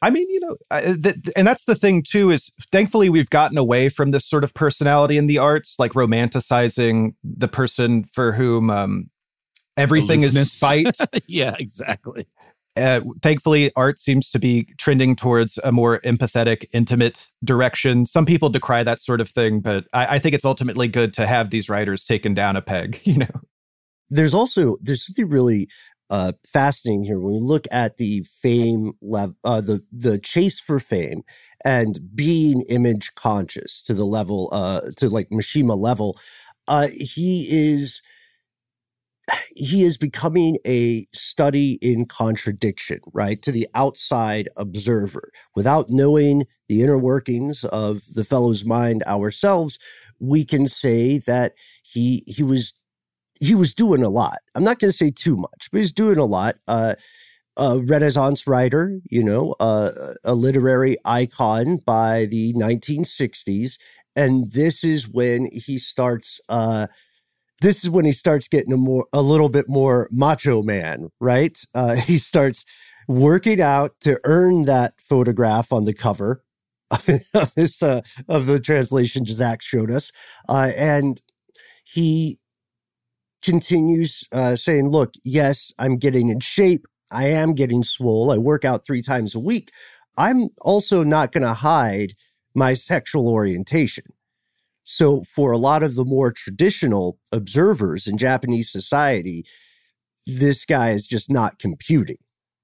I 0.01 0.09
mean, 0.09 0.29
you 0.29 0.39
know, 0.41 0.57
I- 0.71 0.97
th- 1.01 1.15
and 1.37 1.47
that's 1.47 1.63
the 1.65 1.75
thing 1.75 2.03
too. 2.03 2.31
Is 2.31 2.51
thankfully 2.71 3.09
we've 3.09 3.29
gotten 3.29 3.57
away 3.57 3.87
from 3.87 4.11
this 4.11 4.27
sort 4.27 4.43
of 4.43 4.53
personality 4.53 5.17
in 5.17 5.27
the 5.27 5.37
arts, 5.37 5.75
like 5.79 5.93
romanticizing 5.93 7.13
the 7.23 7.47
person 7.47 8.03
for 8.03 8.33
whom 8.33 8.69
um, 8.69 9.09
everything 9.77 10.23
is 10.23 10.35
Aloofness. 10.35 10.97
spite. 10.97 11.23
yeah 11.27 11.55
exactly 11.59 12.25
uh, 12.77 13.01
thankfully, 13.21 13.71
art 13.75 13.99
seems 13.99 14.29
to 14.31 14.39
be 14.39 14.65
trending 14.77 15.15
towards 15.15 15.57
a 15.63 15.71
more 15.71 15.99
empathetic, 16.01 16.65
intimate 16.71 17.27
direction. 17.43 18.05
Some 18.05 18.25
people 18.25 18.49
decry 18.49 18.83
that 18.83 19.01
sort 19.01 19.19
of 19.19 19.29
thing, 19.29 19.59
but 19.61 19.85
I, 19.93 20.15
I 20.15 20.19
think 20.19 20.35
it's 20.35 20.45
ultimately 20.45 20.87
good 20.87 21.13
to 21.15 21.25
have 21.25 21.49
these 21.49 21.69
writers 21.69 22.05
taken 22.05 22.33
down 22.33 22.55
a 22.55 22.61
peg. 22.61 23.01
You 23.07 23.19
know, 23.19 23.41
there's 24.09 24.33
also 24.33 24.77
there's 24.81 25.05
something 25.05 25.29
really 25.29 25.69
uh, 26.09 26.33
fascinating 26.45 27.05
here 27.05 27.19
when 27.19 27.35
we 27.35 27.39
look 27.39 27.65
at 27.71 27.97
the 27.97 28.23
fame 28.41 28.91
level, 29.01 29.35
uh, 29.45 29.61
the 29.61 29.81
the 29.91 30.19
chase 30.19 30.59
for 30.59 30.79
fame, 30.79 31.23
and 31.63 31.97
being 32.13 32.63
image 32.69 33.15
conscious 33.15 33.81
to 33.83 33.93
the 33.93 34.05
level, 34.05 34.49
uh, 34.51 34.81
to 34.97 35.09
like 35.09 35.29
Mishima 35.29 35.77
level. 35.77 36.19
Uh, 36.67 36.87
he 36.93 37.47
is 37.49 38.01
he 39.55 39.83
is 39.83 39.97
becoming 39.97 40.57
a 40.65 41.05
study 41.13 41.73
in 41.81 42.05
contradiction, 42.05 42.99
right? 43.13 43.41
To 43.41 43.51
the 43.51 43.67
outside 43.73 44.49
observer, 44.55 45.31
without 45.55 45.89
knowing 45.89 46.45
the 46.69 46.81
inner 46.81 46.97
workings 46.97 47.63
of 47.65 48.01
the 48.13 48.23
fellow's 48.23 48.65
mind 48.65 49.03
ourselves, 49.05 49.79
we 50.19 50.45
can 50.45 50.67
say 50.67 51.19
that 51.19 51.53
he 51.83 52.23
he 52.27 52.43
was 52.43 52.73
he 53.39 53.55
was 53.55 53.73
doing 53.73 54.03
a 54.03 54.09
lot. 54.09 54.39
I'm 54.55 54.63
not 54.63 54.79
going 54.79 54.91
to 54.91 54.97
say 54.97 55.11
too 55.11 55.37
much, 55.37 55.69
but 55.71 55.79
he's 55.79 55.93
doing 55.93 56.17
a 56.17 56.25
lot. 56.25 56.55
Uh, 56.67 56.95
a 57.57 57.79
Renaissance 57.79 58.45
writer, 58.45 58.99
you 59.09 59.23
know, 59.23 59.55
uh, 59.59 59.89
a 60.23 60.35
literary 60.35 60.97
icon 61.05 61.77
by 61.77 62.25
the 62.25 62.53
1960s, 62.53 63.79
and 64.15 64.51
this 64.51 64.83
is 64.83 65.07
when 65.07 65.49
he 65.51 65.77
starts. 65.77 66.39
Uh, 66.49 66.87
this 67.61 67.83
is 67.83 67.89
when 67.89 68.05
he 68.05 68.11
starts 68.11 68.47
getting 68.47 68.73
a 68.73 68.77
more, 68.77 69.07
a 69.13 69.21
little 69.21 69.49
bit 69.49 69.67
more 69.69 70.09
macho 70.11 70.63
man, 70.63 71.09
right? 71.19 71.57
Uh, 71.73 71.95
he 71.97 72.17
starts 72.17 72.65
working 73.07 73.61
out 73.61 73.93
to 74.01 74.19
earn 74.25 74.63
that 74.63 74.95
photograph 74.99 75.71
on 75.71 75.85
the 75.85 75.93
cover 75.93 76.43
of 76.91 77.53
this 77.55 77.83
uh, 77.83 78.01
of 78.29 78.45
the 78.45 78.59
translation 78.59 79.25
Zach 79.25 79.61
showed 79.61 79.91
us, 79.91 80.11
uh, 80.49 80.71
and 80.77 81.21
he 81.83 82.39
continues 83.43 84.25
uh, 84.31 84.55
saying, 84.55 84.89
Look, 84.89 85.15
yes, 85.23 85.73
I'm 85.79 85.97
getting 85.97 86.29
in 86.29 86.41
shape. 86.41 86.85
I 87.11 87.27
am 87.29 87.53
getting 87.53 87.83
swole. 87.83 88.31
I 88.31 88.37
work 88.37 88.65
out 88.65 88.85
three 88.85 89.01
times 89.01 89.35
a 89.35 89.39
week. 89.39 89.71
I'm 90.17 90.49
also 90.61 91.03
not 91.03 91.31
going 91.31 91.43
to 91.43 91.55
hide 91.55 92.13
my 92.55 92.73
sexual 92.73 93.29
orientation. 93.29 94.05
So, 94.89 95.21
for 95.23 95.51
a 95.51 95.57
lot 95.57 95.83
of 95.83 95.95
the 95.95 96.05
more 96.05 96.31
traditional 96.31 97.19
observers 97.33 98.07
in 98.07 98.17
Japanese 98.17 98.71
society, 98.71 99.45
this 100.25 100.63
guy 100.63 100.91
is 100.91 101.05
just 101.05 101.29
not 101.29 101.59
computing. 101.59 102.19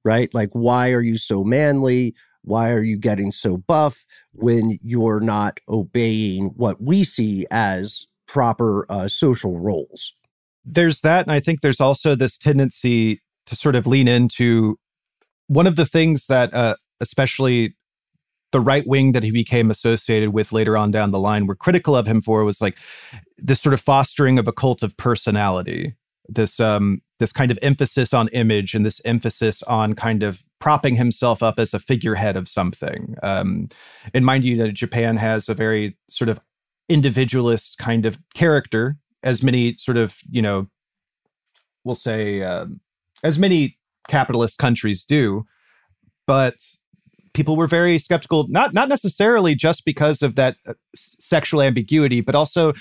right? 0.06 0.34
Like, 0.34 0.50
why 0.54 0.92
are 0.92 1.02
you 1.02 1.18
so 1.18 1.44
manly? 1.44 2.16
Why 2.44 2.72
are 2.72 2.82
you 2.82 2.98
getting 2.98 3.32
so 3.32 3.58
buff 3.58 4.06
when 4.32 4.78
you're 4.82 5.20
not 5.20 5.60
obeying 5.68 6.48
what 6.56 6.82
we 6.82 7.04
see 7.04 7.46
as 7.52 8.06
proper 8.26 8.86
uh, 8.90 9.10
social 9.10 9.60
roles? 9.60 10.16
There's 10.64 11.02
that. 11.02 11.26
And 11.28 11.36
I 11.36 11.42
think 11.42 11.60
there's 11.60 11.82
also 11.82 12.16
this 12.16 12.38
tendency 12.38 13.22
to 13.48 13.56
sort 13.58 13.76
of 13.76 13.86
lean 13.86 14.08
into 14.08 14.78
one 15.48 15.68
of 15.68 15.76
the 15.76 15.86
things 15.86 16.28
that, 16.28 16.54
uh, 16.54 16.76
especially 17.02 17.76
the 18.54 18.62
right 18.62 18.88
wing 18.88 19.12
that 19.12 19.24
he 19.24 19.32
became 19.32 19.70
associated 19.70 20.30
with 20.30 20.54
later 20.54 20.78
on 20.78 20.92
down 20.92 21.12
the 21.12 21.20
line 21.20 21.48
were 21.48 21.56
critical 21.56 21.96
of 21.96 22.08
him 22.08 22.22
for 22.22 22.46
was 22.46 22.62
like 22.62 22.78
this 23.38 23.60
sort 23.60 23.74
of 23.74 23.82
fostering 23.82 24.40
of 24.40 24.48
a 24.48 24.54
cult 24.54 24.82
of 24.82 24.96
personality 24.96 25.96
this 26.30 26.60
um 26.60 27.02
this 27.20 27.34
kind 27.34 27.52
of 27.52 27.60
emphasis 27.62 28.14
on 28.14 28.30
image 28.30 28.74
and 28.74 28.86
this 28.86 29.02
emphasis 29.04 29.62
on 29.64 29.94
kind 29.94 30.24
of 30.24 30.44
propping 30.60 30.96
himself 30.96 31.44
up 31.44 31.60
as 31.60 31.74
a 31.74 31.80
figurehead 31.80 32.38
of 32.38 32.48
something. 32.48 33.16
Um 33.22 33.68
and 34.14 34.26
mind 34.26 34.46
you 34.46 34.56
that 34.58 34.74
japan 34.74 35.18
has 35.18 35.50
a 35.50 35.54
very 35.54 35.98
sort 36.10 36.30
of 36.30 36.40
individualist 36.88 37.78
kind 37.78 38.06
of 38.06 38.18
character 38.34 38.98
as 39.24 39.42
many 39.44 39.74
sort 39.74 39.98
of 39.98 40.20
you 40.30 40.42
know 40.42 40.68
we'll 41.84 41.96
say 41.96 42.42
um, 42.44 42.80
as 43.24 43.40
many 43.40 43.78
capitalist 44.08 44.58
countries 44.58 45.04
do 45.04 45.44
but 46.28 46.56
people 47.34 47.56
were 47.56 47.68
very 47.68 47.98
skeptical 48.00 48.46
not 48.50 48.74
not 48.74 48.90
necessarily 48.90 49.56
just 49.56 49.86
because 49.86 50.22
of 50.22 50.36
that 50.36 50.58
uh, 50.68 50.74
sexual 50.96 51.62
ambiguity 51.62 52.22
but 52.22 52.36
also 52.36 52.74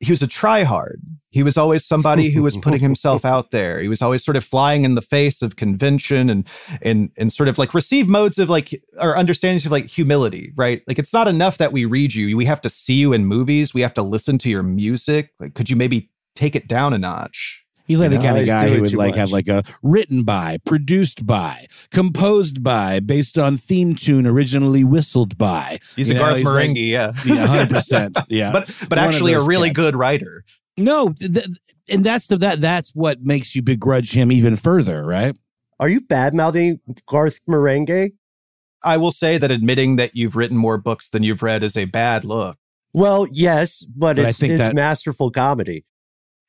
he 0.00 0.12
was 0.12 0.22
a 0.22 0.26
tryhard. 0.26 0.98
He 1.30 1.42
was 1.42 1.56
always 1.56 1.84
somebody 1.84 2.30
who 2.30 2.42
was 2.42 2.56
putting 2.56 2.80
himself 2.80 3.24
out 3.24 3.50
there. 3.50 3.80
He 3.80 3.88
was 3.88 4.02
always 4.02 4.24
sort 4.24 4.36
of 4.36 4.44
flying 4.44 4.84
in 4.84 4.94
the 4.94 5.02
face 5.02 5.42
of 5.42 5.56
convention 5.56 6.30
and 6.30 6.48
and 6.82 7.10
and 7.16 7.32
sort 7.32 7.48
of 7.48 7.58
like 7.58 7.74
receive 7.74 8.08
modes 8.08 8.38
of 8.38 8.48
like 8.48 8.82
or 8.98 9.16
understandings 9.16 9.66
of 9.66 9.72
like 9.72 9.86
humility 9.86 10.52
right? 10.56 10.82
Like 10.86 10.98
it's 10.98 11.12
not 11.12 11.28
enough 11.28 11.58
that 11.58 11.72
we 11.72 11.84
read 11.84 12.14
you. 12.14 12.36
We 12.36 12.44
have 12.44 12.60
to 12.62 12.70
see 12.70 12.94
you 12.94 13.12
in 13.12 13.26
movies. 13.26 13.74
We 13.74 13.80
have 13.80 13.94
to 13.94 14.02
listen 14.02 14.38
to 14.38 14.50
your 14.50 14.62
music. 14.62 15.30
Like 15.40 15.54
could 15.54 15.70
you 15.70 15.76
maybe 15.76 16.10
take 16.36 16.54
it 16.56 16.68
down 16.68 16.92
a 16.92 16.98
notch 16.98 17.63
He's 17.86 18.00
like 18.00 18.10
the 18.10 18.16
No, 18.16 18.22
kind 18.24 18.38
of 18.38 18.46
guy 18.46 18.68
who 18.70 18.80
would 18.80 18.94
like 18.94 19.10
much. 19.10 19.18
have 19.18 19.30
like 19.30 19.48
a 19.48 19.62
written 19.82 20.22
by, 20.22 20.58
produced 20.64 21.26
by, 21.26 21.66
composed 21.90 22.62
by, 22.62 23.00
based 23.00 23.38
on 23.38 23.56
theme 23.58 23.94
tune 23.94 24.26
originally 24.26 24.84
whistled 24.84 25.36
by. 25.36 25.78
he's 25.94 26.08
You 26.08 26.14
a 26.14 26.18
know, 26.18 26.24
garth 26.24 26.36
he's 26.38 26.46
like- 26.46 26.70
marenghi 26.70 26.88
yeah 26.90 27.12
Yeah, 27.26 27.46
hundred 27.46 27.70
percent. 27.70 28.16
Yeah, 28.28 28.52
but 28.52 28.74
but 28.88 28.98
One 28.98 29.06
actually 29.06 29.32
a 29.34 29.40
really 29.42 29.68
cats. 29.68 29.76
good 29.76 29.96
writer 29.96 30.44
no, 30.76 31.10
th- 31.12 31.46
and 31.88 32.02
that's 32.04 32.26
the 32.26 32.36
that 32.38 32.60
that's 32.60 32.90
what 32.96 33.22
makes 33.22 33.54
you 33.54 33.62
begrudge 33.62 34.12
him 34.12 34.32
even 34.32 34.56
further, 34.56 35.04
right? 35.04 35.36
Are 35.78 35.88
you 35.88 36.00
bad 36.00 36.34
mouthing 36.34 36.80
Garth 37.06 37.38
Marenghi? 37.48 38.12
I 38.82 38.96
will 38.96 39.12
say 39.12 39.38
that 39.38 39.50
admitting 39.52 39.96
that 39.96 40.16
you've 40.16 40.34
written 40.36 40.56
more 40.56 40.76
books 40.78 41.08
than 41.10 41.22
you've 41.22 41.42
read 41.44 41.62
is 41.62 41.76
a 41.76 41.84
bad 41.84 42.24
look. 42.24 42.58
Well, 42.92 43.26
yes, 43.30 43.82
but, 43.84 44.16
But 44.16 44.24
I 44.24 44.28
it's, 44.30 44.38
think 44.38 44.52
it's 44.54 44.60
that- 44.62 44.74
masterful 44.74 45.30
comedy. 45.30 45.84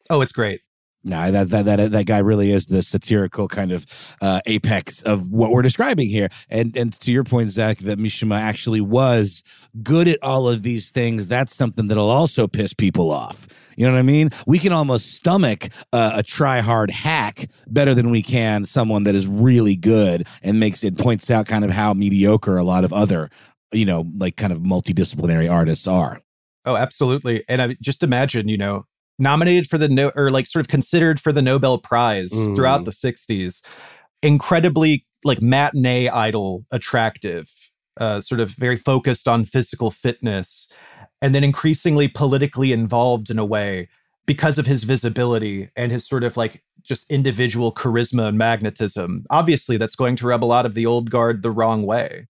Oh, 0.09 0.21
it's 0.21 0.31
great. 0.31 0.61
No, 1.05 1.29
that 1.29 1.49
that 1.49 1.65
that 1.65 1.91
that 1.91 2.05
guy 2.07 2.17
really 2.17 2.51
is 2.51 2.65
the 2.65 2.81
satirical 2.81 3.47
kind 3.47 3.71
of 3.71 3.85
uh, 4.21 4.41
apex 4.47 5.03
of 5.03 5.31
what 5.31 5.51
we're 5.51 5.61
describing 5.61 6.09
here. 6.09 6.29
And 6.49 6.75
and 6.75 6.91
to 7.01 7.11
your 7.11 7.23
point, 7.23 7.49
Zach, 7.49 7.77
that 7.79 7.99
Mishima 7.99 8.39
actually 8.39 8.81
was 8.81 9.43
good 9.83 10.07
at 10.07 10.17
all 10.23 10.49
of 10.49 10.63
these 10.63 10.89
things. 10.89 11.27
That's 11.27 11.55
something 11.55 11.87
that'll 11.87 12.09
also 12.09 12.47
piss 12.47 12.73
people 12.73 13.11
off. 13.11 13.47
You 13.77 13.85
know 13.85 13.93
what 13.93 13.99
I 13.99 14.03
mean? 14.03 14.31
We 14.47 14.57
can 14.57 14.73
almost 14.73 15.13
stomach 15.13 15.67
uh, 15.93 16.13
a 16.15 16.23
try 16.23 16.61
hard 16.61 16.89
hack 16.89 17.45
better 17.67 17.93
than 17.93 18.09
we 18.09 18.23
can 18.23 18.65
someone 18.65 19.03
that 19.03 19.13
is 19.13 19.27
really 19.27 19.75
good 19.75 20.27
and 20.41 20.59
makes 20.59 20.83
it 20.83 20.97
points 20.97 21.29
out 21.29 21.45
kind 21.45 21.63
of 21.63 21.69
how 21.69 21.93
mediocre 21.93 22.57
a 22.57 22.63
lot 22.63 22.83
of 22.83 22.91
other 22.91 23.29
you 23.71 23.85
know 23.85 24.05
like 24.17 24.37
kind 24.37 24.51
of 24.51 24.59
multidisciplinary 24.59 25.51
artists 25.51 25.85
are. 25.85 26.19
Oh, 26.65 26.75
absolutely. 26.75 27.43
And 27.47 27.61
I 27.61 27.77
just 27.79 28.01
imagine, 28.01 28.47
you 28.47 28.57
know, 28.57 28.85
nominated 29.17 29.67
for 29.67 29.77
the 29.77 29.87
no 29.89 30.11
or 30.15 30.31
like 30.31 30.47
sort 30.47 30.61
of 30.61 30.67
considered 30.67 31.19
for 31.19 31.31
the 31.31 31.41
Nobel 31.41 31.77
Prize 31.77 32.31
Mm. 32.31 32.55
throughout 32.55 32.85
the 32.85 32.91
60s. 32.91 33.61
Incredibly 34.21 35.05
like 35.23 35.41
matinee 35.41 36.07
idol 36.09 36.65
attractive, 36.71 37.49
uh, 37.99 38.21
sort 38.21 38.39
of 38.39 38.51
very 38.51 38.77
focused 38.77 39.27
on 39.27 39.45
physical 39.45 39.91
fitness, 39.91 40.67
and 41.21 41.33
then 41.33 41.43
increasingly 41.43 42.07
politically 42.07 42.71
involved 42.71 43.29
in 43.29 43.39
a 43.39 43.45
way 43.45 43.87
because 44.25 44.57
of 44.57 44.65
his 44.65 44.83
visibility 44.83 45.69
and 45.75 45.91
his 45.91 46.07
sort 46.07 46.23
of 46.23 46.35
like 46.37 46.63
just 46.83 47.09
individual 47.11 47.73
charisma 47.73 48.27
and 48.27 48.37
magnetism. 48.37 49.25
Obviously, 49.29 49.77
that's 49.77 49.95
going 49.95 50.15
to 50.15 50.27
rub 50.27 50.43
a 50.43 50.45
lot 50.45 50.65
of 50.65 50.73
the 50.73 50.85
old 50.85 51.09
guard 51.09 51.41
the 51.41 51.51
wrong 51.51 51.83
way. 51.83 52.27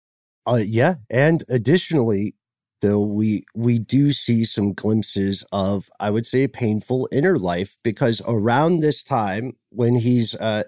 Uh, 0.46 0.60
yeah, 0.64 0.94
and 1.10 1.44
additionally, 1.48 2.34
though 2.82 3.00
we 3.02 3.44
we 3.56 3.80
do 3.80 4.12
see 4.12 4.44
some 4.44 4.74
glimpses 4.74 5.44
of 5.52 5.90
I 6.00 6.10
would 6.10 6.26
say 6.26 6.44
a 6.44 6.50
painful 6.50 7.08
inner 7.12 7.38
life 7.38 7.76
because 7.84 8.22
around 8.28 8.80
this 8.80 9.04
time 9.04 9.54
when 9.70 9.96
he's 9.96 10.36
uh 10.36 10.64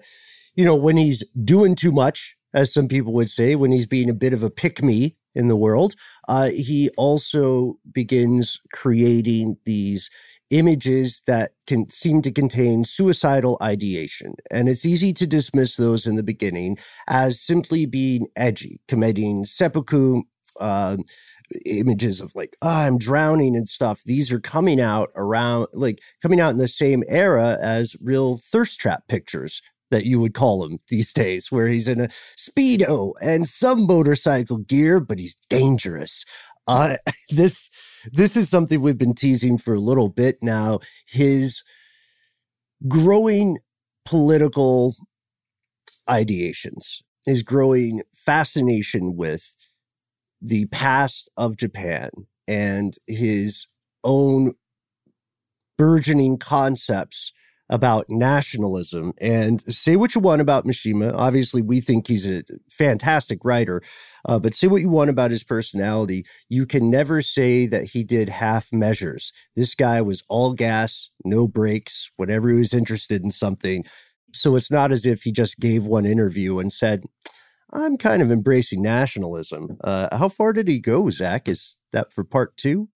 you 0.55 0.65
know 0.65 0.75
when 0.75 0.97
he's 0.97 1.23
doing 1.43 1.75
too 1.75 1.91
much 1.93 2.37
as 2.53 2.73
some 2.73 2.87
people 2.89 3.13
would 3.13 3.29
say 3.31 3.55
when 3.55 3.71
he's 3.71 3.87
being 3.87 4.09
a 4.09 4.15
bit 4.15 4.33
of 4.33 4.43
a 4.43 4.51
pick 4.51 4.83
me 4.83 5.17
in 5.35 5.49
the 5.49 5.57
world 5.57 5.95
uh 6.29 6.49
he 6.49 6.89
also 6.97 7.79
begins 7.93 8.59
creating 8.73 9.57
these 9.65 10.09
images 10.51 11.21
that 11.27 11.51
can 11.67 11.89
seem 11.89 12.21
to 12.21 12.31
contain 12.31 12.85
suicidal 12.85 13.57
ideation. 13.61 14.35
And 14.51 14.69
it's 14.69 14.85
easy 14.85 15.13
to 15.13 15.27
dismiss 15.27 15.75
those 15.75 16.05
in 16.07 16.15
the 16.15 16.23
beginning 16.23 16.77
as 17.07 17.41
simply 17.41 17.85
being 17.85 18.27
edgy, 18.35 18.79
committing 18.87 19.45
seppuku, 19.45 20.21
um, 20.59 21.03
images 21.65 22.21
of 22.21 22.33
like, 22.35 22.55
oh, 22.61 22.69
I'm 22.69 22.97
drowning 22.97 23.55
and 23.55 23.67
stuff. 23.67 24.01
These 24.05 24.31
are 24.31 24.39
coming 24.39 24.79
out 24.79 25.11
around, 25.15 25.67
like, 25.73 25.99
coming 26.21 26.39
out 26.39 26.51
in 26.51 26.57
the 26.57 26.67
same 26.67 27.03
era 27.07 27.57
as 27.61 27.95
real 28.01 28.37
thirst 28.37 28.79
trap 28.79 29.07
pictures 29.07 29.61
that 29.91 30.05
you 30.05 30.19
would 30.19 30.33
call 30.33 30.61
them 30.61 30.79
these 30.89 31.13
days, 31.13 31.51
where 31.51 31.67
he's 31.67 31.87
in 31.87 32.01
a 32.01 32.09
Speedo 32.37 33.13
and 33.21 33.47
some 33.47 33.85
motorcycle 33.85 34.57
gear, 34.57 34.99
but 34.99 35.19
he's 35.19 35.35
dangerous. 35.49 36.25
Uh, 36.67 36.97
this 37.29 37.69
this 38.11 38.37
is 38.37 38.49
something 38.49 38.81
we've 38.81 38.97
been 38.97 39.15
teasing 39.15 39.57
for 39.57 39.73
a 39.73 39.79
little 39.79 40.09
bit 40.09 40.37
now. 40.41 40.79
His 41.07 41.63
growing 42.87 43.57
political 44.05 44.95
ideations, 46.07 47.01
his 47.25 47.41
growing 47.41 48.03
fascination 48.13 49.15
with 49.15 49.54
the 50.41 50.65
past 50.67 51.29
of 51.37 51.57
Japan 51.57 52.09
and 52.47 52.95
his 53.07 53.67
own 54.03 54.53
burgeoning 55.77 56.37
concepts 56.37 57.33
about 57.69 58.05
nationalism. 58.09 59.13
And 59.19 59.61
say 59.73 59.95
what 59.95 60.13
you 60.13 60.21
want 60.21 60.41
about 60.41 60.65
Mishima. 60.65 61.11
Obviously, 61.15 61.61
we 61.61 61.81
think 61.81 62.07
he's 62.07 62.29
a 62.29 62.43
fantastic 62.69 63.39
writer, 63.43 63.81
uh, 64.25 64.39
but 64.39 64.53
say 64.53 64.67
what 64.67 64.81
you 64.81 64.89
want 64.89 65.09
about 65.09 65.31
his 65.31 65.43
personality. 65.43 66.25
You 66.47 66.65
can 66.65 66.91
never 66.91 67.21
say 67.21 67.65
that 67.65 67.85
he 67.85 68.03
did 68.03 68.29
half 68.29 68.71
measures. 68.71 69.33
This 69.55 69.73
guy 69.73 70.01
was 70.01 70.23
all 70.29 70.53
gas, 70.53 71.09
no 71.23 71.47
brakes, 71.47 72.11
whenever 72.17 72.49
he 72.49 72.59
was 72.59 72.73
interested 72.73 73.23
in 73.23 73.31
something. 73.31 73.83
So 74.31 74.55
it's 74.55 74.69
not 74.69 74.91
as 74.91 75.05
if 75.05 75.23
he 75.23 75.31
just 75.31 75.59
gave 75.59 75.87
one 75.87 76.05
interview 76.05 76.59
and 76.59 76.71
said, 76.71 77.03
I'm 77.73 77.97
kind 77.97 78.21
of 78.21 78.31
embracing 78.31 78.81
nationalism. 78.81 79.77
Uh, 79.83 80.15
how 80.15 80.29
far 80.29 80.53
did 80.53 80.67
he 80.67 80.79
go, 80.79 81.09
Zach? 81.09 81.47
Is 81.47 81.75
that 81.91 82.13
for 82.13 82.23
part 82.23 82.55
two? 82.57 82.89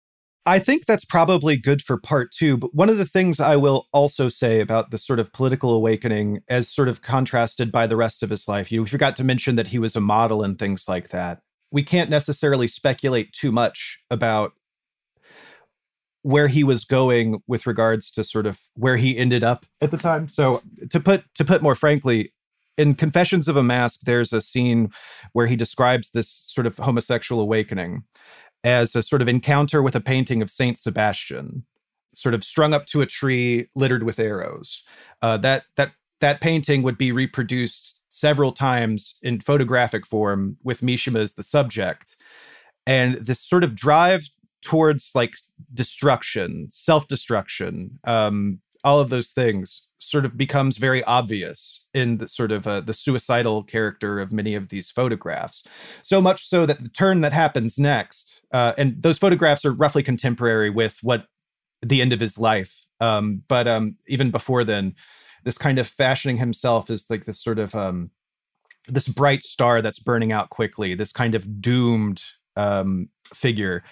I 0.48 0.58
think 0.58 0.86
that's 0.86 1.04
probably 1.04 1.58
good 1.58 1.82
for 1.82 1.98
part 1.98 2.32
two. 2.32 2.56
But 2.56 2.74
one 2.74 2.88
of 2.88 2.96
the 2.96 3.04
things 3.04 3.38
I 3.38 3.56
will 3.56 3.86
also 3.92 4.30
say 4.30 4.60
about 4.60 4.90
the 4.90 4.96
sort 4.96 5.18
of 5.18 5.32
political 5.32 5.74
awakening, 5.74 6.40
as 6.48 6.68
sort 6.68 6.88
of 6.88 7.02
contrasted 7.02 7.70
by 7.70 7.86
the 7.86 7.96
rest 7.96 8.22
of 8.22 8.30
his 8.30 8.48
life, 8.48 8.72
you 8.72 8.86
forgot 8.86 9.14
to 9.16 9.24
mention 9.24 9.56
that 9.56 9.68
he 9.68 9.78
was 9.78 9.94
a 9.94 10.00
model 10.00 10.42
and 10.42 10.58
things 10.58 10.88
like 10.88 11.08
that. 11.08 11.40
We 11.70 11.82
can't 11.82 12.08
necessarily 12.08 12.66
speculate 12.66 13.32
too 13.32 13.52
much 13.52 14.02
about 14.10 14.52
where 16.22 16.48
he 16.48 16.64
was 16.64 16.84
going 16.84 17.42
with 17.46 17.66
regards 17.66 18.10
to 18.12 18.24
sort 18.24 18.46
of 18.46 18.58
where 18.74 18.96
he 18.96 19.18
ended 19.18 19.44
up 19.44 19.66
at 19.82 19.90
the 19.90 19.98
time. 19.98 20.28
So 20.28 20.62
to 20.90 20.98
put 20.98 21.24
to 21.34 21.44
put 21.44 21.62
more 21.62 21.74
frankly, 21.74 22.32
in 22.78 22.94
Confessions 22.94 23.48
of 23.48 23.56
a 23.56 23.62
Mask, 23.62 24.00
there's 24.04 24.32
a 24.32 24.40
scene 24.40 24.90
where 25.32 25.48
he 25.48 25.56
describes 25.56 26.10
this 26.10 26.30
sort 26.30 26.66
of 26.66 26.78
homosexual 26.78 27.42
awakening 27.42 28.04
as 28.64 28.94
a 28.94 29.02
sort 29.02 29.20
of 29.20 29.28
encounter 29.28 29.82
with 29.82 29.96
a 29.96 30.00
painting 30.00 30.40
of 30.40 30.48
Saint 30.48 30.78
Sebastian, 30.78 31.64
sort 32.14 32.34
of 32.34 32.44
strung 32.44 32.72
up 32.72 32.86
to 32.86 33.00
a 33.00 33.06
tree 33.06 33.68
littered 33.74 34.04
with 34.04 34.18
arrows. 34.18 34.82
Uh, 35.20 35.36
that 35.38 35.64
that 35.76 35.92
that 36.20 36.40
painting 36.40 36.82
would 36.82 36.96
be 36.96 37.12
reproduced 37.12 38.00
several 38.10 38.52
times 38.52 39.18
in 39.22 39.40
photographic 39.40 40.06
form 40.06 40.56
with 40.62 40.80
Mishima 40.80 41.18
as 41.18 41.34
the 41.34 41.42
subject, 41.42 42.16
and 42.86 43.16
this 43.16 43.40
sort 43.40 43.64
of 43.64 43.74
drive 43.74 44.30
towards 44.62 45.12
like 45.14 45.34
destruction, 45.72 46.68
self-destruction, 46.70 47.98
um, 48.04 48.60
all 48.84 49.00
of 49.00 49.10
those 49.10 49.30
things 49.30 49.88
sort 49.98 50.24
of 50.24 50.36
becomes 50.36 50.76
very 50.78 51.02
obvious 51.04 51.86
in 51.92 52.18
the 52.18 52.28
sort 52.28 52.52
of 52.52 52.66
uh, 52.66 52.80
the 52.80 52.94
suicidal 52.94 53.64
character 53.64 54.20
of 54.20 54.32
many 54.32 54.54
of 54.54 54.68
these 54.68 54.90
photographs. 54.90 55.64
So 56.02 56.20
much 56.20 56.46
so 56.46 56.66
that 56.66 56.82
the 56.82 56.88
turn 56.88 57.20
that 57.22 57.32
happens 57.32 57.78
next, 57.78 58.40
uh, 58.52 58.74
and 58.78 59.02
those 59.02 59.18
photographs 59.18 59.64
are 59.64 59.72
roughly 59.72 60.02
contemporary 60.02 60.70
with 60.70 60.98
what 61.02 61.26
the 61.82 62.00
end 62.00 62.12
of 62.12 62.20
his 62.20 62.38
life. 62.38 62.86
Um, 63.00 63.42
but 63.48 63.66
um, 63.66 63.96
even 64.06 64.30
before 64.30 64.64
then, 64.64 64.94
this 65.44 65.58
kind 65.58 65.78
of 65.78 65.86
fashioning 65.86 66.38
himself 66.38 66.90
as 66.90 67.06
like 67.10 67.24
this 67.24 67.42
sort 67.42 67.58
of 67.58 67.74
um, 67.74 68.10
this 68.86 69.08
bright 69.08 69.42
star 69.42 69.82
that's 69.82 69.98
burning 69.98 70.32
out 70.32 70.50
quickly, 70.50 70.94
this 70.94 71.12
kind 71.12 71.34
of 71.34 71.60
doomed 71.60 72.22
um, 72.56 73.08
figure 73.34 73.84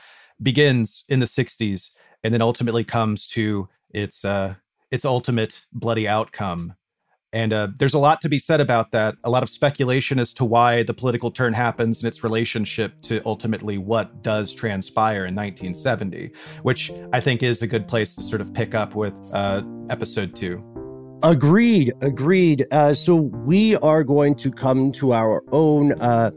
begins 0.43 1.05
in 1.09 1.21
the 1.21 1.27
60s 1.27 1.91
and 2.23 2.35
then 2.35 2.43
ultimately 2.43 2.85
comes 2.85 3.27
to 3.29 3.69
its 3.91 4.25
uh, 4.25 4.55
its 4.91 5.05
ultimate 5.05 5.67
bloody 5.73 6.09
outcome. 6.09 6.75
And 7.33 7.53
uh, 7.53 7.69
there's 7.79 7.93
a 7.93 7.99
lot 7.99 8.23
to 8.23 8.29
be 8.29 8.39
said 8.39 8.61
about 8.61 8.93
that. 8.93 9.17
A 9.23 9.29
lot 9.29 9.43
of 9.43 9.51
speculation 9.51 10.19
as 10.19 10.33
to 10.35 10.45
why 10.45 10.85
the 10.85 10.95
political 10.95 11.31
turn 11.31 11.53
happens 11.53 11.99
and 11.99 12.09
its 12.09 12.25
relationship 12.25 13.03
to 13.03 13.21
ultimately 13.27 13.77
what 13.77 14.23
does 14.23 14.55
transpire 14.55 15.27
in 15.27 15.35
1970, 15.35 16.33
which 16.63 16.91
I 17.13 17.21
think 17.21 17.43
is 17.43 17.61
a 17.61 17.67
good 17.67 17.89
place 17.89 18.15
to 18.15 18.23
sort 18.23 18.41
of 18.41 18.55
pick 18.55 18.75
up 18.75 18.95
with 18.95 19.13
uh, 19.35 19.63
episode 19.91 20.35
two. 20.35 20.65
Agreed, 21.23 21.93
agreed. 22.01 22.67
Uh, 22.71 22.95
so 22.95 23.17
we 23.17 23.77
are 23.77 24.05
going 24.05 24.35
to 24.37 24.51
come 24.51 24.93
to 24.93 25.13
our 25.13 25.43
own 25.51 25.93
uh, 26.01 26.31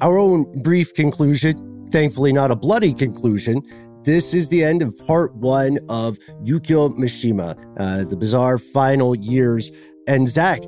our 0.00 0.18
own 0.18 0.44
brief 0.62 0.92
conclusion. 0.94 1.86
Thankfully, 1.90 2.32
not 2.32 2.50
a 2.50 2.56
bloody 2.56 2.92
conclusion. 2.92 3.62
This 4.06 4.34
is 4.34 4.50
the 4.50 4.62
end 4.62 4.82
of 4.82 4.96
part 5.08 5.34
one 5.34 5.80
of 5.88 6.20
Yukio 6.44 6.96
Mishima, 6.96 7.58
uh, 7.76 8.04
the 8.04 8.16
bizarre 8.16 8.56
final 8.56 9.16
years. 9.16 9.72
And 10.06 10.28
Zach, 10.28 10.62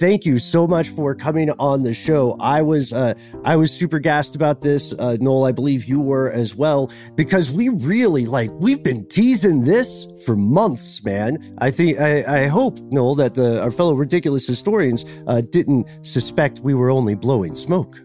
thank 0.00 0.26
you 0.26 0.40
so 0.40 0.66
much 0.66 0.88
for 0.88 1.14
coming 1.14 1.52
on 1.60 1.84
the 1.84 1.94
show. 1.94 2.36
I 2.40 2.62
was 2.62 2.92
uh, 2.92 3.14
I 3.44 3.54
was 3.54 3.70
super 3.72 4.00
gassed 4.00 4.34
about 4.34 4.62
this. 4.62 4.92
Uh, 4.92 5.16
Noel, 5.20 5.44
I 5.44 5.52
believe 5.52 5.84
you 5.84 6.00
were 6.00 6.32
as 6.32 6.56
well, 6.56 6.90
because 7.14 7.48
we 7.48 7.68
really 7.68 8.26
like 8.26 8.50
we've 8.54 8.82
been 8.82 9.06
teasing 9.06 9.66
this 9.66 10.08
for 10.26 10.34
months, 10.34 11.04
man. 11.04 11.56
I 11.58 11.70
think 11.70 12.00
I, 12.00 12.42
I 12.42 12.46
hope 12.48 12.80
Noel 12.90 13.14
that 13.14 13.36
the 13.36 13.62
our 13.62 13.70
fellow 13.70 13.94
ridiculous 13.94 14.48
historians 14.48 15.04
uh, 15.28 15.42
didn't 15.42 15.86
suspect 16.04 16.58
we 16.58 16.74
were 16.74 16.90
only 16.90 17.14
blowing 17.14 17.54
smoke. 17.54 18.00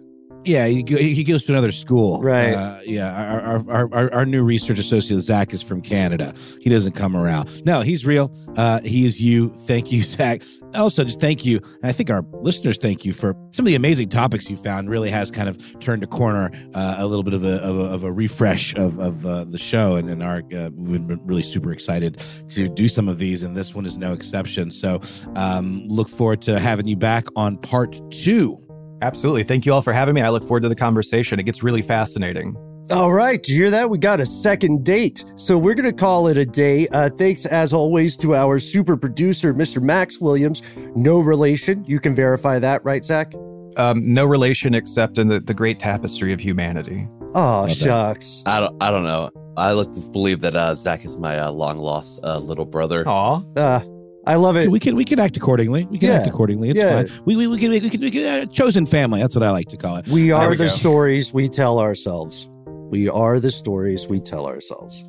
Yeah, 0.45 0.67
he, 0.67 0.83
he 0.83 1.23
goes 1.23 1.45
to 1.45 1.53
another 1.53 1.71
school. 1.71 2.21
Right. 2.21 2.53
Uh, 2.53 2.79
yeah. 2.83 3.33
Our, 3.33 3.69
our, 3.69 3.93
our, 3.93 4.13
our 4.13 4.25
new 4.25 4.43
research 4.43 4.77
associate, 4.77 5.19
Zach, 5.21 5.53
is 5.53 5.63
from 5.63 5.81
Canada. 5.81 6.33
He 6.61 6.69
doesn't 6.69 6.93
come 6.93 7.15
around. 7.15 7.65
No, 7.65 7.81
he's 7.81 8.05
real. 8.05 8.31
Uh, 8.55 8.79
he 8.81 9.05
is 9.05 9.19
you. 9.19 9.49
Thank 9.49 9.91
you, 9.91 10.03
Zach. 10.03 10.43
Also, 10.75 11.03
just 11.03 11.19
thank 11.19 11.45
you. 11.45 11.57
And 11.57 11.85
I 11.85 11.91
think 11.91 12.09
our 12.09 12.23
listeners 12.41 12.77
thank 12.77 13.05
you 13.05 13.13
for 13.13 13.35
some 13.51 13.65
of 13.65 13.69
the 13.69 13.75
amazing 13.75 14.09
topics 14.09 14.49
you 14.49 14.57
found. 14.57 14.89
Really 14.89 15.09
has 15.09 15.31
kind 15.31 15.49
of 15.49 15.79
turned 15.79 16.03
a 16.03 16.07
corner, 16.07 16.51
uh, 16.73 16.95
a 16.99 17.07
little 17.07 17.23
bit 17.23 17.33
of 17.33 17.43
a, 17.43 17.55
of 17.63 17.79
a, 17.79 17.83
of 17.83 18.03
a 18.03 18.11
refresh 18.11 18.75
of, 18.75 18.99
of 18.99 19.25
uh, 19.25 19.45
the 19.45 19.57
show. 19.57 19.95
And, 19.95 20.09
and 20.09 20.21
our, 20.21 20.43
uh, 20.55 20.69
we've 20.75 21.07
been 21.07 21.25
really 21.25 21.43
super 21.43 21.71
excited 21.71 22.21
to 22.49 22.69
do 22.69 22.87
some 22.87 23.07
of 23.07 23.17
these. 23.17 23.43
And 23.43 23.55
this 23.55 23.73
one 23.73 23.85
is 23.85 23.97
no 23.97 24.13
exception. 24.13 24.69
So 24.69 25.01
um, 25.35 25.83
look 25.87 26.09
forward 26.09 26.41
to 26.43 26.59
having 26.59 26.87
you 26.87 26.97
back 26.97 27.25
on 27.35 27.57
part 27.57 27.99
two. 28.11 28.64
Absolutely. 29.05 29.43
Thank 29.43 29.67
you 29.67 29.73
all 29.73 29.83
for 29.83 29.93
having 29.93 30.15
me. 30.15 30.21
I 30.21 30.29
look 30.29 30.41
forward 30.41 30.63
to 30.63 30.69
the 30.69 30.75
conversation. 30.75 31.39
It 31.39 31.43
gets 31.43 31.61
really 31.61 31.83
fascinating. 31.83 32.55
All 32.89 33.13
right, 33.13 33.41
did 33.41 33.51
you 33.51 33.61
hear 33.61 33.69
that? 33.71 33.89
We 33.91 33.99
got 33.99 34.19
a 34.19 34.25
second 34.25 34.83
date. 34.83 35.23
So 35.37 35.59
we're 35.59 35.75
going 35.75 35.89
to 35.89 35.95
call 35.95 36.27
it 36.27 36.39
a 36.39 36.45
day. 36.45 36.87
Uh, 36.91 37.11
thanks, 37.11 37.45
as 37.45 37.71
always, 37.71 38.17
to 38.17 38.33
our 38.33 38.57
super 38.57 38.97
producer, 38.97 39.53
Mr. 39.53 39.79
Max 39.81 40.19
Williams. 40.19 40.63
No 40.95 41.19
relation. 41.19 41.85
You 41.85 41.99
can 41.99 42.15
verify 42.15 42.57
that, 42.57 42.83
right, 42.83 43.05
Zach? 43.05 43.31
Um, 43.77 44.11
no 44.11 44.25
relation 44.25 44.73
except 44.73 45.19
in 45.19 45.27
the, 45.27 45.39
the 45.39 45.53
great 45.53 45.79
tapestry 45.79 46.33
of 46.33 46.39
humanity. 46.39 47.07
Oh, 47.35 47.67
shucks. 47.67 48.41
I 48.47 48.59
don't. 48.59 48.81
I 48.81 48.89
don't 48.89 49.03
know. 49.03 49.29
I 49.57 49.71
like 49.71 49.91
to 49.91 50.09
believe 50.09 50.41
that 50.41 50.55
uh, 50.55 50.73
Zach 50.73 51.05
is 51.05 51.17
my 51.17 51.39
uh, 51.39 51.51
long 51.51 51.77
lost 51.77 52.19
uh, 52.23 52.37
little 52.37 52.65
brother. 52.65 53.07
Aw. 53.07 53.83
I 54.27 54.35
love 54.35 54.57
it. 54.57 54.69
We 54.69 54.79
can 54.79 54.95
we 54.95 55.05
can 55.05 55.19
act 55.19 55.37
accordingly. 55.37 55.85
We 55.85 55.99
can 55.99 56.09
Yeah. 56.09 56.15
act 56.15 56.27
accordingly. 56.27 56.69
It's 56.69 56.79
Yeah. 56.81 57.03
fine. 57.03 57.21
We 57.25 57.35
we, 57.35 57.47
we 57.47 57.57
can 57.59 57.69
we 57.71 57.79
can, 57.89 58.01
we 58.01 58.11
can 58.11 58.25
uh, 58.41 58.45
chosen 58.47 58.85
family. 58.85 59.21
That's 59.21 59.35
what 59.35 59.43
I 59.43 59.51
like 59.51 59.67
to 59.69 59.77
call 59.77 59.97
it. 59.97 60.07
We 60.07 60.31
are 60.31 60.49
we 60.49 60.55
the 60.55 60.65
go. 60.65 60.69
stories 60.69 61.33
we 61.33 61.47
tell 61.49 61.79
ourselves. 61.79 62.49
We 62.89 63.09
are 63.09 63.39
the 63.39 63.51
stories 63.51 64.07
we 64.07 64.19
tell 64.19 64.45
ourselves. 64.47 65.05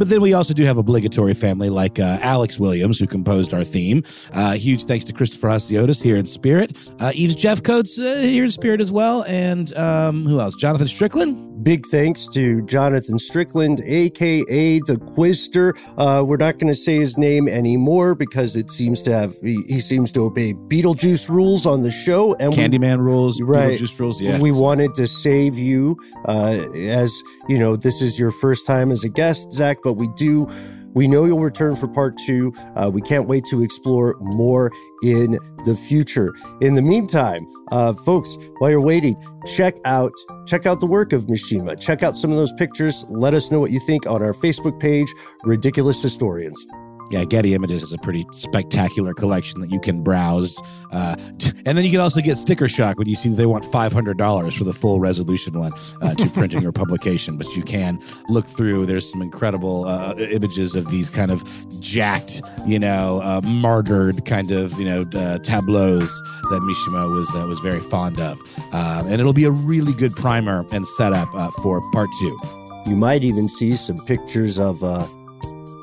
But 0.00 0.08
then 0.08 0.22
we 0.22 0.32
also 0.32 0.54
do 0.54 0.64
have 0.64 0.78
obligatory 0.78 1.34
family 1.34 1.68
like 1.68 1.98
uh, 2.00 2.16
Alex 2.22 2.58
Williams, 2.58 2.98
who 2.98 3.06
composed 3.06 3.52
our 3.52 3.62
theme. 3.62 4.02
Uh, 4.32 4.52
huge 4.52 4.84
thanks 4.86 5.04
to 5.04 5.12
Christopher 5.12 5.48
Hasiotis 5.48 6.02
here 6.02 6.16
in 6.16 6.24
spirit. 6.24 6.74
Uh, 6.98 7.12
Eves 7.14 7.36
Jeffcoats 7.36 7.98
uh, 7.98 8.18
here 8.22 8.44
in 8.44 8.50
spirit 8.50 8.80
as 8.80 8.90
well. 8.90 9.24
And 9.24 9.76
um, 9.76 10.24
who 10.24 10.40
else? 10.40 10.54
Jonathan 10.56 10.88
Strickland. 10.88 11.48
Big 11.62 11.84
thanks 11.88 12.26
to 12.28 12.62
Jonathan 12.62 13.18
Strickland, 13.18 13.80
aka 13.84 14.78
the 14.78 14.96
Quister. 14.96 15.74
Uh, 15.98 16.24
we're 16.24 16.38
not 16.38 16.56
going 16.58 16.72
to 16.72 16.74
say 16.74 16.96
his 16.96 17.18
name 17.18 17.48
anymore 17.48 18.14
because 18.14 18.56
it 18.56 18.70
seems 18.70 19.02
to 19.02 19.12
have 19.12 19.34
he, 19.42 19.62
he 19.68 19.82
seems 19.82 20.10
to 20.12 20.24
obey 20.24 20.54
Beetlejuice 20.54 21.28
rules 21.28 21.66
on 21.66 21.82
the 21.82 21.90
show. 21.90 22.34
And 22.36 22.56
we- 22.56 22.62
Candyman 22.62 23.00
rules. 23.00 23.42
Right. 23.42 23.78
Beetlejuice 23.78 24.00
rules. 24.00 24.22
Yeah. 24.22 24.40
we 24.40 24.52
wanted 24.52 24.94
to 24.94 25.06
save 25.06 25.58
you 25.58 25.98
uh, 26.24 26.64
as 26.74 27.12
you 27.50 27.58
know 27.58 27.76
this 27.76 28.00
is 28.00 28.18
your 28.18 28.30
first 28.30 28.66
time 28.66 28.90
as 28.90 29.04
a 29.04 29.10
guest 29.10 29.52
zach 29.52 29.84
but 29.90 29.98
we 29.98 30.08
do 30.14 30.48
we 30.92 31.06
know 31.06 31.24
you'll 31.24 31.38
return 31.38 31.76
for 31.76 31.86
part 31.86 32.18
two. 32.18 32.52
Uh, 32.74 32.90
we 32.92 33.00
can't 33.00 33.28
wait 33.28 33.44
to 33.44 33.62
explore 33.62 34.16
more 34.18 34.72
in 35.04 35.38
the 35.64 35.76
future. 35.76 36.34
In 36.60 36.74
the 36.74 36.82
meantime 36.82 37.46
uh, 37.70 37.94
folks 37.94 38.36
while 38.58 38.70
you're 38.70 38.80
waiting 38.80 39.16
check 39.46 39.74
out 39.84 40.12
check 40.46 40.66
out 40.66 40.80
the 40.80 40.86
work 40.86 41.12
of 41.12 41.26
mishima. 41.26 41.80
Check 41.80 42.02
out 42.02 42.16
some 42.16 42.30
of 42.30 42.36
those 42.36 42.52
pictures. 42.52 43.04
Let 43.08 43.34
us 43.34 43.50
know 43.50 43.60
what 43.60 43.70
you 43.70 43.80
think 43.80 44.06
on 44.06 44.22
our 44.22 44.32
facebook 44.32 44.80
page 44.80 45.12
ridiculous 45.44 46.00
historians 46.02 46.64
Yeah, 47.10 47.24
Getty 47.24 47.54
Images 47.54 47.82
is 47.82 47.92
a 47.92 47.98
pretty 47.98 48.24
spectacular 48.32 49.14
collection 49.14 49.60
that 49.60 49.70
you 49.70 49.80
can 49.80 50.02
browse. 50.02 50.60
Uh, 50.92 51.16
and 51.66 51.76
then 51.76 51.84
you 51.84 51.90
can 51.90 52.00
also 52.00 52.20
get 52.20 52.36
sticker 52.36 52.68
shock 52.68 52.98
when 52.98 53.08
you 53.08 53.16
see 53.16 53.30
they 53.30 53.46
want 53.46 53.64
$500 53.64 54.56
for 54.56 54.64
the 54.64 54.72
full 54.72 55.00
resolution 55.00 55.58
one 55.58 55.72
uh, 56.00 56.14
to 56.14 56.28
print 56.34 56.54
in 56.54 56.62
your 56.62 56.72
publication. 56.72 57.36
But 57.36 57.48
you 57.56 57.62
can 57.64 57.98
look 58.28 58.46
through. 58.46 58.86
There's 58.86 59.10
some 59.10 59.22
incredible 59.22 59.86
uh, 59.86 60.14
images 60.16 60.76
of 60.76 60.88
these 60.90 61.10
kind 61.10 61.32
of 61.32 61.42
jacked, 61.80 62.42
you 62.64 62.78
know, 62.78 63.20
uh, 63.22 63.40
martyred 63.44 64.24
kind 64.24 64.52
of, 64.52 64.78
you 64.78 64.84
know, 64.84 65.04
uh, 65.18 65.38
tableaus 65.38 66.22
that 66.50 66.60
Mishima 66.62 67.10
was 67.10 67.34
uh, 67.34 67.46
was 67.46 67.58
very 67.58 67.80
fond 67.80 68.20
of. 68.20 68.40
Uh, 68.72 69.02
and 69.06 69.20
it'll 69.20 69.32
be 69.32 69.44
a 69.44 69.50
really 69.50 69.92
good 69.94 70.14
primer 70.14 70.64
and 70.72 70.86
setup 70.86 71.28
uh, 71.34 71.50
for 71.62 71.80
part 71.90 72.08
two. 72.20 72.38
you 72.86 72.94
might 72.94 73.24
even 73.24 73.48
see 73.48 73.74
some 73.74 73.98
pictures 74.06 74.58
of 74.58 74.82
uh, 74.84 75.06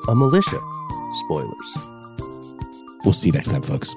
a 0.08 0.14
militia 0.14 0.58
spoilers 1.12 1.78
We'll 3.04 3.12
see 3.12 3.28
you 3.28 3.32
next 3.32 3.50
time, 3.50 3.62
folks. 3.62 3.94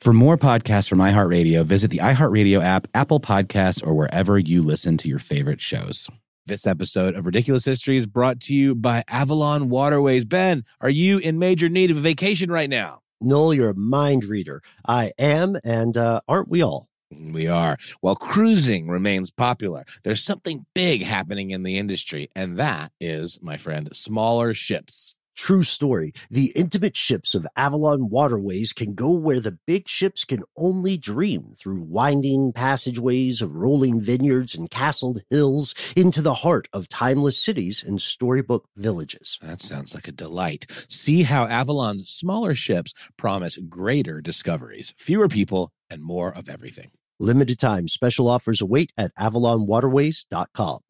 For 0.00 0.12
more 0.12 0.38
podcasts 0.38 0.88
from 0.88 0.98
iHeartRadio, 0.98 1.64
visit 1.64 1.90
the 1.90 1.98
iHeartRadio 1.98 2.62
app, 2.62 2.88
Apple 2.94 3.20
Podcasts, 3.20 3.84
or 3.86 3.94
wherever 3.94 4.38
you 4.38 4.62
listen 4.62 4.96
to 4.98 5.08
your 5.08 5.18
favorite 5.18 5.60
shows. 5.60 6.08
This 6.46 6.66
episode 6.66 7.14
of 7.14 7.26
Ridiculous 7.26 7.64
History 7.64 7.96
is 7.96 8.06
brought 8.06 8.40
to 8.40 8.54
you 8.54 8.74
by 8.74 9.04
Avalon 9.08 9.68
Waterways. 9.68 10.24
Ben, 10.24 10.64
are 10.80 10.90
you 10.90 11.18
in 11.18 11.38
major 11.38 11.68
need 11.68 11.90
of 11.90 11.98
a 11.98 12.00
vacation 12.00 12.50
right 12.50 12.70
now? 12.70 13.02
Noel, 13.20 13.54
you're 13.54 13.70
a 13.70 13.76
mind 13.76 14.24
reader. 14.24 14.62
I 14.86 15.12
am, 15.18 15.56
and 15.64 15.96
uh, 15.96 16.22
aren't 16.26 16.48
we 16.48 16.62
all? 16.62 16.89
We 17.10 17.48
are. 17.48 17.76
While 18.00 18.14
cruising 18.16 18.88
remains 18.88 19.30
popular, 19.30 19.84
there's 20.04 20.22
something 20.22 20.66
big 20.74 21.02
happening 21.02 21.50
in 21.50 21.64
the 21.64 21.76
industry, 21.76 22.28
and 22.36 22.56
that 22.58 22.92
is, 23.00 23.40
my 23.42 23.56
friend, 23.56 23.88
smaller 23.94 24.54
ships. 24.54 25.14
True 25.34 25.62
story. 25.62 26.12
The 26.30 26.52
intimate 26.54 26.96
ships 26.96 27.34
of 27.34 27.46
Avalon 27.56 28.10
Waterways 28.10 28.72
can 28.72 28.94
go 28.94 29.12
where 29.12 29.40
the 29.40 29.58
big 29.66 29.88
ships 29.88 30.24
can 30.24 30.42
only 30.56 30.98
dream 30.98 31.54
through 31.58 31.82
winding 31.82 32.52
passageways 32.52 33.40
of 33.40 33.54
rolling 33.54 34.00
vineyards 34.00 34.54
and 34.54 34.70
castled 34.70 35.22
hills 35.30 35.74
into 35.96 36.20
the 36.20 36.34
heart 36.34 36.68
of 36.72 36.90
timeless 36.90 37.42
cities 37.42 37.82
and 37.82 38.02
storybook 38.02 38.68
villages. 38.76 39.38
That 39.40 39.62
sounds 39.62 39.94
like 39.94 40.08
a 40.08 40.12
delight. 40.12 40.66
See 40.88 41.22
how 41.22 41.46
Avalon's 41.46 42.10
smaller 42.10 42.54
ships 42.54 42.92
promise 43.16 43.56
greater 43.56 44.20
discoveries, 44.20 44.94
fewer 44.98 45.28
people, 45.28 45.72
and 45.88 46.02
more 46.02 46.30
of 46.36 46.50
everything. 46.50 46.90
Limited 47.22 47.58
time 47.58 47.86
special 47.86 48.28
offers 48.28 48.62
await 48.62 48.92
at 48.96 49.14
avalonwaterways.com. 49.14 50.89